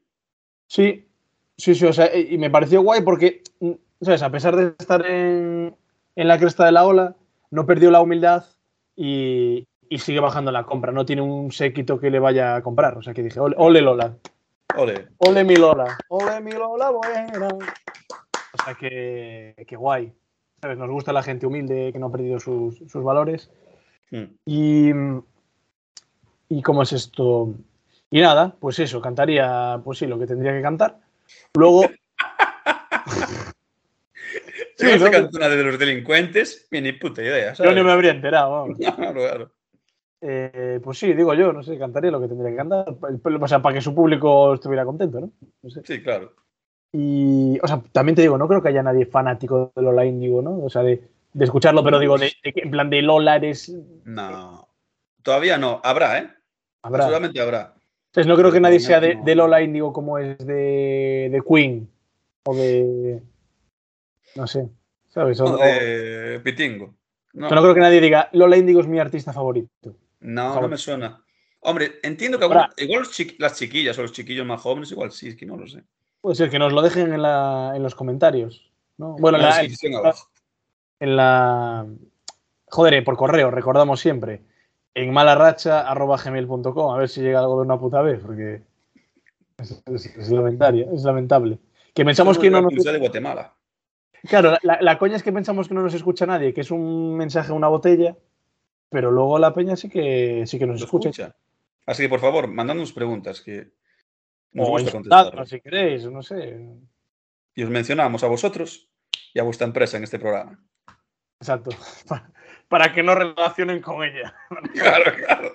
Sí, 0.66 1.06
sí, 1.56 1.74
sí, 1.74 1.84
o 1.84 1.92
sea, 1.92 2.16
y 2.16 2.38
me 2.38 2.50
pareció 2.50 2.82
guay 2.82 3.02
porque, 3.02 3.42
¿sabes? 4.00 4.22
A 4.22 4.30
pesar 4.30 4.56
de 4.56 4.74
estar 4.78 5.04
en, 5.06 5.74
en 6.16 6.28
la 6.28 6.38
cresta 6.38 6.64
de 6.64 6.72
la 6.72 6.86
ola, 6.86 7.16
no 7.50 7.66
perdió 7.66 7.90
la 7.90 8.00
humildad 8.00 8.44
y, 8.96 9.66
y 9.88 9.98
sigue 9.98 10.20
bajando 10.20 10.52
la 10.52 10.64
compra. 10.64 10.92
No 10.92 11.04
tiene 11.04 11.22
un 11.22 11.50
séquito 11.50 11.98
que 11.98 12.10
le 12.10 12.18
vaya 12.18 12.56
a 12.56 12.62
comprar. 12.62 12.96
O 12.96 13.02
sea, 13.02 13.12
que 13.12 13.22
dije, 13.22 13.40
ole, 13.40 13.56
ole 13.58 13.80
Lola, 13.80 14.16
Ole. 14.76 15.08
ole 15.18 15.44
mi 15.44 15.56
Lola, 15.56 15.98
ole 16.08 16.40
mi 16.40 16.52
Lola 16.52 16.90
buena. 16.90 17.48
O 17.48 18.64
sea, 18.64 18.74
que, 18.74 19.54
que 19.66 19.76
guay. 19.76 20.12
¿Sabes? 20.60 20.76
Nos 20.78 20.90
gusta 20.90 21.12
la 21.12 21.22
gente 21.22 21.46
humilde 21.46 21.90
que 21.92 21.98
no 21.98 22.06
ha 22.06 22.12
perdido 22.12 22.38
sus, 22.38 22.76
sus 22.78 23.02
valores. 23.02 23.50
Mm. 24.10 24.24
Y, 24.44 24.90
¿Y 26.48 26.62
cómo 26.62 26.82
es 26.82 26.92
esto? 26.92 27.54
Y 28.10 28.20
nada, 28.20 28.54
pues 28.58 28.78
eso, 28.80 29.00
cantaría, 29.00 29.80
pues 29.84 29.98
sí, 29.98 30.06
lo 30.06 30.18
que 30.18 30.26
tendría 30.26 30.52
que 30.52 30.62
cantar. 30.62 30.98
Luego, 31.54 31.82
Si 34.76 34.86
Sí, 34.86 34.98
no 34.98 35.28
una 35.34 35.48
de 35.48 35.62
los 35.62 35.78
delincuentes, 35.78 36.66
ni 36.70 36.92
puta 36.92 37.22
idea, 37.22 37.52
yo 37.52 37.72
no 37.74 37.84
me 37.84 37.92
habría 37.92 38.12
enterado. 38.12 38.50
vamos. 38.50 38.78
Claro, 38.96 39.20
claro. 39.20 39.52
Eh, 40.22 40.80
pues 40.82 40.98
sí, 40.98 41.12
digo 41.14 41.32
yo, 41.34 41.52
no 41.52 41.62
sé, 41.62 41.78
cantaría 41.78 42.10
lo 42.10 42.20
que 42.20 42.28
tendría 42.28 42.50
que 42.50 42.56
cantar. 42.56 42.94
O 43.42 43.48
sea, 43.48 43.62
para 43.62 43.74
que 43.74 43.80
su 43.80 43.94
público 43.94 44.54
estuviera 44.54 44.84
contento, 44.84 45.20
¿no? 45.20 45.30
No 45.62 45.70
sé. 45.70 45.80
Sí, 45.84 46.02
claro. 46.02 46.32
Y, 46.92 47.58
o 47.62 47.66
sea, 47.66 47.80
también 47.92 48.16
te 48.16 48.22
digo, 48.22 48.36
no 48.36 48.48
creo 48.48 48.62
que 48.62 48.68
haya 48.68 48.82
nadie 48.82 49.06
fanático 49.06 49.72
de 49.74 49.82
Lola 49.82 50.04
Índigo, 50.04 50.42
¿no? 50.42 50.58
O 50.62 50.68
sea, 50.68 50.82
de, 50.82 51.02
de 51.32 51.44
escucharlo, 51.44 51.84
pero 51.84 51.98
digo, 51.98 52.18
de, 52.18 52.32
de 52.42 52.52
en 52.56 52.70
plan 52.70 52.90
de 52.90 53.02
Lola 53.02 53.36
eres. 53.36 53.72
No. 54.04 54.68
Todavía 55.22 55.56
no. 55.56 55.80
Habrá, 55.84 56.18
¿eh? 56.18 56.30
Habrá. 56.82 57.04
Seguramente 57.04 57.40
habrá. 57.40 57.74
Entonces, 58.08 58.26
no 58.26 58.36
creo 58.36 58.50
que 58.50 58.60
nadie 58.60 58.80
sea 58.80 59.00
de, 59.00 59.18
de 59.24 59.34
Lola 59.36 59.62
Índigo 59.62 59.92
como 59.92 60.18
es 60.18 60.36
de, 60.38 61.28
de 61.30 61.42
Queen 61.48 61.88
o 62.44 62.54
de. 62.56 63.22
No 64.34 64.46
sé, 64.46 64.68
¿sabes? 65.08 65.40
O- 65.40 65.56
de 65.56 66.40
Pitingo. 66.42 66.94
No, 67.32 67.48
no 67.48 67.62
creo 67.62 67.74
que 67.74 67.80
nadie 67.80 68.00
diga 68.00 68.28
Lola 68.32 68.56
Índigo 68.56 68.80
es 68.80 68.88
mi 68.88 68.98
artista 68.98 69.32
favorito. 69.32 69.94
No, 70.20 70.60
no 70.60 70.68
me 70.68 70.76
suena. 70.76 71.22
Hombre, 71.60 71.98
entiendo 72.02 72.38
que 72.38 72.44
algunos- 72.44 72.68
igual 72.78 73.06
las 73.38 73.58
chiquillas 73.58 73.98
o 73.98 74.02
los 74.02 74.12
chiquillos 74.12 74.46
más 74.46 74.60
jóvenes, 74.60 74.90
igual 74.92 75.10
sí, 75.12 75.28
es 75.28 75.36
que 75.36 75.44
no 75.46 75.56
lo 75.56 75.66
sé. 75.66 75.82
Puede 76.20 76.36
ser 76.36 76.50
que 76.50 76.58
nos 76.58 76.72
lo 76.72 76.80
dejen 76.82 77.12
en, 77.12 77.22
la, 77.22 77.72
en 77.74 77.82
los 77.82 77.94
comentarios. 77.94 78.70
¿no? 78.98 79.16
Bueno, 79.18 79.38
en 79.38 79.42
la 79.44 79.50
la, 79.50 79.56
descripción 79.58 79.94
abajo. 79.96 80.28
en 81.00 81.16
la- 81.16 81.86
Joder, 82.66 82.94
eh, 82.94 83.02
por 83.02 83.16
correo, 83.16 83.50
recordamos 83.50 84.00
siempre. 84.00 84.42
En 84.94 85.12
malarracha.gmail.com, 85.12 86.94
a 86.94 86.98
ver 86.98 87.08
si 87.08 87.20
llega 87.20 87.40
algo 87.40 87.56
de 87.56 87.62
una 87.62 87.78
puta 87.78 88.00
vez, 88.02 88.20
porque 88.24 88.62
es, 89.58 89.82
es- 89.86 90.06
es 90.16 90.30
lamentable, 90.30 90.86
es 90.92 91.02
lamentable. 91.04 91.58
Que 91.94 92.04
pensamos 92.04 92.38
que 92.38 92.50
no 92.50 92.60
nos... 92.62 92.72
De 92.74 92.98
Guatemala. 92.98 93.54
Claro, 94.24 94.56
la, 94.62 94.78
la 94.80 94.98
coña 94.98 95.16
es 95.16 95.22
que 95.22 95.32
pensamos 95.32 95.66
que 95.68 95.74
no 95.74 95.82
nos 95.82 95.94
escucha 95.94 96.26
nadie, 96.26 96.52
que 96.54 96.60
es 96.60 96.70
un 96.70 97.16
mensaje 97.16 97.52
una 97.52 97.68
botella, 97.68 98.16
pero 98.90 99.10
luego 99.10 99.38
la 99.38 99.54
peña 99.54 99.76
sí 99.76 99.88
que, 99.88 100.44
sí 100.46 100.58
que 100.58 100.66
nos 100.66 100.82
escucha. 100.82 101.08
escucha. 101.10 101.36
Así 101.86 102.02
que, 102.02 102.08
por 102.08 102.20
favor, 102.20 102.46
mandadnos 102.48 102.92
preguntas 102.92 103.40
que 103.40 103.70
nos 104.52 104.68
O 104.68 104.72
gusta 104.72 104.90
contestar. 104.92 105.46
si 105.48 105.60
queréis, 105.60 106.04
no 106.10 106.22
sé. 106.22 106.66
Y 107.54 107.62
os 107.62 107.70
mencionamos 107.70 108.22
a 108.22 108.28
vosotros 108.28 108.88
y 109.32 109.38
a 109.38 109.42
vuestra 109.44 109.66
empresa 109.66 109.96
en 109.96 110.04
este 110.04 110.18
programa. 110.18 110.62
Exacto. 111.40 111.70
Pa- 112.08 112.30
Para 112.68 112.92
que 112.92 113.02
no 113.02 113.14
relacionen 113.14 113.80
con 113.80 114.02
ella. 114.04 114.34
Claro, 114.74 115.12
claro. 115.16 115.52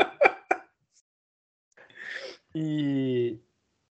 Y, 2.53 3.39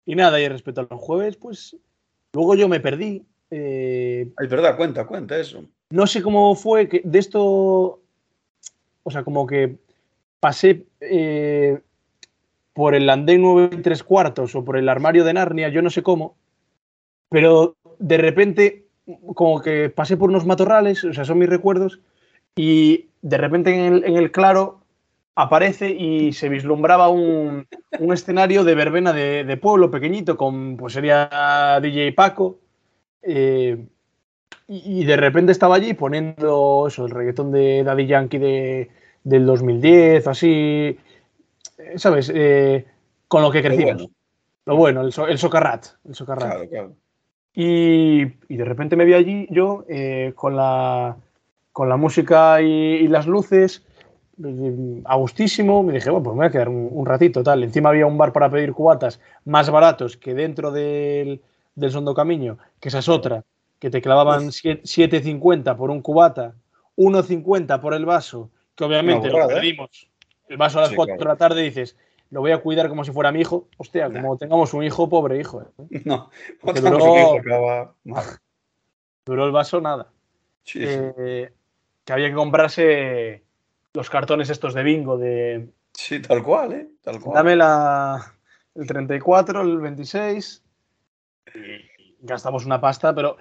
y 0.05 0.15
nada, 0.15 0.41
y 0.41 0.49
respecto 0.49 0.81
a 0.81 0.87
los 0.91 1.01
jueves, 1.01 1.37
pues 1.37 1.77
luego 2.33 2.55
yo 2.55 2.69
me 2.69 2.81
perdí. 2.81 3.25
Eh, 3.51 4.33
Es 4.39 4.49
verdad, 4.51 4.77
cuenta, 4.77 5.07
cuenta 5.07 5.39
eso. 5.39 5.65
no 5.91 6.07
sé 6.07 6.23
cómo 6.23 6.55
fue 6.55 6.89
que 6.89 7.01
de 7.05 7.19
esto, 7.19 8.03
o 9.03 9.11
sea, 9.11 9.25
como 9.25 9.47
que 9.47 9.77
pasé 10.41 10.87
eh, 11.01 11.81
por 12.73 12.95
el 12.95 13.11
andén 13.11 13.43
9 13.43 13.71
y 13.73 13.83
tres 13.83 14.03
cuartos 14.03 14.55
o 14.55 14.65
por 14.65 14.77
el 14.77 14.89
armario 14.89 15.25
de 15.25 15.33
Narnia, 15.35 15.69
yo 15.69 15.83
no 15.83 15.91
sé 15.91 16.03
cómo, 16.03 16.37
pero 17.29 17.77
de 17.99 18.19
repente 18.19 18.87
como 19.35 19.61
que 19.61 19.91
pasé 19.91 20.17
por 20.17 20.31
unos 20.31 20.47
matorrales, 20.47 21.03
o 21.05 21.13
sea, 21.13 21.25
son 21.25 21.39
mis 21.39 21.49
recuerdos, 21.49 22.01
y 22.55 23.07
de 23.23 23.39
repente 23.39 23.75
en 23.75 23.93
el, 23.95 24.05
en 24.05 24.17
el 24.17 24.31
claro 24.31 24.81
aparece 25.35 25.91
y 25.91 26.33
se 26.33 26.49
vislumbraba 26.49 27.09
un, 27.09 27.67
un 28.01 28.13
escenario 28.13 28.65
de 28.65 28.75
verbena 28.75 29.13
de, 29.13 29.45
de 29.45 29.57
pueblo 29.57 29.91
pequeñito, 29.91 30.37
con 30.37 30.77
pues 30.77 30.93
sería 30.95 31.79
DJ 31.81 32.13
Paco. 32.13 32.59
eh, 33.23 33.79
y, 34.67 35.03
y 35.03 35.05
de 35.05 35.17
repente 35.17 35.53
estaba 35.53 35.77
allí 35.77 35.95
poniendo 35.95 36.87
eso, 36.89 37.05
el 37.07 37.11
reggaetón 37.11 37.51
de 37.53 37.83
Daddy 37.85 38.07
Yankee 38.07 38.39
de, 38.39 38.91
del 39.25 39.47
2010, 39.47 40.27
así, 40.27 40.99
¿sabes? 41.97 42.31
Eh, 42.35 42.87
con 43.29 43.43
lo 43.43 43.51
que 43.51 43.63
crecimos. 43.63 43.95
bueno. 43.95 44.11
Lo 44.67 44.77
bueno, 44.77 45.01
el, 45.01 45.13
so- 45.13 45.27
el 45.27 45.39
socarrat. 45.39 45.87
El 46.07 46.15
socarrat. 46.15 46.51
Claro, 46.51 46.69
claro. 46.69 46.93
Y, 47.55 48.23
y 48.49 48.57
de 48.57 48.65
repente 48.65 48.97
me 48.97 49.05
vi 49.05 49.15
allí 49.15 49.47
yo 49.51 49.85
eh, 49.89 50.33
con, 50.37 50.55
la, 50.57 51.17
con 51.73 51.89
la 51.89 51.97
música 51.97 52.61
y, 52.63 52.67
y 52.67 53.09
las 53.09 53.27
luces, 53.27 53.85
eh, 54.45 55.03
a 55.07 55.17
gustísimo. 55.17 55.83
Me 55.83 55.95
dije, 55.95 56.11
bueno, 56.11 56.23
pues 56.25 56.35
me 56.35 56.39
voy 56.41 56.47
a 56.49 56.51
quedar 56.51 56.69
un, 56.69 56.89
un 56.93 57.07
ratito, 57.07 57.43
tal. 57.43 57.65
Encima 57.65 57.89
había 57.89 58.07
un 58.07 58.19
bar 58.19 58.33
para 58.33 58.51
pedir 58.51 58.73
cubatas 58.73 59.21
más 59.47 59.71
baratos 59.71 60.17
que 60.19 60.35
dentro 60.35 60.71
del, 60.71 61.41
del 61.75 61.91
Sondo 61.91 62.15
Camino, 62.15 62.59
que 62.79 62.91
esa 62.91 62.99
es 62.99 63.09
otra, 63.09 63.45
que 63.79 63.91
te 63.91 64.01
clavaban 64.03 64.53
siete- 64.53 64.83
7,50 64.85 65.77
por 65.77 65.91
un 65.91 66.03
cubata, 66.03 66.55
1,50 66.97 67.81
por 67.81 67.95
el 67.95 68.05
vaso, 68.05 68.51
que 68.75 68.85
obviamente 68.85 69.29
lo 69.31 69.45
¿eh? 69.45 69.47
perdimos. 69.49 70.09
El 70.49 70.57
vaso 70.57 70.79
a 70.79 70.83
las 70.83 70.91
Sí, 70.91 70.97
4 70.97 71.17
claro. 71.17 71.29
de 71.29 71.35
la 71.35 71.37
tarde 71.39 71.63
dices, 71.63 71.97
lo 72.31 72.41
voy 72.41 72.53
a 72.53 72.59
cuidar 72.59 72.89
como 72.89 73.05
si 73.05 73.13
fuera 73.13 73.31
mi 73.33 73.41
hijo. 73.41 73.69
Hostia, 73.77 74.09
Nah. 74.09 74.21
como 74.21 74.37
tengamos 74.37 74.73
un 74.75 74.83
hijo, 74.83 75.09
pobre 75.09 75.39
hijo. 75.39 75.63
¿eh? 75.63 75.67
No, 76.05 76.31
duró- 76.63 76.99
hijo 76.99 77.95
mal. 78.05 78.25
Duró 79.25 79.45
el 79.47 79.53
vaso 79.53 79.81
nada. 79.81 80.11
Sí, 80.65 80.81
sí. 80.81 80.87
Eh, 80.89 81.53
que 82.05 82.13
había 82.13 82.29
que 82.29 82.35
comprarse 82.35 83.45
los 83.93 84.09
cartones 84.11 84.49
estos 84.51 84.75
de 84.75 84.83
bingo 84.83 85.19
de 85.19 85.69
Sí, 85.93 86.21
tal 86.21 86.43
cual, 86.43 86.73
¿eh? 86.73 86.89
Tal 87.03 87.21
cual. 87.21 87.35
dame 87.35 87.57
la, 87.57 88.35
el 88.75 88.87
34, 88.87 89.61
el 89.63 89.79
26 89.79 90.63
y 91.55 92.17
gastamos 92.21 92.65
una 92.65 92.81
pasta, 92.81 93.15
pero 93.15 93.37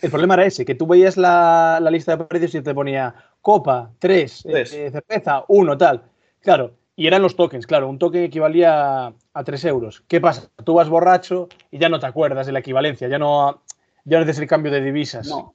el 0.00 0.10
problema 0.10 0.34
era 0.34 0.46
ese, 0.46 0.64
que 0.64 0.74
tú 0.74 0.86
veías 0.86 1.16
la, 1.16 1.78
la 1.80 1.90
lista 1.90 2.16
de 2.16 2.24
precios 2.24 2.54
y 2.54 2.62
te 2.62 2.74
ponía 2.74 3.14
copa, 3.40 3.90
3, 3.98 4.42
Tres. 4.44 4.70
cerveza, 4.70 5.44
1, 5.48 5.78
tal. 5.78 6.02
Claro, 6.40 6.74
y 6.96 7.06
eran 7.06 7.22
los 7.22 7.36
tokens, 7.36 7.66
claro, 7.66 7.88
un 7.88 7.98
token 7.98 8.24
equivalía 8.24 9.06
a 9.06 9.44
3 9.44 9.64
euros. 9.66 10.02
¿Qué 10.08 10.20
pasa? 10.20 10.50
Tú 10.64 10.74
vas 10.74 10.88
borracho 10.88 11.48
y 11.70 11.78
ya 11.78 11.88
no 11.88 11.98
te 11.98 12.06
acuerdas 12.06 12.46
de 12.46 12.52
la 12.52 12.58
equivalencia, 12.58 13.08
ya 13.08 13.18
no, 13.18 13.62
ya 14.04 14.18
no 14.18 14.24
haces 14.24 14.38
el 14.38 14.46
cambio 14.46 14.72
de 14.72 14.80
divisas. 14.80 15.28
No, 15.28 15.54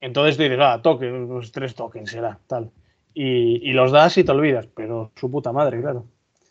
Entonces 0.00 0.36
tú 0.36 0.42
dices, 0.44 0.58
ah, 0.60 0.80
token, 0.82 1.28
pues 1.28 1.52
tres 1.52 1.74
tokens 1.74 2.10
será, 2.10 2.38
tal. 2.46 2.70
Y, 3.14 3.68
y 3.68 3.72
los 3.72 3.92
das 3.92 4.16
y 4.18 4.24
te 4.24 4.32
olvidas, 4.32 4.66
pero 4.74 5.12
su 5.16 5.30
puta 5.30 5.52
madre, 5.52 5.80
claro. 5.80 6.06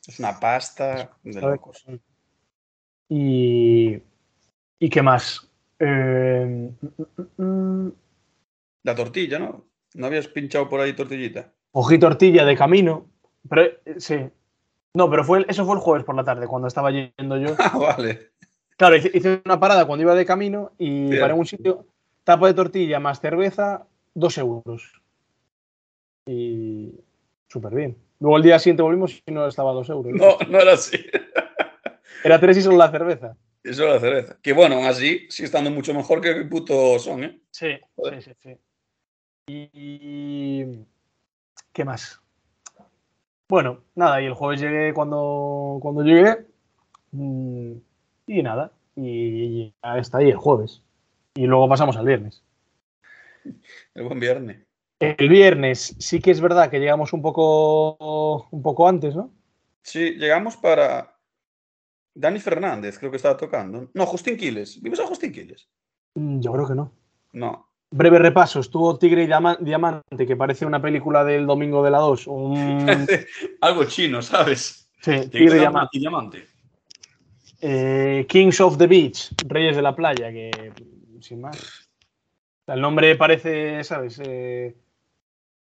es 0.06 0.20
una 0.20 0.40
pasta 0.40 1.12
de 1.24 1.42
locos. 1.42 1.86
Y, 3.10 4.02
¿y 4.80 4.90
qué 4.90 5.02
más? 5.02 5.47
Eh, 5.80 6.72
mm, 7.38 7.88
La 8.84 8.96
tortilla, 8.96 9.40
¿no? 9.40 9.66
¿No 9.94 10.06
habías 10.08 10.28
pinchado 10.28 10.70
por 10.70 10.80
ahí 10.80 10.94
tortillita? 10.94 11.54
cogí 11.72 12.00
tortilla 12.00 12.44
de 12.46 12.56
camino, 12.58 13.06
pero 13.48 13.62
eh, 13.64 13.96
sí. 13.98 14.18
No, 14.96 15.10
pero 15.12 15.24
fue, 15.24 15.40
el- 15.40 15.46
eso 15.48 15.64
fue 15.66 15.76
el 15.76 15.82
jueves 15.82 16.04
por 16.06 16.16
la 16.16 16.24
tarde, 16.24 16.48
cuando 16.48 16.68
estaba 16.68 16.90
yendo 16.92 17.38
yo. 17.38 17.56
Ah, 17.60 17.78
vale. 17.78 18.32
Claro, 18.78 18.96
hice, 18.96 19.12
hice 19.14 19.42
una 19.46 19.60
parada 19.60 19.86
cuando 19.86 20.02
iba 20.04 20.16
de 20.16 20.26
camino 20.26 20.72
y 20.78 21.10
Bien. 21.10 21.20
paré 21.22 21.34
en 21.34 21.40
un 21.40 21.46
sitio, 21.46 21.86
tapa 22.24 22.48
de 22.48 22.54
tortilla 22.56 23.00
más 23.00 23.20
cerveza, 23.20 23.86
dos 24.16 24.38
euros. 24.38 25.02
Y 26.26 26.94
súper 27.48 27.74
bien. 27.74 27.98
Luego 28.20 28.38
el 28.38 28.44
día 28.44 28.60
siguiente 28.60 28.84
volvimos 28.84 29.22
y 29.26 29.32
no 29.32 29.48
estaba 29.48 29.72
a 29.72 29.74
dos 29.74 29.90
euros. 29.90 30.14
No, 30.14 30.38
no 30.50 30.60
era 30.60 30.74
así. 30.74 30.98
Era 32.24 32.40
tres 32.40 32.58
y 32.58 32.62
solo 32.64 32.78
la 32.78 32.90
cerveza. 32.92 33.36
Eso 33.70 33.84
era 33.84 33.94
la 33.96 34.00
cerveza. 34.00 34.38
Que 34.42 34.54
bueno, 34.54 34.86
así, 34.86 35.28
sí 35.30 35.44
estando 35.44 35.70
mucho 35.72 35.94
mejor 35.94 36.22
que 36.22 36.30
el 36.32 36.50
puto 36.50 36.98
son, 37.00 37.24
¿eh? 37.24 37.42
Sí, 37.52 37.78
Joder. 37.96 38.22
sí, 38.24 38.32
sí, 38.42 38.50
sí. 38.54 38.58
Y. 39.48 40.86
¿Qué 41.74 41.86
más? 41.86 42.22
Bueno, 43.50 43.84
nada, 43.96 44.22
y 44.22 44.26
el 44.26 44.34
jueves 44.34 44.60
llegué 44.60 44.94
cuando, 44.94 45.80
cuando 45.82 46.02
llegué. 46.04 46.46
mm, 47.12 47.74
Y 48.28 48.44
nada, 48.44 48.72
y 48.96 49.74
ya 49.84 49.98
está 50.00 50.18
ahí 50.18 50.30
el 50.30 50.38
jueves. 50.38 50.82
Y 51.36 51.46
luego 51.46 51.70
pasamos 51.70 51.96
al 51.98 52.06
viernes. 52.06 52.44
El 53.94 54.04
buen 54.04 54.20
viernes. 54.20 54.66
El 55.00 55.30
viernes 55.30 55.96
sí 56.00 56.20
que 56.20 56.32
es 56.32 56.42
verdad 56.42 56.70
que 56.70 56.80
llegamos 56.80 57.14
un 57.14 57.22
poco, 57.22 58.48
un 58.50 58.62
poco 58.62 58.88
antes, 58.88 59.16
¿no? 59.16 59.32
Sí, 59.84 60.12
llegamos 60.18 60.58
para. 60.58 61.17
Dani 62.20 62.40
Fernández, 62.40 62.98
creo 62.98 63.12
que 63.12 63.18
estaba 63.18 63.38
tocando. 63.38 63.90
No, 63.94 64.06
Justin 64.06 64.38
Quiles. 64.38 64.82
¿Vives 64.82 65.00
a 65.00 65.06
Justin 65.08 65.32
Quiles? 65.32 65.68
Mm, 66.16 66.40
Yo 66.40 66.52
creo 66.52 66.68
que 66.68 66.76
no. 66.76 66.92
No. 67.34 67.68
Breve 67.92 68.20
repaso, 68.20 68.60
estuvo 68.60 68.98
Tigre 68.98 69.24
y 69.24 69.28
Diama- 69.28 69.58
Diamante, 69.62 70.26
que 70.26 70.36
parece 70.36 70.66
una 70.66 70.82
película 70.82 71.24
del 71.24 71.46
domingo 71.46 71.84
de 71.84 71.92
la 71.92 72.00
2. 72.00 72.28
Un... 72.28 72.86
Algo 73.62 73.86
chino, 73.86 74.22
¿sabes? 74.22 74.90
Sí, 75.02 75.12
Tigre 75.30 75.56
y 75.58 75.60
Diamante. 75.60 76.00
diamante. 76.00 76.48
Eh, 77.62 78.26
Kings 78.28 78.60
of 78.62 78.78
the 78.78 78.88
Beach, 78.88 79.30
Reyes 79.48 79.76
de 79.76 79.82
la 79.82 79.96
Playa, 79.96 80.32
que 80.32 80.52
sin 81.22 81.42
más. 81.42 81.90
El 82.68 82.82
nombre 82.82 83.16
parece, 83.16 83.84
¿sabes? 83.84 84.20
Eh, 84.24 84.76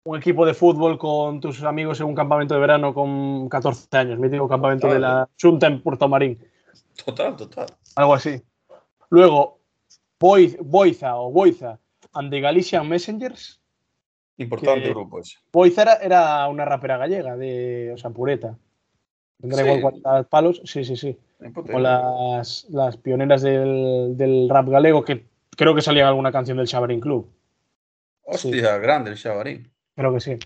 un 0.05 0.17
equipo 0.17 0.47
de 0.47 0.55
fútbol 0.55 0.99
con 0.99 1.41
tus 1.41 1.63
amigos 1.63 2.01
en 2.01 2.07
un 2.07 2.15
campamento 2.15 2.55
de 2.55 2.61
verano 2.61 2.95
con 2.95 3.49
14 3.49 3.87
años, 3.99 4.19
mítico 4.19 4.49
campamento 4.49 4.89
de 4.89 4.99
la 4.99 5.29
Junta 5.41 5.67
en 5.67 5.83
Puerto 5.83 6.09
Marín, 6.09 6.39
Total, 7.05 7.37
total. 7.37 7.67
algo 7.97 8.15
así. 8.15 8.41
Luego, 9.11 9.59
Boi- 10.19 10.57
Boiza 10.61 11.17
o 11.17 11.31
Boiza 11.31 11.79
and 12.15 12.31
the 12.31 12.41
Galician 12.41 12.89
Messengers. 12.89 13.61
Importante 14.39 14.89
grupo 14.89 15.21
ese. 15.21 15.37
Boiza 15.53 15.83
era, 15.83 15.95
era 15.97 16.49
una 16.49 16.65
rapera 16.65 16.97
gallega, 16.97 17.37
de, 17.37 17.93
o 17.95 17.99
sea, 17.99 18.11
pureta. 18.11 18.57
Tendrá 19.39 19.59
Sí. 19.59 19.65
igual 19.65 19.81
40 19.81 20.23
palos, 20.25 20.63
sí, 20.65 20.85
sí, 20.85 20.97
sí. 20.97 21.17
Con 21.71 21.83
las, 21.83 22.67
las 22.71 22.97
pioneras 22.99 23.41
del, 23.43 24.17
del 24.17 24.49
rap 24.51 24.69
galego, 24.69 25.05
que 25.05 25.27
creo 25.57 25.75
que 25.75 25.81
salía 25.83 26.03
en 26.03 26.09
alguna 26.09 26.33
canción 26.33 26.57
del 26.59 26.69
Xabarín 26.69 27.01
Club. 27.01 27.31
Hostia, 28.25 28.77
grande 28.79 29.11
el 29.11 29.17
Xabarín. 29.19 29.71
Creo 30.01 30.15
que 30.15 30.21
sí. 30.21 30.39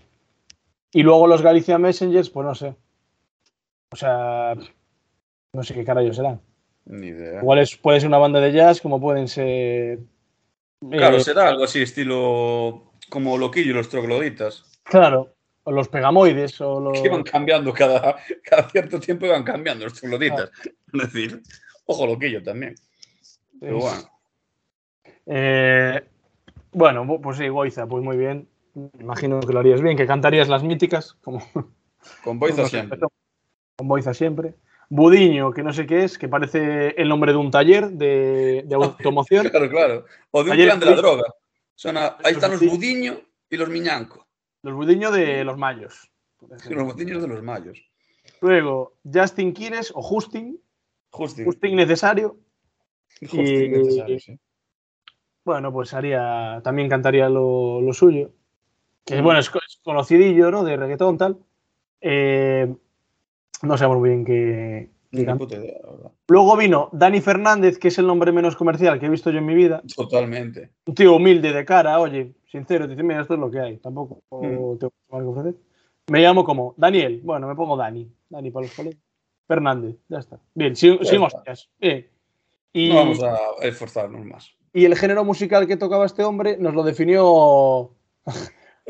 Y 0.91 1.01
luego 1.01 1.27
los 1.27 1.41
Galicia 1.41 1.77
Messengers, 1.77 2.29
pues 2.29 2.45
no 2.45 2.53
sé. 2.55 2.75
O 3.89 3.95
sea, 3.95 4.53
no 5.53 5.63
sé 5.63 5.73
qué 5.73 5.85
carayos 5.85 6.17
serán. 6.17 6.41
Ni 6.83 7.07
idea. 7.07 7.39
Igual 7.39 7.59
es, 7.59 7.77
puede 7.77 8.01
ser 8.01 8.09
una 8.09 8.17
banda 8.17 8.41
de 8.41 8.51
jazz, 8.51 8.81
como 8.81 8.99
pueden 8.99 9.29
ser. 9.29 9.99
Claro, 10.91 11.15
eh, 11.15 11.21
será 11.21 11.47
algo 11.47 11.63
así, 11.63 11.81
estilo 11.81 12.91
como 13.09 13.37
Loquillo 13.37 13.71
y 13.71 13.73
los 13.75 13.87
trogloditas. 13.87 14.81
claro, 14.83 15.33
o 15.63 15.71
los 15.71 15.87
pegamoides, 15.87 16.59
o 16.59 16.81
los. 16.81 16.99
Que 16.99 17.07
iban 17.07 17.23
cambiando 17.23 17.71
cada, 17.73 18.17
cada 18.43 18.67
cierto 18.69 18.99
tiempo, 18.99 19.25
iban 19.25 19.45
cambiando 19.45 19.85
los 19.85 19.93
trogloditas. 19.93 20.51
Es 20.65 21.13
decir, 21.13 21.41
ojo 21.85 22.05
Loquillo 22.05 22.43
también. 22.43 22.75
Pero 23.61 23.77
bueno, 23.79 24.09
Eh, 25.27 26.03
bueno, 26.73 27.05
bu- 27.05 27.21
pues 27.21 27.37
sí, 27.37 27.47
Goiza, 27.47 27.87
pues 27.87 28.03
muy 28.03 28.17
bien. 28.17 28.49
Imagino 28.99 29.39
que 29.39 29.53
lo 29.53 29.59
harías 29.59 29.81
bien, 29.81 29.95
que 29.97 30.05
cantarías 30.07 30.49
las 30.49 30.63
míticas, 30.63 31.13
como 31.23 31.39
con 32.23 32.39
Boiza 32.39 32.57
como 32.57 32.67
siempre. 32.69 32.99
con 33.77 33.87
Boiza 33.87 34.13
siempre. 34.13 34.55
Budiño, 34.89 35.51
que 35.51 35.63
no 35.63 35.73
sé 35.73 35.87
qué 35.87 36.03
es, 36.03 36.17
que 36.17 36.27
parece 36.27 36.89
el 37.01 37.09
nombre 37.09 37.31
de 37.31 37.37
un 37.39 37.49
taller 37.49 37.89
de, 37.89 38.63
de 38.67 38.75
automoción. 38.75 39.47
Claro, 39.49 39.69
claro. 39.69 40.05
O 40.31 40.43
de 40.43 40.51
un 40.51 40.53
Ayer 40.55 40.67
plan 40.67 40.79
de 40.79 40.85
la 40.87 40.95
droga. 40.95 41.23
Suena- 41.73 42.17
ahí 42.23 42.33
están 42.33 42.51
los 42.51 42.59
Sí. 42.59 42.67
budiños 42.67 43.17
y 43.49 43.57
los 43.57 43.69
miñancos. 43.69 44.23
Los 44.61 44.73
Budiño 44.75 45.11
de 45.11 45.43
los 45.43 45.57
Mayos. 45.57 46.11
Los 46.69 46.83
budiños 46.93 47.21
de 47.21 47.27
los 47.27 47.41
mayos. 47.43 47.79
Luego, 48.41 48.97
Justin 49.03 49.53
Quires 49.53 49.91
o 49.95 50.01
Justin, 50.01 50.59
Justin. 51.09 51.45
Justin 51.45 51.75
necesario. 51.75 52.37
Justin 53.21 53.45
y- 53.45 53.69
necesario, 53.69 54.19
sí. 54.19 54.39
Bueno, 55.43 55.71
pues 55.73 55.93
haría, 55.93 56.61
también 56.63 56.89
cantaría 56.89 57.29
lo, 57.29 57.81
lo 57.81 57.93
suyo. 57.93 58.31
Que 59.05 59.21
Mm. 59.21 59.23
bueno, 59.23 59.39
es, 59.39 59.47
es 59.47 59.79
conocidillo, 59.83 60.51
¿no? 60.51 60.63
De 60.63 60.75
reggaetón, 60.77 61.17
tal. 61.17 61.37
Eh, 62.01 62.73
no 63.61 63.77
sabemos 63.77 63.99
muy 63.99 64.09
bien 64.09 64.25
qué, 64.25 64.89
idea. 65.11 65.37
Luego 66.27 66.57
vino 66.57 66.89
Dani 66.91 67.21
Fernández, 67.21 67.77
que 67.77 67.87
es 67.89 67.97
el 67.99 68.07
nombre 68.07 68.31
menos 68.31 68.55
comercial 68.55 68.99
que 68.99 69.05
he 69.05 69.09
visto 69.09 69.29
yo 69.31 69.37
en 69.39 69.45
mi 69.45 69.55
vida. 69.55 69.81
Totalmente. 69.95 70.71
Un 70.85 70.95
tío 70.95 71.15
humilde 71.15 71.53
de 71.53 71.63
cara, 71.65 71.99
oye, 71.99 72.33
sincero, 72.51 72.87
dice, 72.87 73.01
mira, 73.03 73.21
esto 73.21 73.35
es 73.35 73.39
lo 73.39 73.49
que 73.49 73.59
hay, 73.59 73.77
tampoco 73.77 74.21
Mm. 74.31 74.77
tengo 74.77 74.93
más 75.09 75.21
que 75.21 75.27
ofrecer. 75.27 75.55
Me 76.07 76.19
llamo 76.21 76.43
como 76.43 76.73
Daniel, 76.77 77.21
bueno, 77.23 77.47
me 77.47 77.55
pongo 77.55 77.77
Dani, 77.77 78.11
Dani 78.29 78.51
para 78.51 78.65
los 78.65 78.75
colegas. 78.75 78.99
Fernández, 79.47 79.95
ya 80.09 80.17
está. 80.19 80.39
Bien, 80.55 80.75
sin, 80.75 81.03
sin 81.05 81.21
hostias. 81.21 81.69
Bien. 81.79 82.07
Y, 82.73 82.89
No 82.89 82.95
vamos 82.95 83.23
a 83.23 83.37
esforzarnos 83.61 84.25
más. 84.25 84.51
y 84.73 84.83
el 84.85 84.95
género 84.95 85.23
musical 85.23 85.65
que 85.67 85.77
tocaba 85.77 86.05
este 86.07 86.23
hombre 86.23 86.57
nos 86.57 86.73
lo 86.73 86.83
definió 86.83 87.91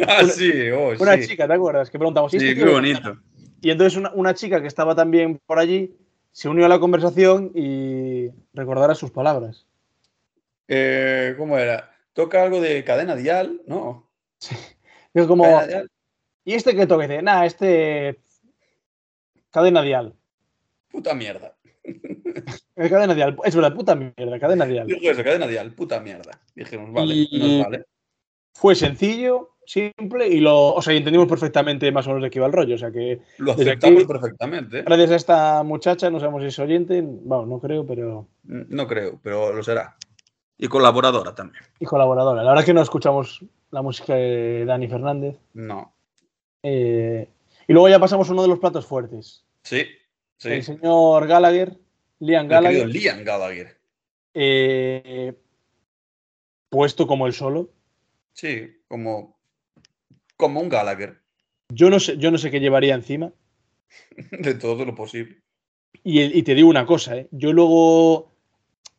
Ah, 0.08 0.26
sí, 0.26 0.52
oh, 0.72 0.94
una 1.00 1.16
sí. 1.18 1.28
chica, 1.28 1.48
¿te 1.48 1.54
acuerdas? 1.54 1.90
Que 1.90 1.98
preguntamos, 1.98 2.34
¿y 2.34 2.40
Sí, 2.40 2.48
este 2.50 2.60
qué 2.60 2.66
tío? 2.66 2.74
bonito. 2.74 3.18
Y 3.62 3.72
entonces 3.72 3.98
una, 3.98 4.12
una 4.14 4.34
chica 4.34 4.62
que 4.62 4.68
estaba 4.68 4.94
también 4.94 5.40
por 5.46 5.58
allí 5.58 5.96
se 6.32 6.50
unió 6.50 6.66
a 6.66 6.70
la 6.70 6.80
conversación 6.80 7.52
y 7.56 8.28
recordará 8.54 8.94
sus 8.94 9.12
palabras. 9.12 9.66
Eh, 10.68 11.34
¿Cómo 11.38 11.58
era? 11.58 11.96
Toca 12.14 12.44
algo 12.44 12.60
de 12.60 12.84
cadena 12.84 13.16
dial, 13.16 13.62
¿no? 13.68 14.10
Como, 15.28 15.46
dial. 15.66 15.90
¿y 16.44 16.54
este 16.56 16.76
qué 16.76 16.86
toque? 16.86 17.08
Dice, 17.08 17.22
nada, 17.22 17.46
este 17.46 18.20
cadena 19.50 19.82
dial. 19.82 20.14
Puta 20.90 21.14
mierda. 21.14 21.56
Eh, 22.78 22.90
cadena 22.90 23.14
dial, 23.16 23.38
es 23.46 23.56
verdad, 23.56 23.74
puta 23.74 23.96
mierda, 23.96 24.38
cadena 24.38 24.66
dial. 24.66 24.86
Dijo 24.86 25.10
eso, 25.10 25.24
cadena 25.24 25.48
dial, 25.48 25.72
puta 25.72 26.02
mierda. 26.02 26.42
Dijimos, 26.54 26.92
vale, 26.92 27.14
Y- 27.16 27.40
nos 27.40 27.66
vale. 27.66 27.86
Fue 28.54 28.76
sencillo, 28.76 29.55
simple 29.66 30.28
y 30.28 30.40
lo, 30.40 30.74
o 30.74 30.82
sea, 30.82 30.94
entendimos 30.94 31.28
perfectamente 31.28 31.92
más 31.92 32.06
o 32.08 32.10
menos 32.12 32.24
de 32.24 32.30
qué 32.30 32.40
iba 32.40 32.48
el 32.48 32.54
rollo. 32.54 32.76
O 32.76 32.78
sea 32.78 32.92
que 32.92 33.22
Lo 33.38 33.52
aceptamos 33.54 33.98
aquí- 34.00 34.06
perfectamente. 34.08 34.80
¿eh? 34.80 34.84
gracias 34.86 35.12
a 35.12 35.16
esta 35.16 35.64
muchacha, 35.64 36.10
no 36.10 36.20
sabemos 36.20 36.42
si 36.42 36.48
es 36.48 36.60
oyente, 36.60 37.02
bueno, 37.02 37.46
no 37.46 37.60
creo, 37.60 37.86
pero. 37.86 38.28
No 38.44 38.88
creo, 38.88 39.20
pero 39.24 39.54
lo 39.54 39.64
será. 39.64 39.96
Y 40.58 40.68
colaboradora 40.68 41.36
también. 41.36 41.64
y 41.80 41.86
colaboradora. 41.86 42.42
La 42.44 42.50
verdad 42.52 42.64
es 42.64 42.66
que 42.68 42.74
no 42.74 42.82
escuchamos 42.82 43.44
la 43.72 43.82
música 43.82 44.16
de 44.16 44.64
Dani 44.66 44.88
Fernández. 44.88 45.38
No. 45.54 45.94
Eh, 46.64 47.28
y 47.68 47.74
luego 47.74 47.90
ya 47.90 48.00
pasamos 48.00 48.30
a 48.30 48.32
uno 48.34 48.42
de 48.44 48.48
los 48.48 48.60
platos 48.60 48.86
fuertes. 48.86 49.44
Sí, 49.64 49.84
sí. 50.38 50.50
El 50.50 50.64
señor 50.64 51.28
Gallagher, 51.28 51.78
Liam 52.20 52.48
Gallagher, 52.48 52.88
Liam 52.88 53.24
Gallagher. 53.26 53.78
eh, 54.34 55.34
puesto 56.70 57.06
como 57.08 57.28
el 57.28 57.34
solo. 57.34 57.70
Sí, 58.34 58.82
como, 58.88 59.35
como 60.38 60.60
un 60.62 60.70
Gallagher. 60.70 61.22
Yo 61.70 61.90
no 61.90 62.00
sé, 62.00 62.18
yo 62.18 62.32
no 62.32 62.38
sé 62.38 62.52
qué 62.52 62.60
llevaría 62.60 62.96
encima. 62.96 63.32
De 64.32 64.54
todo 64.56 64.86
lo 64.86 64.96
posible. 64.96 65.38
Y, 66.04 66.22
y 66.22 66.44
te 66.44 66.54
digo 66.56 66.70
una 66.70 66.86
cosa, 66.86 67.18
¿eh? 67.18 67.28
yo 67.32 67.52
luego 67.54 68.32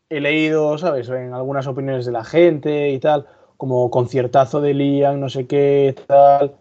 he 0.09 0.21
leído, 0.21 0.77
¿sabes? 0.79 1.09
En 1.09 1.33
algunas 1.35 1.67
opiniones 1.67 2.07
de 2.07 2.13
la 2.13 2.25
gente 2.25 2.91
y 2.91 2.99
tal, 2.99 3.27
como 3.57 3.91
conciertazo 3.91 4.61
de 4.61 4.75
Liam, 4.75 5.21
no 5.21 5.29
sé 5.29 5.47
qué, 5.47 5.95
tal. 6.07 6.57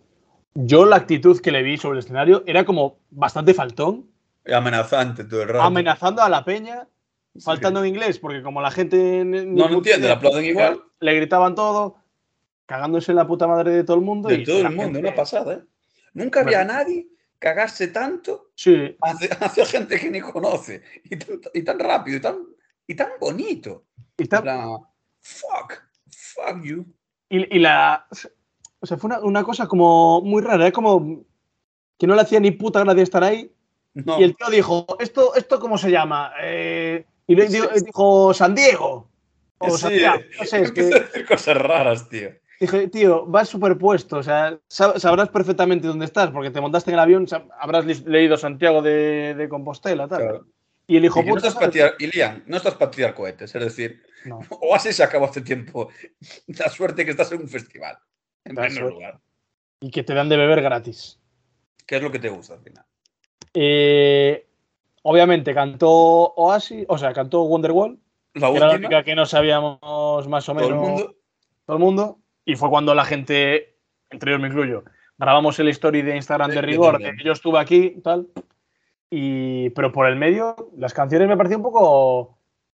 Yo 0.54 0.86
la 0.86 0.98
actitud 0.98 1.40
que 1.42 1.52
le 1.52 1.64
vi 1.64 1.78
sobre 1.78 1.98
el 2.00 2.04
escenario 2.06 2.44
era 2.46 2.64
como 2.66 3.00
bastante 3.10 3.54
faltón, 3.54 4.10
Amenazante 4.54 5.24
todo 5.24 5.42
el 5.42 5.48
rato. 5.50 5.64
amenazando 5.64 6.22
a 6.22 6.30
la 6.30 6.44
peña, 6.46 6.88
Sí. 7.34 7.42
faltando 7.42 7.82
en 7.84 7.88
inglés, 7.90 8.18
porque 8.20 8.42
como 8.42 8.62
la 8.62 8.72
gente 8.72 9.24
No 9.26 9.68
lo 9.68 9.76
entiende, 9.78 10.08
le 10.08 10.14
aplauden 10.14 10.46
igual. 10.46 10.82
le 11.02 11.14
gritaban 11.16 11.54
todo, 11.56 11.98
cagándose 12.66 13.12
en 13.12 13.18
la 13.18 13.28
puta 13.28 13.48
madre 13.48 13.72
de 13.72 13.84
todo 13.84 13.98
el 13.98 14.04
mundo. 14.04 14.30
De 14.30 14.36
y 14.36 14.44
todo 14.44 14.58
el 14.60 14.70
mundo, 14.70 14.84
gente- 14.84 15.00
una 15.00 15.16
pasada, 15.16 15.54
¿eh? 15.56 15.64
Nunca 16.14 16.42
había 16.42 16.64
nadie 16.64 17.08
cagarse 17.40 17.88
tanto 17.90 18.52
Sí, 18.56 18.96
hacia, 19.02 19.30
hacia 19.42 19.66
gente 19.66 20.00
que 20.00 20.10
ni 20.10 20.22
conoce. 20.22 20.82
Y 21.04 21.16
tan, 21.18 21.40
y 21.54 21.62
tan 21.64 21.80
rápido, 21.80 22.18
y 22.18 22.22
tan, 22.22 22.38
y 22.88 22.96
tan 22.96 23.10
bonito. 23.20 23.86
y, 24.18 24.26
plan, 24.26 24.70
fuck, 25.22 25.74
fuck 26.10 26.64
you. 26.64 26.86
y- 27.30 27.56
y 27.58 27.60
la. 27.60 28.08
O 28.80 28.86
sea, 28.88 28.98
fue 28.98 29.08
una, 29.10 29.20
una 29.20 29.44
cosa 29.44 29.68
como 29.68 30.22
muy 30.22 30.42
rara, 30.42 30.68
es 30.68 30.74
como 30.74 31.24
que 31.98 32.08
no 32.08 32.16
le 32.16 32.22
hacía 32.22 32.40
ni 32.40 32.52
puta 32.52 32.84
gracia 32.84 33.04
estar 33.04 33.24
ahí. 33.24 33.52
No, 33.94 34.20
Y 34.20 34.24
el 34.24 34.36
tío 34.36 34.50
dijo, 34.50 34.86
¿esto, 35.00 35.36
esto 35.36 35.60
cómo 35.60 35.78
se 35.78 35.90
llama? 35.90 36.34
Eh, 36.42 37.06
y 37.28 37.36
le 37.36 37.48
dijo, 37.48 38.34
San 38.34 38.54
Diego. 38.54 39.10
O 39.58 39.72
Sí, 39.72 39.78
Santiago, 39.84 40.20
no 40.38 40.46
sé, 40.46 40.62
es 40.62 40.72
que 40.74 40.82
a 40.82 40.86
decir 41.00 41.26
cosas 41.26 41.58
raras, 41.58 42.10
tío. 42.10 42.30
Dije, 42.60 42.88
tío, 42.88 43.26
vas 43.26 43.50
superpuesto, 43.50 44.18
o 44.18 44.24
sea, 44.24 44.58
sab- 44.70 44.98
sabrás 45.00 45.30
perfectamente 45.30 45.88
dónde 45.88 46.06
estás, 46.06 46.30
porque 46.32 46.52
te 46.52 46.62
montaste 46.62 46.92
en 46.92 46.96
el 46.96 47.00
avión, 47.00 47.26
habrás 47.60 47.86
leído 48.06 48.38
Santiago 48.38 48.82
de, 48.82 49.34
de 49.36 49.50
Compostela, 49.50 50.08
tal. 50.08 50.22
Claro. 50.22 50.46
Y 50.88 50.98
el 50.98 51.06
hijo 51.06 51.20
Y 51.20 51.24
no 51.26 51.30
puta, 51.34 51.48
estás 51.48 51.56
para 51.60 51.72
tirar, 51.72 51.94
y 52.00 52.08
Liam, 52.08 52.44
no 52.46 52.58
estás 52.58 52.76
para 52.76 52.92
tirar 52.92 53.14
cohetes, 53.16 53.56
es 53.56 53.64
decir, 53.64 54.04
No. 54.26 54.40
o 54.62 54.76
así 54.76 54.94
se 54.94 55.04
acabó 55.04 55.26
hace 55.26 55.42
tiempo. 55.42 55.90
La 56.48 56.70
suerte 56.70 57.04
que 57.06 57.12
estás 57.12 57.32
en 57.32 57.42
un 57.42 57.50
festival. 57.50 57.98
En 58.44 58.56
primer 58.56 58.84
lugar. 58.84 59.20
y 59.80 59.90
que 59.90 60.04
te 60.04 60.14
dan 60.14 60.30
de 60.30 60.38
beber 60.38 60.62
gratis. 60.62 61.20
¿Qué 61.88 61.96
es 61.98 62.02
lo 62.04 62.12
que 62.12 62.20
te 62.20 62.30
gusta 62.30 62.54
al 62.56 62.62
final? 62.62 62.86
Eh, 63.54 64.48
obviamente 65.04 65.54
cantó 65.54 65.90
Oasis, 65.90 66.86
o 66.88 66.98
sea, 66.98 67.14
cantó 67.14 67.44
Wonderwall, 67.44 67.98
La 68.34 68.50
que 68.52 68.58
era 68.58 68.68
la 68.68 68.74
última, 68.74 68.88
única 68.90 69.04
que 69.04 69.16
no 69.16 69.26
sabíamos 69.26 70.28
más 70.28 70.48
o 70.50 70.54
todo 70.54 70.56
menos 70.56 70.70
el 70.70 70.76
mundo. 70.76 71.16
todo 71.66 71.78
el 71.78 71.84
mundo, 71.84 72.20
y 72.46 72.56
fue 72.56 72.70
cuando 72.70 72.94
la 72.96 73.04
gente, 73.06 73.76
entre 74.10 74.32
ellos 74.32 74.42
me 74.42 74.48
incluyo, 74.48 74.84
grabamos 75.18 75.58
el 75.60 75.68
story 75.70 76.02
de 76.02 76.16
Instagram 76.16 76.52
de 76.52 76.62
rigor, 76.62 77.00
de 77.00 77.14
yo 77.24 77.32
estuve 77.32 77.60
aquí, 77.60 78.00
tal, 78.04 78.28
y, 79.10 79.70
pero 79.72 79.92
por 79.92 80.08
el 80.08 80.16
medio, 80.16 80.56
las 80.78 80.94
canciones 80.94 81.28
me 81.28 81.38
parecían 81.38 81.60
un 81.60 81.64
poco 81.72 82.38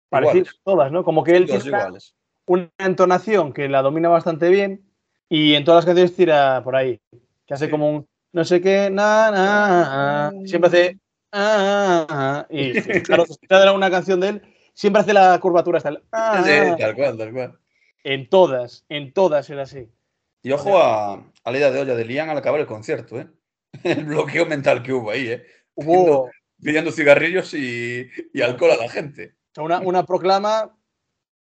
parecidas 0.09 0.49
Iguales. 0.49 0.61
todas, 0.65 0.93
¿no? 0.93 1.05
Como 1.05 1.25
que 1.25 1.37
él 1.37 1.47
tiene 1.47 1.63
una- 1.69 1.79
iguales. 1.79 2.15
una 2.47 2.71
entonación 2.79 3.53
que 3.53 3.69
la 3.69 3.83
domina 3.83 4.09
bastante 4.09 4.49
bien 4.51 4.83
y 5.29 5.55
en 5.55 5.65
todas 5.65 5.79
las 5.79 5.87
canciones 5.87 6.15
tira 6.15 6.63
por 6.63 6.77
ahí. 6.77 7.01
Que 7.47 7.55
hace 7.55 7.67
Sí. 7.67 7.71
como 7.71 7.91
un 7.91 8.09
no 8.33 8.45
sé 8.45 8.61
qué, 8.61 8.91
na, 8.91 9.31
na, 9.31 10.31
na, 10.31 10.47
siempre 10.47 10.69
hace. 10.69 10.99
ah, 11.33 12.07
ah, 12.09 12.47
y 12.51 12.73
claro, 13.03 13.25
si 13.25 13.39
una 13.75 13.91
canción 13.91 14.21
de 14.21 14.29
él, 14.29 14.43
siempre 14.75 15.01
hace 15.01 15.15
la 15.15 15.39
curvatura 15.41 15.79
hasta 15.79 15.89
el. 15.89 16.03
ah, 16.13 16.43
Sí, 16.45 16.51
tal 16.79 16.95
cual, 16.95 17.17
tal 17.17 17.33
cual. 17.33 17.59
En 18.15 18.29
todas, 18.29 18.85
en 18.89 19.13
todas 19.13 19.51
era 19.51 19.63
así. 19.63 19.89
Y 20.43 20.53
ojo 20.53 20.79
a, 20.79 21.15
a 21.15 21.51
la 21.51 21.59
idea 21.59 21.71
de 21.73 21.81
olla 21.81 21.95
de 21.97 22.05
Lian 22.05 22.31
al 22.31 22.39
acabar 22.39 22.61
el 22.61 22.67
concierto, 22.67 23.19
¿eh? 23.19 23.27
El 23.83 24.05
bloqueo 24.05 24.47
mental 24.47 24.83
que 24.83 24.93
hubo 24.93 25.11
ahí, 25.11 25.29
¿eh? 25.29 25.45
Hubo 25.75 26.21
o 26.23 26.31
Pidiendo 26.63 26.91
cigarrillos 26.93 27.53
y, 27.53 28.09
y 28.33 28.41
alcohol 28.41 28.71
a 28.71 28.77
la 28.77 28.89
gente. 28.89 29.35
sea, 29.53 29.63
una, 29.65 29.81
una 29.81 30.07
proclama 30.07 30.75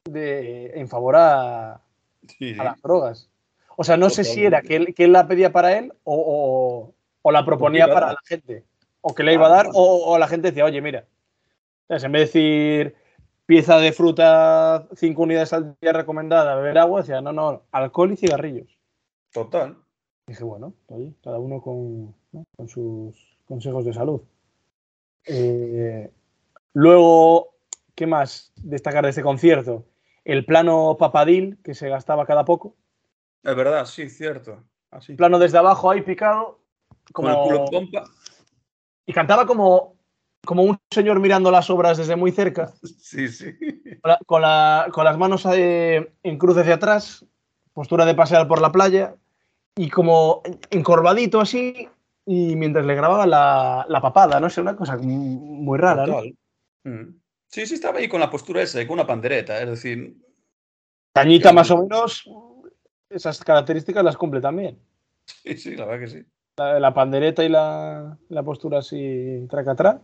de, 0.06 0.72
en 0.76 0.88
favor 0.90 1.16
a, 1.16 1.82
Sí, 2.28 2.54
sí. 2.54 2.60
a 2.60 2.64
las 2.66 2.82
drogas. 2.82 3.30
O 3.78 3.84
sea, 3.84 3.96
no 3.96 4.10
sé 4.10 4.24
si 4.24 4.44
era 4.46 4.62
que 4.62 4.76
él, 4.76 4.94
que 4.96 5.04
él 5.06 5.14
la 5.14 5.28
pedía 5.28 5.52
para 5.52 5.78
él 5.78 5.94
o, 6.04 6.16
o- 6.16 6.94
o 7.22 7.32
la 7.32 7.46
proponía 7.46 7.88
para 7.94 8.08
la 8.14 8.20
gente. 8.26 8.64
O 9.02 9.14
que 9.14 9.24
le 9.24 9.34
iba 9.34 9.46
a 9.46 9.50
Ah, 9.50 9.56
dar, 9.64 9.68
o, 9.74 10.12
o 10.12 10.18
la 10.18 10.28
gente 10.28 10.48
decía, 10.50 10.66
oye, 10.66 10.82
mira. 10.82 11.06
¿sabes? 11.88 12.04
En 12.04 12.12
vez 12.12 12.34
de 12.34 12.40
decir 12.40 12.96
pieza 13.48 13.80
de 13.80 13.94
fruta, 13.94 14.88
cinco 14.96 15.24
unidades 15.24 15.54
al 15.54 15.76
día 15.82 15.94
recomendada, 15.94 16.56
beber 16.56 16.78
agua, 16.78 17.00
decía, 17.02 17.22
no, 17.22 17.32
no, 17.32 17.64
alcohol 17.72 18.12
y 18.12 18.18
cigarrillos. 18.18 18.78
Total. 19.32 19.78
dije, 20.28 20.44
bueno, 20.44 20.74
oye, 20.88 21.14
cada 21.24 21.40
uno 21.40 21.62
con, 21.62 22.14
¿no? 22.34 22.44
con 22.56 22.68
sus 22.68 23.16
consejos 23.46 23.86
de 23.86 23.94
salud. 23.94 24.22
Eh, 25.26 26.12
luego, 26.74 27.56
¿qué 27.96 28.06
más 28.06 28.52
destacar 28.58 29.06
de 29.06 29.12
este 29.12 29.24
concierto? 29.24 29.86
El 30.26 30.46
plano 30.46 30.98
papadil 31.00 31.58
que 31.64 31.74
se 31.74 31.88
gastaba 31.88 32.26
cada 32.26 32.44
poco. 32.44 32.76
Es 33.44 33.56
verdad, 33.56 33.86
sí, 33.86 34.10
cierto. 34.10 34.62
Así. 34.92 35.16
plano 35.16 35.40
desde 35.40 35.58
abajo 35.58 35.90
ahí 35.90 36.02
picado. 36.02 36.60
Con 37.14 37.28
el 37.28 37.36
culo 37.36 37.66
Como, 37.66 37.80
en 37.80 37.92
pompa. 37.92 38.04
y 39.06 39.14
cantaba 39.14 39.46
como, 39.46 39.97
como 40.48 40.64
un 40.64 40.80
señor 40.90 41.20
mirando 41.20 41.52
las 41.52 41.70
obras 41.70 41.98
desde 41.98 42.16
muy 42.16 42.32
cerca, 42.32 42.74
Sí, 42.84 43.28
sí. 43.28 43.54
con, 44.02 44.10
la- 44.12 44.20
con 44.26 44.42
la- 44.42 44.88
con 44.92 45.04
las 45.06 45.18
manos 45.18 45.46
eh, 45.54 46.14
en 46.24 46.38
cruz 46.40 46.58
hacia 46.58 46.76
atrás, 46.76 47.24
postura 47.74 48.06
de 48.06 48.16
pasear 48.16 48.48
por 48.48 48.60
la 48.62 48.72
playa, 48.72 49.16
y 49.76 49.90
como 49.90 50.42
encorvadito 50.72 51.40
así, 51.40 51.88
y 52.26 52.56
mientras 52.56 52.86
le 52.86 52.96
grababa 52.96 53.28
la, 53.28 53.86
la 53.88 54.02
papada, 54.02 54.40
no 54.40 54.50
sé, 54.50 54.62
una 54.62 54.76
cosa 54.76 54.98
muy 54.98 55.78
rara. 55.78 56.06
Mm. 56.84 57.20
Sí, 57.50 57.66
sí, 57.66 57.76
estaba 57.76 58.00
ahí 58.00 58.08
con 58.08 58.20
la 58.20 58.30
postura 58.30 58.62
esa, 58.62 58.86
con 58.88 58.96
una 58.96 59.06
pandereta. 59.08 59.62
Es 59.62 59.70
decir, 59.70 60.18
Cañita 61.14 61.52
más 61.54 61.70
o 61.72 61.84
menos, 61.84 62.30
esas 63.10 63.44
características 63.44 64.04
las 64.04 64.18
cumple 64.18 64.42
también. 64.42 64.80
sí, 65.26 65.58
sí, 65.58 65.76
la 65.76 65.86
verdad 65.86 66.00
que 66.06 66.12
sí. 66.12 66.26
La, 66.58 66.80
la 66.80 66.94
pandereta 66.94 67.44
y 67.44 67.50
la, 67.50 68.18
la 68.30 68.44
postura 68.44 68.80
así 68.80 69.46
traca 69.50 69.72
atrás. 69.72 69.98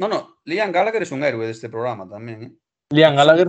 No, 0.00 0.08
no, 0.08 0.36
Liam 0.46 0.72
Gallagher 0.72 1.02
es 1.02 1.12
un 1.12 1.22
héroe 1.22 1.44
de 1.44 1.52
este 1.52 1.68
programa 1.68 2.08
también, 2.08 2.42
¿eh? 2.42 2.52
Liam 2.88 3.14
Gallagher, 3.14 3.48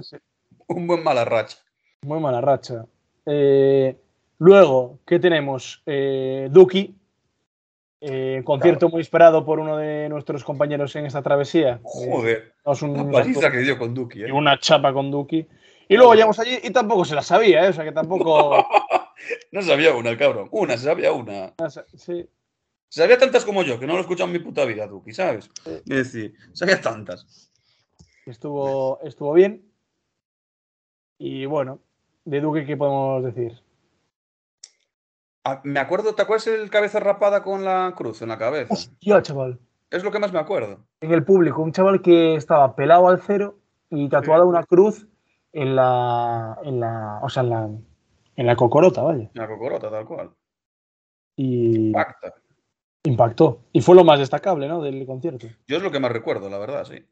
Un 0.67 0.85
buen 0.85 1.01
mala 1.01 1.23
racha. 1.23 1.57
Muy 2.01 2.19
mala 2.19 2.41
racha. 2.41 2.85
Eh, 3.25 3.95
luego, 4.37 4.99
¿qué 5.07 5.17
tenemos? 5.17 5.81
Eh, 5.85 6.49
Duki, 6.51 6.93
eh, 8.01 8.41
concierto 8.43 8.89
muy 8.89 8.99
esperado 8.99 9.45
por 9.45 9.59
uno 9.61 9.77
de 9.77 10.09
nuestros 10.09 10.43
compañeros 10.43 10.93
en 10.97 11.05
esta 11.05 11.21
travesía. 11.21 11.79
Joder, 11.83 12.53
nos 12.65 12.81
un- 12.81 12.97
la 12.97 13.09
paliza 13.09 13.49
que 13.49 13.59
dio 13.59 13.77
con 13.77 13.93
Duki, 13.93 14.19
y 14.25 14.31
una 14.31 14.59
chapa 14.59 14.91
con 14.91 15.09
Duki. 15.09 15.47
Y 15.87 15.95
luego 15.95 16.13
llegamos 16.15 16.37
allí 16.39 16.57
y 16.61 16.71
tampoco 16.71 17.05
se 17.05 17.15
la 17.15 17.21
sabía, 17.21 17.63
¿eh? 17.65 17.69
o 17.69 17.73
sea 17.73 17.85
que 17.85 17.93
tampoco. 17.93 18.65
No 19.51 19.61
sabía 19.61 19.93
una, 19.93 20.17
cabrón. 20.17 20.49
Una, 20.51 20.75
se 20.77 20.85
sabía 20.85 21.13
una. 21.13 21.53
sí. 21.95 22.27
Sabía 22.91 23.17
tantas 23.17 23.45
como 23.45 23.63
yo, 23.63 23.79
que 23.79 23.87
no 23.87 23.93
lo 23.93 23.99
he 23.99 24.01
escuchado 24.01 24.27
en 24.27 24.33
mi 24.33 24.39
puta 24.39 24.65
vida, 24.65 24.85
Duki, 24.85 25.13
¿sabes? 25.13 25.49
Es 25.65 25.85
decir, 25.85 26.33
sabía 26.51 26.81
tantas. 26.81 27.49
Estuvo, 28.25 28.99
estuvo 29.01 29.31
bien. 29.31 29.71
Y 31.17 31.45
bueno, 31.45 31.79
de 32.25 32.41
Duki, 32.41 32.65
¿qué 32.65 32.75
podemos 32.75 33.23
decir? 33.23 33.63
Ah, 35.45 35.61
me 35.63 35.79
acuerdo, 35.79 36.13
¿te 36.15 36.23
acuerdas 36.23 36.47
el 36.47 36.69
cabeza 36.69 36.99
rapada 36.99 37.43
con 37.43 37.63
la 37.63 37.93
cruz 37.95 38.23
en 38.23 38.27
la 38.27 38.37
cabeza? 38.37 38.73
Hostia, 38.73 39.21
chaval. 39.21 39.57
Es 39.89 40.03
lo 40.03 40.11
que 40.11 40.19
más 40.19 40.33
me 40.33 40.39
acuerdo. 40.39 40.85
En 40.99 41.13
el 41.13 41.23
público, 41.23 41.61
un 41.61 41.71
chaval 41.71 42.01
que 42.01 42.35
estaba 42.35 42.75
pelado 42.75 43.07
al 43.07 43.21
cero 43.21 43.57
y 43.89 44.09
tatuada 44.09 44.43
una 44.43 44.65
cruz 44.65 45.07
en 45.53 45.77
la, 45.77 46.59
en 46.65 46.81
la, 46.81 47.21
o 47.23 47.29
sea, 47.29 47.43
en 47.43 47.49
la, 47.51 47.69
en 48.35 48.47
la 48.47 48.55
cocorota, 48.57 49.01
vaya. 49.01 49.31
La 49.33 49.47
cocorota, 49.47 49.89
tal 49.89 50.05
cual. 50.05 50.31
Y 51.37 51.93
Pacta. 51.93 52.40
Impactó. 53.03 53.61
Y 53.73 53.81
fue 53.81 53.95
lo 53.95 54.03
más 54.03 54.19
destacable, 54.19 54.67
¿no? 54.67 54.81
Del 54.81 55.05
concierto. 55.05 55.47
Yo 55.67 55.77
es 55.77 55.83
lo 55.83 55.91
que 55.91 55.99
más 55.99 56.11
recuerdo, 56.11 56.49
la 56.49 56.57
verdad, 56.59 56.85
sí. 56.85 57.03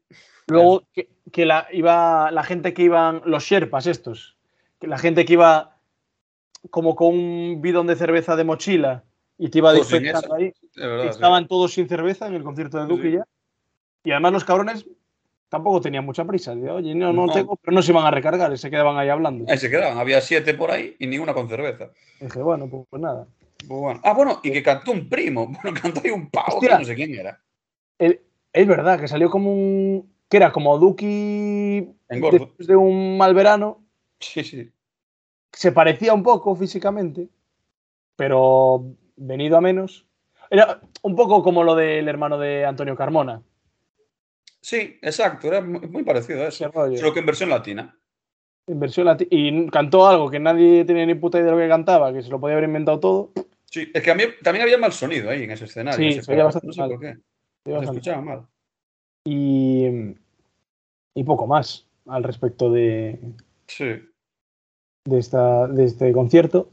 Luego, 0.46 0.84
que, 0.92 1.08
que 1.32 1.46
la, 1.46 1.66
iba, 1.72 2.30
la 2.30 2.42
gente 2.42 2.72
que 2.74 2.82
iban, 2.82 3.22
los 3.24 3.44
sherpas 3.44 3.86
estos, 3.86 4.36
que 4.80 4.86
la 4.86 4.98
gente 4.98 5.24
que 5.24 5.34
iba 5.34 5.76
como 6.70 6.94
con 6.94 7.14
un 7.14 7.58
bidón 7.62 7.86
de 7.86 7.96
cerveza 7.96 8.36
de 8.36 8.44
mochila 8.44 9.04
y 9.38 9.48
te 9.48 9.58
iba 9.58 9.72
dispensando 9.72 10.26
esa. 10.26 10.36
ahí, 10.36 10.52
De 10.76 10.86
verdad. 10.86 11.04
sí. 11.04 11.08
estaban 11.10 11.46
todos 11.48 11.72
sin 11.72 11.88
cerveza 11.88 12.26
en 12.26 12.34
el 12.34 12.42
concierto 12.42 12.78
de 12.78 12.86
Duque 12.86 13.10
sí. 13.10 13.12
ya. 13.16 13.24
Y 14.04 14.10
además 14.12 14.32
los 14.32 14.44
cabrones 14.44 14.86
tampoco 15.48 15.80
tenían 15.80 16.04
mucha 16.04 16.24
prisa. 16.24 16.54
Digo, 16.54 16.74
Oye, 16.74 16.94
no, 16.94 17.12
no, 17.12 17.26
No. 17.26 17.32
tengo, 17.32 17.56
pero 17.56 17.74
no 17.74 17.82
se 17.82 17.92
iban 17.92 18.06
a 18.06 18.10
recargar 18.10 18.52
y 18.52 18.56
se 18.58 18.70
quedaban 18.70 18.96
ahí 18.98 19.08
hablando. 19.08 19.44
Ahí 19.50 19.58
se 19.58 19.70
quedaban. 19.70 19.98
Había 19.98 20.20
siete 20.20 20.54
por 20.54 20.70
ahí 20.70 20.96
y 20.98 21.06
ninguna 21.06 21.32
con 21.34 21.48
cerveza. 21.48 21.90
Y 22.20 22.24
dije, 22.24 22.40
bueno, 22.42 22.68
pues, 22.68 22.86
pues 22.90 23.02
nada. 23.02 23.26
Bueno. 23.66 24.00
Ah, 24.04 24.12
bueno, 24.14 24.40
y 24.42 24.50
que 24.52 24.62
cantó 24.62 24.92
un 24.92 25.08
primo. 25.08 25.46
Bueno, 25.62 25.78
cantó 25.80 26.00
ahí 26.04 26.10
un 26.10 26.30
pavo, 26.30 26.60
que 26.60 26.68
no 26.68 26.84
sé 26.84 26.94
quién 26.94 27.14
era. 27.14 27.40
El- 27.98 28.20
es 28.52 28.66
verdad 28.66 28.98
que 29.00 29.08
salió 29.08 29.30
como 29.30 29.52
un. 29.52 30.12
que 30.28 30.36
era 30.38 30.50
como 30.52 30.76
Duki 30.78 31.88
después 32.08 32.66
de 32.66 32.76
un 32.76 33.16
mal 33.16 33.34
verano. 33.34 33.84
Sí, 34.18 34.42
sí. 34.42 34.70
Se 35.52 35.72
parecía 35.72 36.14
un 36.14 36.22
poco 36.22 36.54
físicamente, 36.56 37.28
pero 38.16 38.84
venido 39.16 39.56
a 39.56 39.60
menos. 39.60 40.06
Era 40.50 40.80
un 41.02 41.14
poco 41.14 41.42
como 41.42 41.62
lo 41.62 41.74
del 41.76 42.08
hermano 42.08 42.38
de 42.38 42.64
Antonio 42.64 42.96
Carmona. 42.96 43.42
Sí, 44.60 44.98
exacto. 45.02 45.46
Era 45.48 45.60
muy 45.60 46.02
parecido 46.02 46.42
a 46.44 46.48
eso. 46.48 46.70
Solo 46.72 47.12
que 47.14 47.20
en 47.20 47.26
versión 47.26 47.50
latina. 47.50 47.96
En 48.66 48.78
versión 48.78 49.06
lati- 49.06 49.26
y 49.30 49.66
cantó 49.68 50.06
algo 50.06 50.30
que 50.30 50.38
nadie 50.38 50.84
tenía 50.84 51.04
ni 51.06 51.14
puta 51.14 51.38
idea 51.38 51.46
de 51.46 51.52
lo 51.56 51.58
que 51.62 51.68
cantaba, 51.68 52.12
que 52.12 52.22
se 52.22 52.28
lo 52.30 52.38
podía 52.40 52.54
haber 52.54 52.68
inventado 52.68 53.00
todo. 53.00 53.32
Sí, 53.64 53.90
es 53.92 54.02
que 54.02 54.10
a 54.10 54.14
mí 54.14 54.24
también 54.42 54.62
había 54.64 54.78
mal 54.78 54.92
sonido 54.92 55.30
ahí 55.30 55.44
en 55.44 55.50
ese 55.52 55.64
escenario. 55.64 56.12
Sí, 56.12 56.22
se 56.22 56.32
oía 56.32 56.44
bastante 56.44 56.66
No 56.68 56.72
sé 56.72 56.80
mal. 56.80 56.90
por 56.90 57.00
qué. 57.00 57.16
Se 57.64 57.78
escuchaba 57.84 58.22
mal. 58.22 58.46
Y, 59.26 59.86
y 61.14 61.24
poco 61.24 61.46
más 61.46 61.86
al 62.06 62.22
respecto 62.24 62.70
de, 62.72 63.18
Sí. 63.66 63.84
de, 65.04 65.18
esta, 65.18 65.66
de 65.68 65.84
este 65.84 66.12
concierto. 66.12 66.70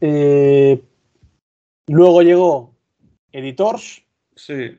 Eh, 0.00 0.82
luego 1.88 2.22
llegó 2.22 2.74
Editors, 3.32 4.04
Sí. 4.36 4.78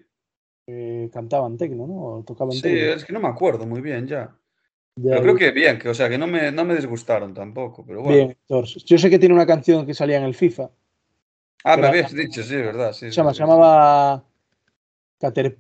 que 0.68 1.10
cantaban 1.12 1.58
tecno, 1.58 1.88
¿no? 1.88 1.94
O 2.06 2.24
tocaban 2.24 2.54
Sí, 2.54 2.62
tecno. 2.62 2.94
es 2.94 3.06
que 3.06 3.14
no 3.14 3.20
me 3.20 3.28
acuerdo 3.28 3.66
muy 3.66 3.82
bien 3.82 4.08
ya. 4.08 4.36
Ahí. 4.96 5.22
creo 5.22 5.36
que 5.36 5.52
bien, 5.52 5.80
que 5.80 5.90
o 5.90 5.94
sea, 5.94 6.08
que 6.10 6.18
no 6.18 6.28
me, 6.28 6.52
no 6.52 6.66
me 6.66 6.76
disgustaron 6.76 7.34
tampoco, 7.34 7.84
pero 7.86 8.02
bueno. 8.04 8.28
Bien. 8.28 8.38
Yo 8.86 8.98
sé 8.98 9.10
que 9.10 9.18
tiene 9.20 9.34
una 9.34 9.46
canción 9.48 9.86
que 9.86 9.94
salía 9.94 10.18
en 10.18 10.24
el 10.24 10.36
FIFA. 10.36 10.70
Ah, 11.64 11.78
me 11.78 11.88
habías 11.88 12.14
dicho, 12.14 12.44
sí, 12.44 12.56
verdad. 12.56 12.92
Sí, 12.94 13.06
Se, 13.08 13.12
llama- 13.12 13.34
se 13.34 13.40
llamaba 13.40 14.24
Cater, 15.20 15.58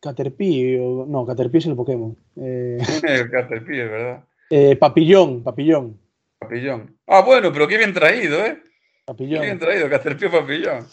Caterpie, 0.00 0.80
o, 0.80 1.06
no, 1.06 1.24
Caterpie 1.26 1.58
es 1.58 1.66
el 1.66 1.76
Pokémon. 1.76 2.16
Eh. 2.36 2.78
El 3.04 3.30
Caterpie, 3.30 3.84
es 3.84 3.90
verdad. 3.90 4.24
eh, 4.50 4.76
papillón, 4.76 5.42
papillón, 5.42 5.98
Papillón. 6.38 6.96
Ah, 7.06 7.20
bueno, 7.20 7.52
pero 7.52 7.68
qué 7.68 7.78
bien 7.78 7.92
traído, 7.94 8.44
¿eh? 8.44 8.56
Qué 8.64 9.02
papillón. 9.06 9.42
bien 9.42 9.58
traído, 9.60 9.88
Caterpie 9.88 10.28
Papillón. 10.28 10.86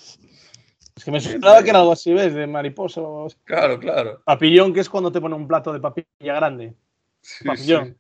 Es 0.96 1.04
que 1.06 1.10
me 1.12 1.20
sonaba 1.22 1.64
que 1.64 1.70
era 1.72 1.80
algo 1.80 1.94
así, 1.94 2.14
¿ves? 2.14 2.36
De 2.36 2.46
mariposa. 2.46 3.02
o- 3.02 3.28
Claro, 3.46 3.80
claro. 3.80 4.22
Papillón, 4.26 4.74
que 4.74 4.82
es 4.82 4.90
cuando 4.90 5.12
te 5.12 5.20
ponen 5.22 5.40
un 5.40 5.48
plato 5.48 5.74
de 5.74 5.80
papilla 5.80 6.06
grande. 6.36 6.76
Sí, 7.22 7.44
Papillón. 7.46 7.98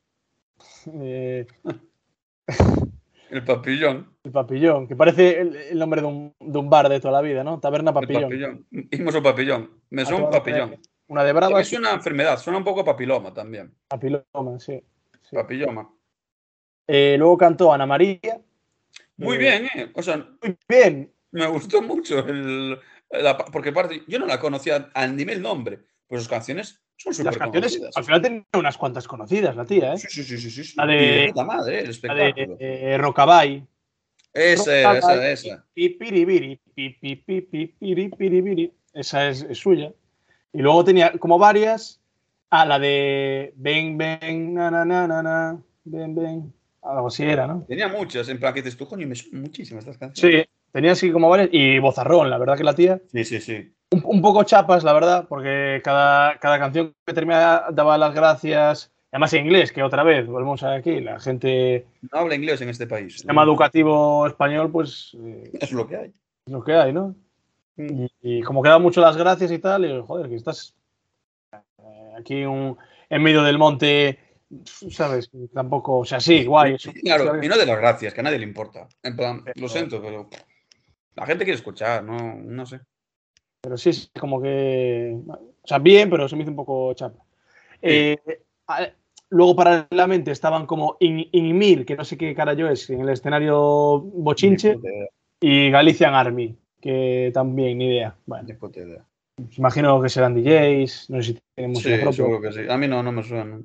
sí. 0.58 0.92
Eh, 0.94 1.48
El 3.30 3.44
papillón. 3.46 4.16
El 4.24 4.32
papillón, 4.32 4.88
que 4.88 4.96
parece 4.96 5.40
el, 5.40 5.56
el 5.56 5.78
nombre 5.78 6.02
de 6.02 6.08
un, 6.08 6.34
de 6.40 6.58
un, 6.58 6.68
bar 6.70 6.90
de 6.90 7.00
toda 7.00 7.14
la 7.14 7.22
vida, 7.22 7.44
¿no? 7.44 7.60
Taberna 7.60 7.94
Papillón. 7.94 8.24
El 8.24 8.30
papillón. 8.30 8.68
Imos 8.92 9.14
o 9.16 9.22
papillón. 9.22 9.70
Me 9.92 10.04
son 10.04 10.24
un 10.24 10.30
papillón. 10.32 10.78
Una 11.08 11.24
de 11.24 11.34
bravas. 11.34 11.62
Es 11.62 11.78
una 11.78 11.92
enfermedad, 11.92 12.40
suena 12.40 12.58
un 12.58 12.64
poco 12.64 12.84
papiloma 12.84 13.32
también. 13.34 13.72
Papiloma, 13.88 14.60
sí. 14.60 14.82
sí. 15.22 15.36
Papilloma. 15.36 15.94
Eh, 16.88 17.16
luego 17.20 17.38
cantó 17.38 17.72
Ana 17.72 17.86
María. 17.86 18.42
Muy 19.18 19.36
Eh, 19.36 19.40
bien, 19.40 19.66
¿eh? 19.76 19.92
O 19.94 20.02
sea, 20.02 20.18
Muy 20.42 20.58
bien. 20.68 21.14
me 21.32 21.46
gustó 21.48 21.84
mucho 21.84 22.20
el, 22.28 22.80
la- 23.12 23.38
porque 23.38 23.70
aparte 23.70 24.02
yo 24.08 24.18
no 24.18 24.26
la 24.26 24.40
conocía 24.40 24.90
al 24.96 25.16
nivel 25.16 25.40
nombre, 25.42 25.82
pues 26.08 26.22
sus 26.22 26.30
canciones 26.30 26.82
son 27.00 27.14
súper 27.14 27.26
Las 27.34 27.38
canciones, 27.38 27.82
al 27.96 28.04
final 28.04 28.22
tenía 28.22 28.44
unas 28.54 28.78
cuantas 28.78 29.08
conocidas, 29.08 29.56
la 29.56 29.66
tía, 29.66 29.94
¿eh? 29.94 29.98
Sí, 29.98 30.08
sí, 30.10 30.24
sí, 30.38 30.38
sí, 30.52 30.64
sí. 30.64 30.74
La 30.78 30.86
de- 30.86 31.28
puta 31.30 31.44
madre, 31.46 31.80
el 31.80 31.86
La 31.86 31.92
espectáculo. 31.92 32.56
de 32.58 32.94
eh, 32.94 32.98
Rockabye. 32.98 33.64
esa, 34.34 34.78
esa, 34.80 34.94
Rockabye, 34.94 35.32
esa. 35.32 35.66
pi, 35.74 35.90
piribiri, 35.90 36.60
pi, 36.76 36.90
pi, 36.90 37.16
pi, 37.16 37.42
pi, 37.42 37.68
piri, 37.68 38.10
piribiri. 38.10 38.74
Esa 38.94 39.30
es, 39.30 39.44
es 39.44 39.58
suya. 39.58 39.92
Y 40.52 40.60
luego 40.62 40.84
tenía 40.84 41.12
como 41.14 41.38
varias. 41.40 42.02
Ah, 42.50 42.66
la 42.66 42.80
de 42.80 43.54
Ven, 43.56 43.98
ven, 43.98 44.54
na, 44.56 44.72
na, 44.72 44.84
na, 44.84 45.08
na, 45.08 45.22
na, 45.24 45.62
ven, 45.84 46.16
ven. 46.16 46.54
Algo 46.82 47.08
así 47.08 47.24
era, 47.24 47.46
¿no? 47.46 47.64
Tenía 47.68 47.88
muchas, 47.88 48.28
en 48.30 48.40
plan 48.40 48.54
que 48.54 48.62
dices 48.62 48.78
tú, 48.78 48.88
coño, 48.88 49.08
me 49.08 49.14
son 49.16 49.42
muchísimas 49.42 49.84
estas 49.84 49.98
canciones. 49.98 50.46
Sí, 50.48 50.50
tenía 50.72 50.92
así 50.94 51.12
como 51.12 51.30
varias. 51.30 51.50
Y 51.52 51.80
Bozarrón, 51.80 52.30
la 52.30 52.38
verdad 52.38 52.58
que 52.58 52.64
la 52.64 52.76
tía. 52.76 53.00
Sí, 53.12 53.24
sí, 53.24 53.40
sí. 53.42 53.74
Un, 53.92 54.02
un 54.06 54.22
poco 54.22 54.44
chapas, 54.44 54.84
la 54.84 54.94
verdad, 54.94 55.26
porque 55.28 55.82
cada, 55.84 56.38
cada 56.40 56.60
canción 56.60 56.94
que 57.06 57.14
terminaba 57.14 57.68
daba 57.72 57.98
las 57.98 58.14
gracias. 58.14 58.92
Además 59.12 59.34
en 59.34 59.46
inglés, 59.48 59.72
que 59.72 59.82
otra 59.82 60.04
vez, 60.04 60.28
volvemos 60.28 60.62
aquí, 60.62 61.00
la 61.02 61.20
gente, 61.20 61.88
No 62.12 62.20
habla 62.20 62.36
inglés 62.36 62.62
en 62.62 62.70
este 62.70 62.86
país. 62.86 63.14
sistema 63.16 63.42
educativo 63.44 64.28
español, 64.28 64.72
pues 64.72 65.18
eh, 65.20 65.50
Es 65.60 65.72
lo 65.72 65.88
que 65.88 65.96
hay. 65.98 66.14
es 66.46 66.54
lo 66.54 66.64
que 66.64 66.74
hay, 66.76 66.94
¿no? 66.94 67.16
Mm. 67.76 68.04
Y, 68.04 68.10
y 68.22 68.42
como 68.44 68.62
que 68.62 68.70
da 68.70 68.78
mucho 68.78 69.02
las 69.02 69.18
gracias 69.18 69.52
y 69.52 69.58
tal, 69.58 69.86
y 69.86 70.00
joder, 70.06 70.30
que 70.30 70.36
estás 70.36 70.76
eh, 71.52 72.14
aquí 72.20 72.44
un- 72.46 72.78
en 73.10 73.24
medio 73.24 73.42
del 73.42 73.58
monte, 73.58 74.20
¿sabes? 74.64 75.32
Tampoco, 75.56 75.98
o 76.00 76.06
sea, 76.06 76.20
sí, 76.20 76.46
guay. 76.46 76.76
eso- 76.76 76.92
Claro, 77.02 77.44
y 77.44 77.48
no 77.48 77.58
de 77.58 77.66
las 77.66 77.78
gracias, 77.80 78.14
que 78.14 78.20
a 78.20 78.24
nadie 78.24 78.38
le 78.38 78.46
importa. 78.46 78.88
En 79.02 79.16
plan, 79.16 79.44
Pero- 79.44 79.60
lo 79.62 79.70
siento, 79.70 80.02
pero 80.02 80.30
la 81.16 81.26
gente 81.26 81.44
quiere 81.44 81.58
escuchar, 81.58 82.04
no, 82.04 82.36
no 82.36 82.66
sé. 82.66 82.82
Pero 83.62 83.78
sí, 83.78 83.92
sí, 83.94 84.10
como 84.20 84.42
que. 84.42 85.18
O 85.28 85.68
sea, 85.68 85.80
bien, 85.80 86.10
pero 86.10 86.28
se 86.30 86.36
me 86.36 86.44
hizo 86.44 86.52
un 86.52 86.56
poco 86.56 86.94
chapa. 86.94 87.24
Eh, 87.82 88.18
a- 88.68 88.88
luego, 89.30 89.56
paralelamente, 89.56 90.32
estaban 90.32 90.66
como 90.66 90.96
In- 91.02 91.28
Inmir, 91.34 91.86
que 91.86 91.96
no 91.96 92.06
sé 92.06 92.18
qué 92.18 92.34
carajo 92.34 92.68
es, 92.68 92.90
en 92.90 93.02
el 93.02 93.10
escenario 93.10 94.00
Bochinche, 94.00 94.78
y 95.42 95.70
Galician 95.70 96.14
Army, 96.14 96.58
que 96.82 97.32
también, 97.34 97.78
ni 97.78 97.88
idea. 97.88 98.16
Bueno, 98.26 98.46
ni 98.48 98.54
puta 98.54 98.80
idea. 98.80 99.06
imagino 99.58 100.02
que 100.02 100.10
serán 100.10 100.34
DJs, 100.36 101.10
no 101.10 101.22
sé 101.22 101.34
si 101.34 101.40
tienen 101.56 101.72
música 101.72 101.96
Sí, 101.96 102.02
propia. 102.02 102.16
seguro 102.16 102.42
que 102.42 102.52
sí. 102.54 102.62
A 102.70 102.78
mí 102.78 102.88
no, 102.88 103.04
no 103.04 103.12
me 103.12 103.24
suena. 103.24 103.60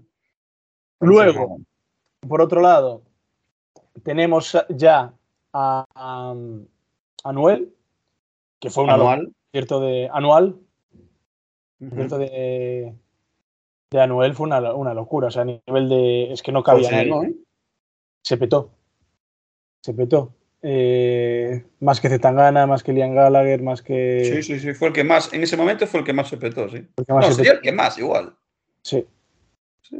Luego, 1.01 1.59
por 2.27 2.41
otro 2.41 2.61
lado, 2.61 3.03
tenemos 4.03 4.57
ya 4.71 5.13
a, 5.53 5.85
a, 5.95 6.35
a 7.25 7.33
Noel, 7.33 7.75
que 8.61 8.71
fue 8.71 8.85
una 8.85 8.95
anual. 8.95 9.33
concierto 9.51 9.81
de 9.81 10.09
anual, 10.13 10.57
Ujú. 11.81 11.89
concierto 11.91 12.19
de, 12.19 12.95
de 13.91 14.01
Anuel 14.01 14.35
fue 14.35 14.47
una, 14.47 14.75
una 14.75 14.95
locura. 14.95 15.29
O 15.29 15.31
sea, 15.31 15.43
a 15.43 15.45
nivel 15.47 15.89
de. 15.89 16.33
Es 16.33 16.43
que 16.43 16.53
no 16.53 16.63
cabía 16.63 16.89
Pues. 16.91 17.07
¿no, 17.09 17.23
eh? 17.25 17.35
Se 18.23 18.37
petó. 18.37 18.71
Se 19.83 19.93
petó. 19.95 20.33
Eh, 20.67 21.63
más 21.81 22.01
que 22.01 22.09
Zetangana, 22.09 22.67
más 22.67 22.83
que 22.83 22.93
Liam 22.95 23.15
Gallagher, 23.15 23.63
más 23.63 23.83
que. 23.83 24.25
Sí, 24.25 24.43
sí, 24.43 24.61
sí. 24.61 24.73
Fue 24.73 24.89
el 24.89 24.95
que 24.95 25.05
más, 25.05 25.33
en 25.35 25.43
ese 25.43 25.57
momento 25.59 25.87
fue 25.87 26.01
el 26.01 26.07
que 26.07 26.15
más 26.15 26.29
se 26.29 26.39
petó, 26.39 26.69
sí. 26.71 26.87
No, 27.07 27.21
sería 27.33 27.53
el 27.53 27.61
que 27.61 27.73
más, 27.73 27.99
igual. 27.99 28.35
Sí. 28.83 29.07
Sí. 29.83 29.97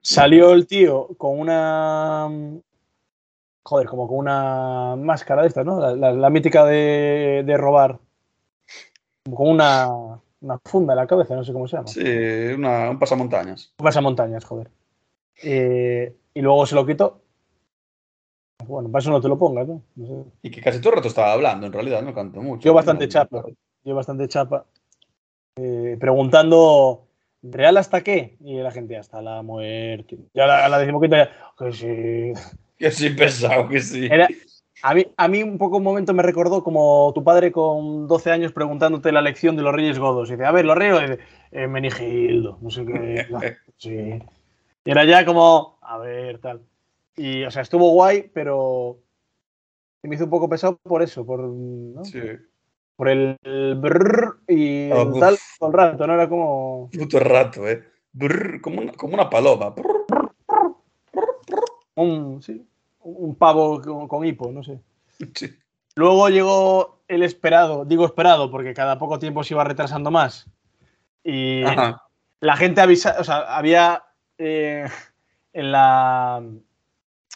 Salió 0.00 0.52
el 0.52 0.66
tío 0.66 1.08
con 1.18 1.38
una. 1.38 2.28
Joder, 3.68 3.88
como 3.88 4.06
con 4.06 4.18
una 4.18 4.94
máscara 4.96 5.42
de 5.42 5.48
estas, 5.48 5.66
¿no? 5.66 5.80
La, 5.80 5.92
la- 5.96 6.12
la 6.12 6.30
mítica 6.30 6.64
de, 6.64 7.42
de 7.44 7.56
robar. 7.56 7.98
Como 9.24 9.36
Con 9.36 9.48
una, 9.48 9.88
una 10.40 10.58
funda 10.64 10.92
en 10.92 10.98
la 10.98 11.06
cabeza, 11.08 11.34
no 11.34 11.42
sé 11.42 11.52
cómo 11.52 11.66
se 11.66 11.76
llama. 11.76 11.88
Sí, 11.88 12.00
una- 12.56 12.88
un 12.90 12.98
pasamontañas. 13.00 13.74
Pasa 13.76 14.00
montañas, 14.00 14.44
joder. 14.44 14.70
Eh, 15.42 16.14
y 16.32 16.40
luego 16.42 16.64
se 16.64 16.76
lo 16.76 16.86
quitó. 16.86 17.22
Bueno, 18.66 18.88
para 18.88 19.00
eso 19.00 19.10
no 19.10 19.20
te 19.20 19.28
lo 19.28 19.36
pongas, 19.36 19.66
¿no? 19.66 19.82
No 19.96 20.06
sé. 20.06 20.30
Y 20.42 20.50
que 20.52 20.60
casi 20.60 20.80
todo 20.80 20.90
el 20.90 20.96
rato 20.98 21.08
estaba 21.08 21.32
hablando, 21.32 21.66
en 21.66 21.72
realidad, 21.72 22.02
no 22.02 22.14
cantó 22.14 22.40
mucho. 22.42 22.62
Yo 22.66 22.72
bastante 22.74 23.06
No, 23.06 23.10
chapa. 23.12 23.44
Yo 23.84 23.94
bastante 23.96 24.28
chapa. 24.28 24.64
eh, 25.56 25.96
preguntando, 25.98 27.06
¿real 27.42 27.76
hasta 27.78 28.02
qué? 28.02 28.36
Y 28.40 28.58
la 28.58 28.70
gente, 28.70 28.96
hasta 28.96 29.20
la 29.22 29.42
muerte. 29.42 30.18
Y 30.32 30.40
a 30.40 30.46
la, 30.46 30.68
la 30.68 30.78
decimoquinta 30.78 31.16
ya, 31.16 31.30
que 31.58 31.72
sí. 31.72 32.32
Que 32.78 32.90
sí, 32.90 33.10
pesado, 33.10 33.68
que 33.68 33.80
sí. 33.80 34.06
Era, 34.10 34.28
a, 34.82 34.94
mí, 34.94 35.06
a 35.16 35.28
mí 35.28 35.42
un 35.42 35.58
poco 35.58 35.78
un 35.78 35.82
momento 35.82 36.12
me 36.12 36.22
recordó 36.22 36.62
como 36.62 37.12
tu 37.14 37.24
padre 37.24 37.50
con 37.52 38.06
12 38.06 38.30
años 38.30 38.52
preguntándote 38.52 39.12
la 39.12 39.22
lección 39.22 39.56
de 39.56 39.62
los 39.62 39.74
Reyes 39.74 39.98
Godos. 39.98 40.28
Y 40.28 40.32
dice, 40.32 40.44
a 40.44 40.52
ver, 40.52 40.64
los 40.64 40.76
Reyes, 40.76 40.94
Godos", 40.94 41.08
y 41.08 41.12
dice, 41.12 41.24
eh, 41.52 41.66
Menigildo, 41.66 42.58
no 42.60 42.70
sé 42.70 42.84
qué. 42.84 43.26
no, 43.30 43.40
sí. 43.78 44.22
Y 44.84 44.90
era 44.90 45.04
ya 45.04 45.24
como, 45.24 45.78
a 45.82 45.98
ver, 45.98 46.38
tal. 46.38 46.60
Y, 47.16 47.44
o 47.44 47.50
sea, 47.50 47.62
estuvo 47.62 47.90
guay, 47.90 48.30
pero 48.32 48.98
me 50.02 50.14
hizo 50.14 50.24
un 50.24 50.30
poco 50.30 50.48
pesado 50.48 50.78
por 50.82 51.02
eso, 51.02 51.24
por, 51.26 51.40
¿no? 51.40 52.04
Sí. 52.04 52.20
por 52.94 53.08
el, 53.08 53.36
brrr 53.42 54.40
y 54.48 54.90
Ah, 54.90 55.02
el 55.02 55.08
uf. 55.08 55.20
tal 55.20 55.38
todo 55.58 55.70
el 55.70 55.74
rato, 55.74 56.06
¿no? 56.06 56.14
Era 56.14 56.28
como... 56.28 56.90
Puto 56.96 57.18
rato, 57.18 57.68
eh. 57.68 57.82
Brr, 58.12 58.60
como, 58.60 58.80
una, 58.80 58.92
como 58.92 59.14
una 59.14 59.28
paloma. 59.28 59.70
Brr. 59.70 60.25
Un, 61.96 62.42
sí, 62.42 62.64
un 63.00 63.34
pavo 63.34 63.80
con, 63.82 64.06
con 64.08 64.24
hipo, 64.24 64.50
no 64.52 64.62
sé. 64.62 64.80
Sí. 65.34 65.50
Luego 65.94 66.28
llegó 66.28 67.00
el 67.08 67.22
esperado, 67.22 67.84
digo 67.84 68.04
esperado 68.04 68.50
porque 68.50 68.74
cada 68.74 68.98
poco 68.98 69.18
tiempo 69.18 69.42
se 69.42 69.54
iba 69.54 69.64
retrasando 69.64 70.10
más. 70.10 70.46
Y 71.24 71.62
Ajá. 71.64 72.02
la 72.40 72.56
gente 72.56 72.80
avisa, 72.80 73.16
o 73.18 73.24
sea, 73.24 73.56
había 73.56 74.04
eh, 74.38 74.84
en 75.52 75.72
la 75.72 76.42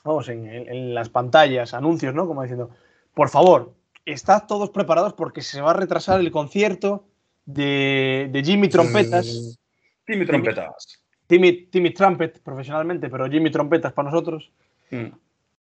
vamos, 0.04 0.28
en, 0.28 0.46
en- 0.46 0.68
en 0.68 0.94
las 0.94 1.08
pantallas 1.08 1.74
anuncios, 1.74 2.14
¿no? 2.14 2.26
Como 2.26 2.42
diciendo, 2.42 2.70
por 3.14 3.28
favor, 3.28 3.74
estad 4.04 4.46
todos 4.46 4.70
preparados 4.70 5.14
porque 5.14 5.42
se 5.42 5.60
va 5.60 5.70
a 5.70 5.74
retrasar 5.74 6.20
el 6.20 6.30
concierto 6.30 7.04
de, 7.46 8.28
de 8.32 8.42
Jimmy 8.44 8.68
Trompetas. 8.68 9.58
Timmy 10.04 10.26
trompetas. 10.26 11.02
Timmy, 11.30 11.52
Timmy 11.70 11.90
Trumpet 11.92 12.40
profesionalmente, 12.42 13.08
pero 13.08 13.30
Jimmy 13.30 13.52
Trompetas 13.52 13.92
para 13.92 14.10
nosotros, 14.10 14.50
Mm. 14.90 15.12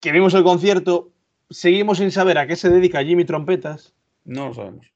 que 0.00 0.10
vimos 0.12 0.32
el 0.32 0.42
concierto, 0.42 1.10
seguimos 1.50 1.98
sin 1.98 2.10
saber 2.10 2.38
a 2.38 2.46
qué 2.46 2.56
se 2.56 2.70
dedica 2.70 3.04
Jimmy 3.04 3.26
Trompetas. 3.26 3.92
No 4.24 4.48
lo 4.48 4.54
sabemos. 4.54 4.86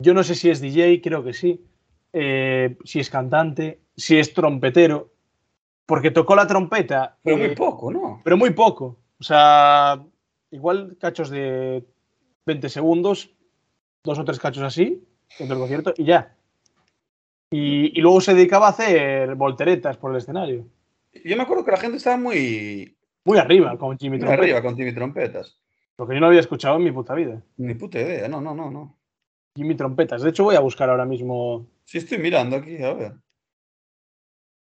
Yo 0.00 0.12
no 0.12 0.24
sé 0.24 0.34
si 0.34 0.50
es 0.50 0.60
DJ, 0.60 1.00
creo 1.00 1.22
que 1.22 1.32
sí, 1.32 1.64
eh, 2.12 2.76
si 2.84 2.98
es 2.98 3.08
cantante, 3.08 3.78
si 3.96 4.18
es 4.18 4.34
trompetero, 4.34 5.12
porque 5.86 6.10
tocó 6.10 6.34
la 6.34 6.48
trompeta, 6.48 7.16
Pero 7.22 7.36
eh, 7.36 7.46
muy 7.46 7.54
poco, 7.54 7.92
¿no? 7.92 8.20
pero 8.24 8.36
muy 8.36 8.50
poco. 8.50 8.98
O 9.20 9.22
sea, 9.22 10.02
igual 10.50 10.96
cachos 11.00 11.30
de 11.30 11.84
20 12.46 12.68
segundos, 12.68 13.30
dos 14.02 14.18
o 14.18 14.24
tres 14.24 14.40
cachos 14.40 14.64
así, 14.64 15.04
dentro 15.38 15.54
del 15.56 15.60
concierto, 15.62 15.94
y 15.96 16.02
ya. 16.04 16.34
Y, 17.52 17.98
y 17.98 18.00
luego 18.00 18.20
se 18.20 18.34
dedicaba 18.34 18.66
a 18.66 18.70
hacer 18.70 19.34
volteretas 19.34 19.96
por 19.96 20.12
el 20.12 20.18
escenario. 20.18 20.66
Yo 21.24 21.36
me 21.36 21.42
acuerdo 21.42 21.64
que 21.64 21.72
la 21.72 21.76
gente 21.78 21.96
estaba 21.96 22.16
muy, 22.16 22.96
Muy 23.24 23.38
arriba 23.38 23.76
con 23.76 23.98
Jimmy 23.98 24.10
muy 24.16 24.20
Trompeta. 24.20 24.42
arriba 24.42 24.62
con 24.62 24.76
Timmy 24.76 24.94
trompetas. 24.94 25.58
Lo 25.98 26.06
que 26.06 26.14
yo 26.14 26.20
no 26.20 26.28
había 26.28 26.40
escuchado 26.40 26.76
en 26.76 26.84
mi 26.84 26.92
puta 26.92 27.14
vida. 27.14 27.42
Ni 27.56 27.74
puta 27.74 27.98
idea, 28.00 28.28
no, 28.28 28.40
no, 28.40 28.54
no, 28.54 28.70
no. 28.70 28.96
Jimmy 29.56 29.74
Trompetas. 29.74 30.22
De 30.22 30.30
hecho, 30.30 30.44
voy 30.44 30.54
a 30.54 30.60
buscar 30.60 30.88
ahora 30.88 31.04
mismo. 31.04 31.66
Sí, 31.84 31.98
estoy 31.98 32.18
mirando 32.18 32.56
aquí, 32.56 32.80
a 32.82 32.94
ver. 32.94 33.12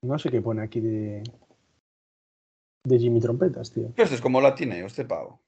No 0.04 0.18
sé 0.18 0.28
qué 0.28 0.42
pone 0.42 0.62
aquí 0.62 0.80
de. 0.80 1.22
De 2.84 2.98
Jimmy 2.98 3.20
Trompetas, 3.20 3.72
tío. 3.72 3.92
Pero 3.94 4.04
este 4.04 4.16
es 4.16 4.20
como 4.20 4.40
latineo, 4.40 4.86
este 4.86 5.04
pavo. 5.04 5.40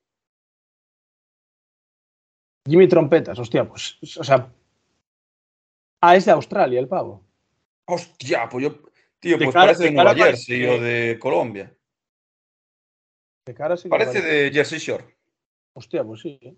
Jimmy 2.67 2.89
Trompetas, 2.89 3.39
hostia, 3.39 3.69
pues. 3.69 3.99
O 4.19 4.25
sea. 4.25 4.49
Ah, 6.07 6.17
es 6.17 6.27
de 6.27 6.33
Australia 6.33 6.79
el 6.81 6.87
pavo. 6.89 7.25
Hostia, 7.87 8.47
pues 8.51 8.65
yo. 8.65 8.79
Tío, 9.19 9.39
De 9.39 9.45
pues 9.47 9.55
cara- 9.55 9.67
parece 9.69 9.85
de 9.85 9.89
de 9.89 9.95
Nueva 9.95 10.15
Jersey 10.15 10.67
parece- 10.67 10.79
o 10.79 10.83
de 10.83 11.19
Colombia. 11.19 11.75
De 13.47 13.55
cara 13.55 13.75
sí 13.79 13.89
Parece 13.89 14.21
de 14.21 14.51
Jersey 14.53 14.79
Shore. 14.79 15.05
Hostia, 15.73 16.05
pues 16.05 16.21
sí. 16.21 16.39
¿eh? 16.43 16.55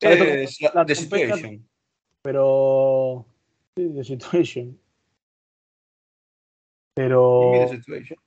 Es 0.00 0.60
la, 0.60 0.72
la 0.74 0.84
The 0.86 0.94
Situation. 0.94 1.66
Pero. 2.22 3.24
Sí, 3.74 3.90
The 3.94 4.04
Situation. 4.04 4.78
Pero. 6.94 7.52
the 7.54 7.68
Situation. 7.76 8.18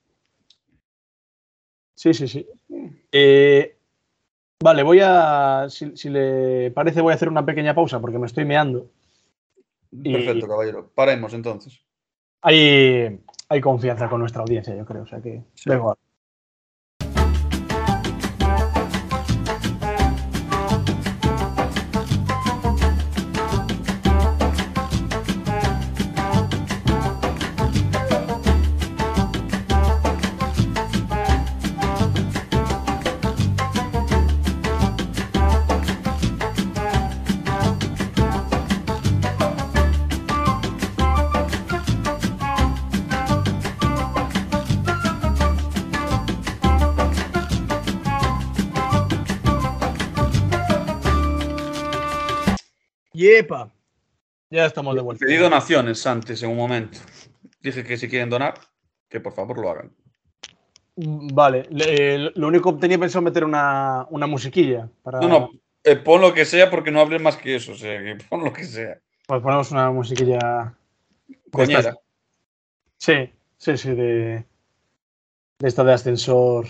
Sí, 1.96 2.14
sí, 2.16 2.28
sí. 2.28 2.48
Mm. 2.70 2.88
Eh, 3.12 3.78
Vale, 4.64 4.82
voy 4.82 5.00
a. 5.04 5.68
Si, 5.70 5.96
si 5.98 6.10
le 6.10 6.72
parece, 6.72 7.02
voy 7.02 7.12
a 7.12 7.16
hacer 7.16 7.30
una 7.30 7.46
pequeña 7.46 7.76
pausa 7.76 8.00
porque 8.00 8.18
me 8.18 8.26
estoy 8.26 8.46
meando. 8.46 8.90
Y- 10.04 10.14
Perfecto, 10.14 10.48
caballero. 10.48 10.92
Paremos 10.96 11.34
entonces. 11.34 11.82
Hay, 12.42 13.20
hay 13.50 13.62
confianza 13.62 14.10
con 14.10 14.20
nuestra 14.20 14.42
audiencia, 14.42 14.76
yo 14.76 14.86
creo. 14.86 15.04
O 15.04 15.08
sea 15.08 15.22
que. 15.22 15.44
Sí. 15.54 15.72
ahora. 15.72 15.98
Ya 54.50 54.66
estamos 54.66 54.96
de 54.96 55.02
vuelta. 55.02 55.26
Pedí 55.26 55.38
donaciones 55.38 56.06
antes, 56.06 56.42
en 56.44 56.50
un 56.52 56.58
momento. 56.58 57.00
Dije 57.62 57.84
que 57.84 57.98
si 57.98 58.08
quieren 58.10 58.30
donar, 58.30 58.54
que 59.10 59.20
por 59.20 59.34
favor 59.34 59.58
lo 59.60 59.70
hagan. 59.70 59.92
Vale, 60.96 61.66
le- 61.72 62.16
eh, 62.16 62.32
lo 62.36 62.48
único 62.48 62.74
que 62.76 62.82
tenía 62.82 63.00
pensado 63.00 63.24
meter 63.24 63.44
una, 63.44 64.06
una 64.12 64.28
musiquilla. 64.28 64.88
Para, 65.02 65.20
No, 65.22 65.28
no, 65.28 65.50
eh, 65.84 65.96
pon 65.96 66.22
lo 66.22 66.34
que 66.34 66.46
sea 66.46 66.70
porque 66.70 66.92
no 66.92 67.00
hables 67.00 67.22
más 67.22 67.38
que 67.38 67.56
eso. 67.56 67.72
O 67.72 67.76
sea, 67.76 68.00
que 68.04 68.16
pon 68.30 68.44
lo 68.44 68.54
que 68.54 68.64
sea. 68.64 69.00
Pues 69.26 69.42
ponemos 69.42 69.72
una 69.72 69.90
musiquilla. 69.90 70.76
Coñera. 71.52 71.96
Sí, 72.98 73.32
sí, 73.58 73.78
sí, 73.78 73.90
de. 73.90 74.46
De 75.60 75.68
esta 75.68 75.84
de 75.84 75.94
ascensor. 75.94 76.68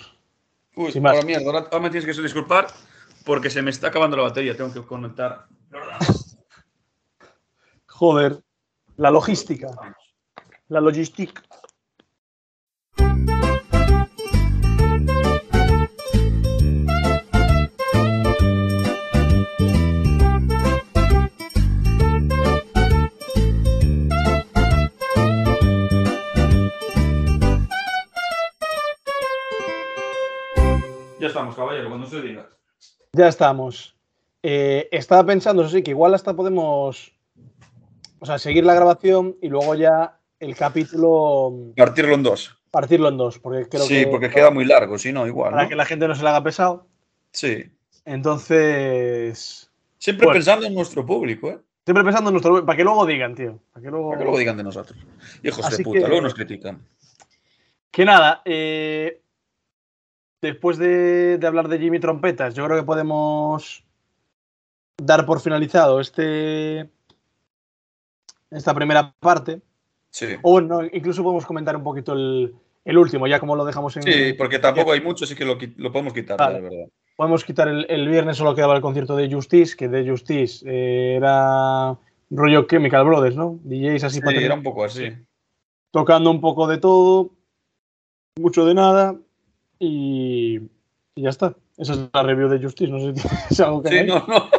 Uy, 0.75 0.91
Sin 0.91 1.03
más. 1.03 1.13
ahora 1.13 1.25
mierda, 1.25 1.45
ahora, 1.45 1.59
ahora 1.71 1.79
me 1.79 1.89
tienes 1.89 2.05
que 2.15 2.21
disculpar 2.21 2.67
porque 3.25 3.49
se 3.49 3.61
me 3.61 3.71
está 3.71 3.87
acabando 3.87 4.15
la 4.17 4.23
batería. 4.23 4.55
Tengo 4.55 4.71
que 4.73 4.81
conectar. 4.87 5.47
Joder, 7.95 8.43
la 8.97 9.11
logística. 9.11 9.67
La 10.67 10.81
logística. 10.81 11.43
Ya 31.19 31.27
estamos, 31.27 31.55
caballero, 31.55 31.89
cuando 31.89 32.07
se 32.07 32.21
diga. 32.23 32.49
Ya 33.13 33.27
estamos. 33.27 33.95
Eh, 34.41 34.89
estaba 34.91 35.23
pensando, 35.27 35.61
eso 35.61 35.71
sí, 35.71 35.83
que 35.83 35.91
igual 35.91 36.15
hasta 36.15 36.33
podemos. 36.33 37.13
O 38.23 38.25
sea, 38.25 38.39
seguir 38.39 38.63
la 38.63 38.73
grabación 38.73 39.35
y 39.41 39.49
luego 39.49 39.75
ya 39.75 40.17
el 40.39 40.55
capítulo 40.55 41.73
Partirlo 41.75 42.13
en 42.15 42.23
dos. 42.23 42.57
partirlo 42.71 43.09
en 43.09 43.17
dos. 43.17 43.37
Porque 43.37 43.67
creo 43.67 43.83
sí, 43.83 43.95
que. 44.05 44.07
porque 44.07 44.29
queda 44.29 44.49
muy 44.49 44.63
largo, 44.63 44.97
si 44.97 45.11
no, 45.11 45.27
igual. 45.27 45.51
Para 45.51 45.63
¿no? 45.63 45.69
que 45.69 45.75
la 45.75 45.83
gente 45.83 46.07
no 46.07 46.15
se 46.15 46.23
le 46.23 46.29
haga 46.29 46.41
pesado. 46.41 46.87
Sí. 47.33 47.65
Entonces. 48.05 49.69
Siempre 49.97 50.25
Bueno. 50.27 50.37
pensando 50.37 50.65
en 50.67 50.73
nuestro 50.73 51.05
público, 51.05 51.49
¿eh? 51.49 51.59
Siempre 51.83 52.05
pensando 52.05 52.29
en 52.29 52.35
nuestro. 52.35 52.65
Para 52.65 52.77
que 52.77 52.83
luego 52.85 53.05
digan, 53.05 53.35
tío. 53.35 53.59
Para 53.73 53.83
que 53.83 53.91
luego. 53.91 54.07
Para 54.11 54.19
que 54.19 54.23
luego 54.23 54.39
digan 54.39 54.55
de 54.55 54.63
nosotros. 54.63 54.97
Hijos 55.43 55.65
Así 55.65 55.79
de 55.79 55.83
puta, 55.83 55.99
que- 55.99 56.07
luego 56.07 56.21
nos 56.21 56.33
critican. 56.33 56.81
Que 57.91 58.05
nada, 58.05 58.41
eh, 58.45 59.21
después 60.41 60.77
de, 60.77 61.37
de 61.39 61.45
hablar 61.47 61.67
de 61.67 61.77
Jimmy 61.77 61.99
Trompetas, 61.99 62.55
yo 62.55 62.63
creo 62.65 62.77
que 62.77 62.85
podemos 62.85 63.83
dar 64.97 65.25
por 65.25 65.41
finalizado 65.41 65.99
este 65.99 66.89
esta 68.55 68.73
primera 68.73 69.13
parte. 69.19 69.61
Sí. 70.09 70.27
O 70.43 70.51
bueno, 70.53 70.81
incluso 70.91 71.23
podemos 71.23 71.45
comentar 71.45 71.75
un 71.75 71.83
poquito 71.83 72.13
el, 72.13 72.53
el 72.85 72.97
último, 72.97 73.25
ya 73.27 73.39
como 73.39 73.55
lo 73.55 73.65
dejamos 73.65 73.95
en. 73.97 74.03
Sí, 74.03 74.33
porque 74.33 74.59
tampoco 74.59 74.91
hay 74.91 75.01
mucho, 75.01 75.25
así 75.25 75.35
que 75.35 75.45
lo, 75.45 75.57
lo 75.77 75.91
podemos 75.91 76.13
quitar, 76.13 76.37
Vale. 76.37 76.55
la 76.55 76.61
verdad. 76.61 76.85
Podemos 77.15 77.43
quitar 77.43 77.67
el, 77.67 77.85
el 77.89 78.07
viernes, 78.09 78.37
solo 78.37 78.55
quedaba 78.55 78.75
el 78.75 78.81
concierto 78.81 79.15
de 79.15 79.31
Justice, 79.31 79.75
que 79.75 79.87
de 79.87 80.07
Justice 80.09 80.65
eh, 80.67 81.15
era 81.15 81.95
rollo 82.31 82.63
Chemical 82.67 83.05
Brothers, 83.05 83.35
¿no? 83.35 83.59
DJs 83.63 84.03
así 84.05 84.15
Sí, 84.15 84.21
para 84.21 84.39
era 84.41 84.55
un 84.55 84.63
poco 84.63 84.83
así. 84.83 85.11
tocando 85.91 86.31
un 86.31 86.41
poco 86.41 86.67
de 86.67 86.79
todo, 86.79 87.29
mucho 88.39 88.65
de 88.65 88.73
nada 88.73 89.15
y, 89.79 90.55
y 91.15 91.21
ya 91.21 91.29
está. 91.29 91.55
Esa 91.77 91.93
es 91.93 91.99
la 92.13 92.23
review 92.23 92.49
de 92.49 92.61
Justice, 92.63 92.91
no 92.91 92.99
sé 92.99 93.13
si 93.15 93.27
tienes 93.27 93.59
algo 93.59 93.81
que 93.83 93.89
Sí, 93.89 93.95
añadir. 93.99 94.13
no, 94.13 94.25
no. 94.27 94.49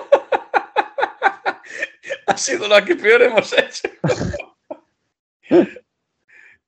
ha 2.27 2.37
sido 2.37 2.69
la 2.69 2.85
que 2.85 2.97
peor 2.97 3.23
hemos 3.23 3.53
hecho. 3.53 3.89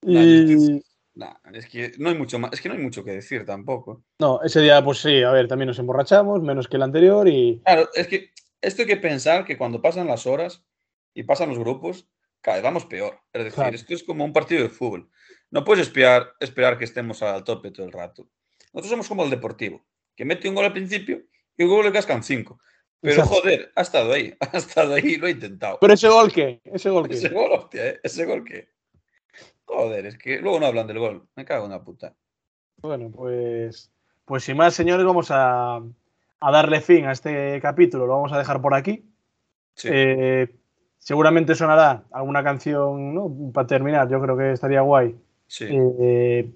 Y 0.03 0.83
Nah, 1.15 1.33
es 1.55 1.67
que 1.67 1.93
no 1.99 2.11
hay 2.11 2.15
mucho 2.15 2.39
más, 2.39 2.53
es 2.53 2.61
que 2.61 2.69
no 2.69 2.75
hay 2.75 2.81
mucho 2.83 3.03
que 3.03 3.13
decir 3.13 3.47
tampoco. 3.47 4.05
no, 4.21 4.43
ese 4.43 4.61
día 4.61 4.85
pues 4.85 4.99
sí, 4.99 5.23
a 5.23 5.31
ver, 5.31 5.49
también 5.49 5.69
nos 5.69 5.79
emborrachamos, 5.79 6.43
menos 6.43 6.69
que 6.69 6.77
el 6.77 6.83
anterior 6.83 7.27
y 7.27 7.63
Claro, 7.65 7.89
es 7.95 8.07
que 8.07 8.33
esto 8.61 8.83
hay 8.83 8.89
que 8.89 8.99
pensar 8.99 9.47
que 9.47 9.57
cuando 9.57 9.81
pasan 9.81 10.07
las 10.09 10.27
horas 10.27 10.63
y 11.15 11.23
pasan 11.23 11.49
los 11.49 11.59
grupos, 11.59 12.07
cada 12.43 12.59
vez 12.59 12.65
vamos 12.65 12.85
peor. 12.85 13.19
Es 13.33 13.45
decir, 13.45 13.55
Claro. 13.55 13.75
esto 13.75 13.95
es 13.95 14.03
como 14.05 14.25
un 14.27 14.35
partido 14.35 14.63
de 14.63 14.69
fútbol. 14.69 15.09
No 15.51 15.65
puedes 15.65 15.87
espiar, 15.87 16.35
esperar 16.39 16.77
que 16.77 16.85
estemos 16.85 17.23
al 17.23 17.45
tope 17.45 17.71
todo 17.71 17.87
el 17.87 17.93
rato. 17.93 18.29
Nosotros 18.75 18.91
somos 18.91 19.09
como 19.09 19.25
el 19.25 19.31
deportivo, 19.31 19.87
que 20.15 20.27
mete 20.27 20.51
un 20.51 20.55
gol 20.55 20.67
al 20.67 20.73
principio 20.75 21.23
y 21.57 21.65
luego 21.65 21.83
le 21.83 21.93
cascan 21.93 22.23
cinco. 22.23 22.61
Pero 23.01 23.23
Exacto. 23.23 23.35
joder, 23.35 23.73
ha 23.77 23.83
estado 23.83 24.13
ahí, 24.13 24.35
ha 24.53 24.57
estado 24.57 24.95
ahí, 24.95 25.17
lo 25.17 25.27
ha 25.27 25.31
intentado. 25.31 25.79
Pero 25.81 25.93
ese 25.95 26.09
gol 26.09 26.33
qué, 26.33 26.61
ese 26.65 26.91
gol 26.91 27.11
Ese 27.11 27.29
qué. 27.29 27.35
gol, 27.35 27.53
hostia, 27.53 27.87
¿eh? 27.89 28.01
ese 28.03 28.25
gol 28.25 28.45
que. 28.45 28.69
Joder, 29.65 30.07
es 30.07 30.17
que 30.19 30.41
luego 30.41 30.61
no 30.61 30.67
hablan 30.67 30.87
del 30.87 30.99
gol. 30.99 31.27
Me 31.37 31.45
cago 31.45 31.65
en 31.67 31.73
la 31.73 31.83
puta. 31.85 32.15
Bueno, 32.79 33.11
pues 33.11 33.91
pues 34.25 34.45
sin 34.45 34.57
más, 34.57 34.75
señores, 34.75 35.05
vamos 35.07 35.29
a, 35.31 35.77
a 35.77 36.51
darle 36.53 36.81
fin 36.81 37.07
a 37.07 37.13
este 37.13 37.61
capítulo, 37.61 38.07
lo 38.07 38.15
vamos 38.15 38.33
a 38.33 38.39
dejar 38.39 38.61
por 38.61 38.75
aquí. 38.75 39.05
Sí. 39.75 39.89
Eh, 39.93 40.55
seguramente 40.99 41.55
sonará 41.55 42.05
alguna 42.13 42.43
canción, 42.43 43.15
¿no? 43.15 43.53
Para 43.53 43.67
terminar, 43.69 44.09
yo 44.09 44.21
creo 44.21 44.37
que 44.37 44.53
estaría 44.53 44.81
guay. 44.81 45.17
sí. 45.47 45.67
eh, 45.71 46.51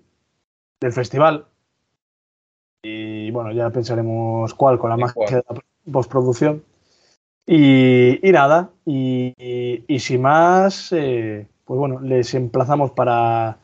del 0.81 0.93
festival. 0.93 1.47
Y 2.83 3.31
bueno, 3.31 3.53
ya 3.53 3.71
pensaremos 3.71 4.55
cuál 4.55 4.79
con 4.79 4.91
la 4.91 4.97
¿Y 4.97 5.01
magia 5.01 5.27
de 5.27 5.45
la 5.49 5.61
postproducción. 5.91 6.63
Y, 7.47 8.27
y 8.27 8.33
nada, 8.33 8.71
y, 8.85 9.35
y- 9.39 9.85
y 9.89 9.99
sin 10.01 10.23
más, 10.23 10.93
eh, 10.93 11.47
pues 11.65 11.79
bueno, 11.79 12.01
les 12.01 12.33
emplazamos 12.35 12.93
para, 12.93 13.59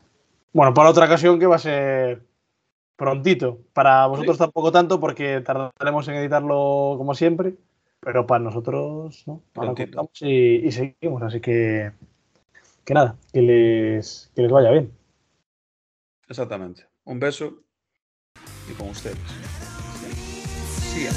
bueno, 0.53 0.73
para 0.73 0.89
otra 0.89 1.05
ocasión 1.05 1.39
que 1.39 1.45
va 1.45 1.55
a 1.55 1.59
ser 1.59 2.21
prontito. 2.97 3.59
Para 3.73 4.07
vosotros 4.07 4.37
Sí. 4.37 4.43
tampoco 4.43 4.71
tanto 4.71 4.99
porque 4.99 5.41
tardaremos 5.41 6.07
en 6.07 6.15
editarlo 6.15 6.95
como 6.97 7.13
siempre, 7.13 7.53
pero 8.01 8.25
para 8.27 8.43
nosotros, 8.43 9.23
¿no? 9.27 9.41
Cortamos 9.53 10.09
y, 10.21 10.65
y 10.67 10.71
seguimos, 10.71 11.21
así 11.23 11.39
que, 11.39 11.91
que 12.83 12.93
nada, 12.93 13.15
que 13.31 13.41
les, 13.41 14.31
que 14.35 14.41
les 14.41 14.51
vaya 14.51 14.71
bien. 14.71 14.91
Exactamente. 16.27 16.85
Un 17.05 17.19
beso 17.19 17.53
y 18.69 18.73
con 18.73 18.89
ustedes. 18.89 19.17
Sí. 20.93 21.07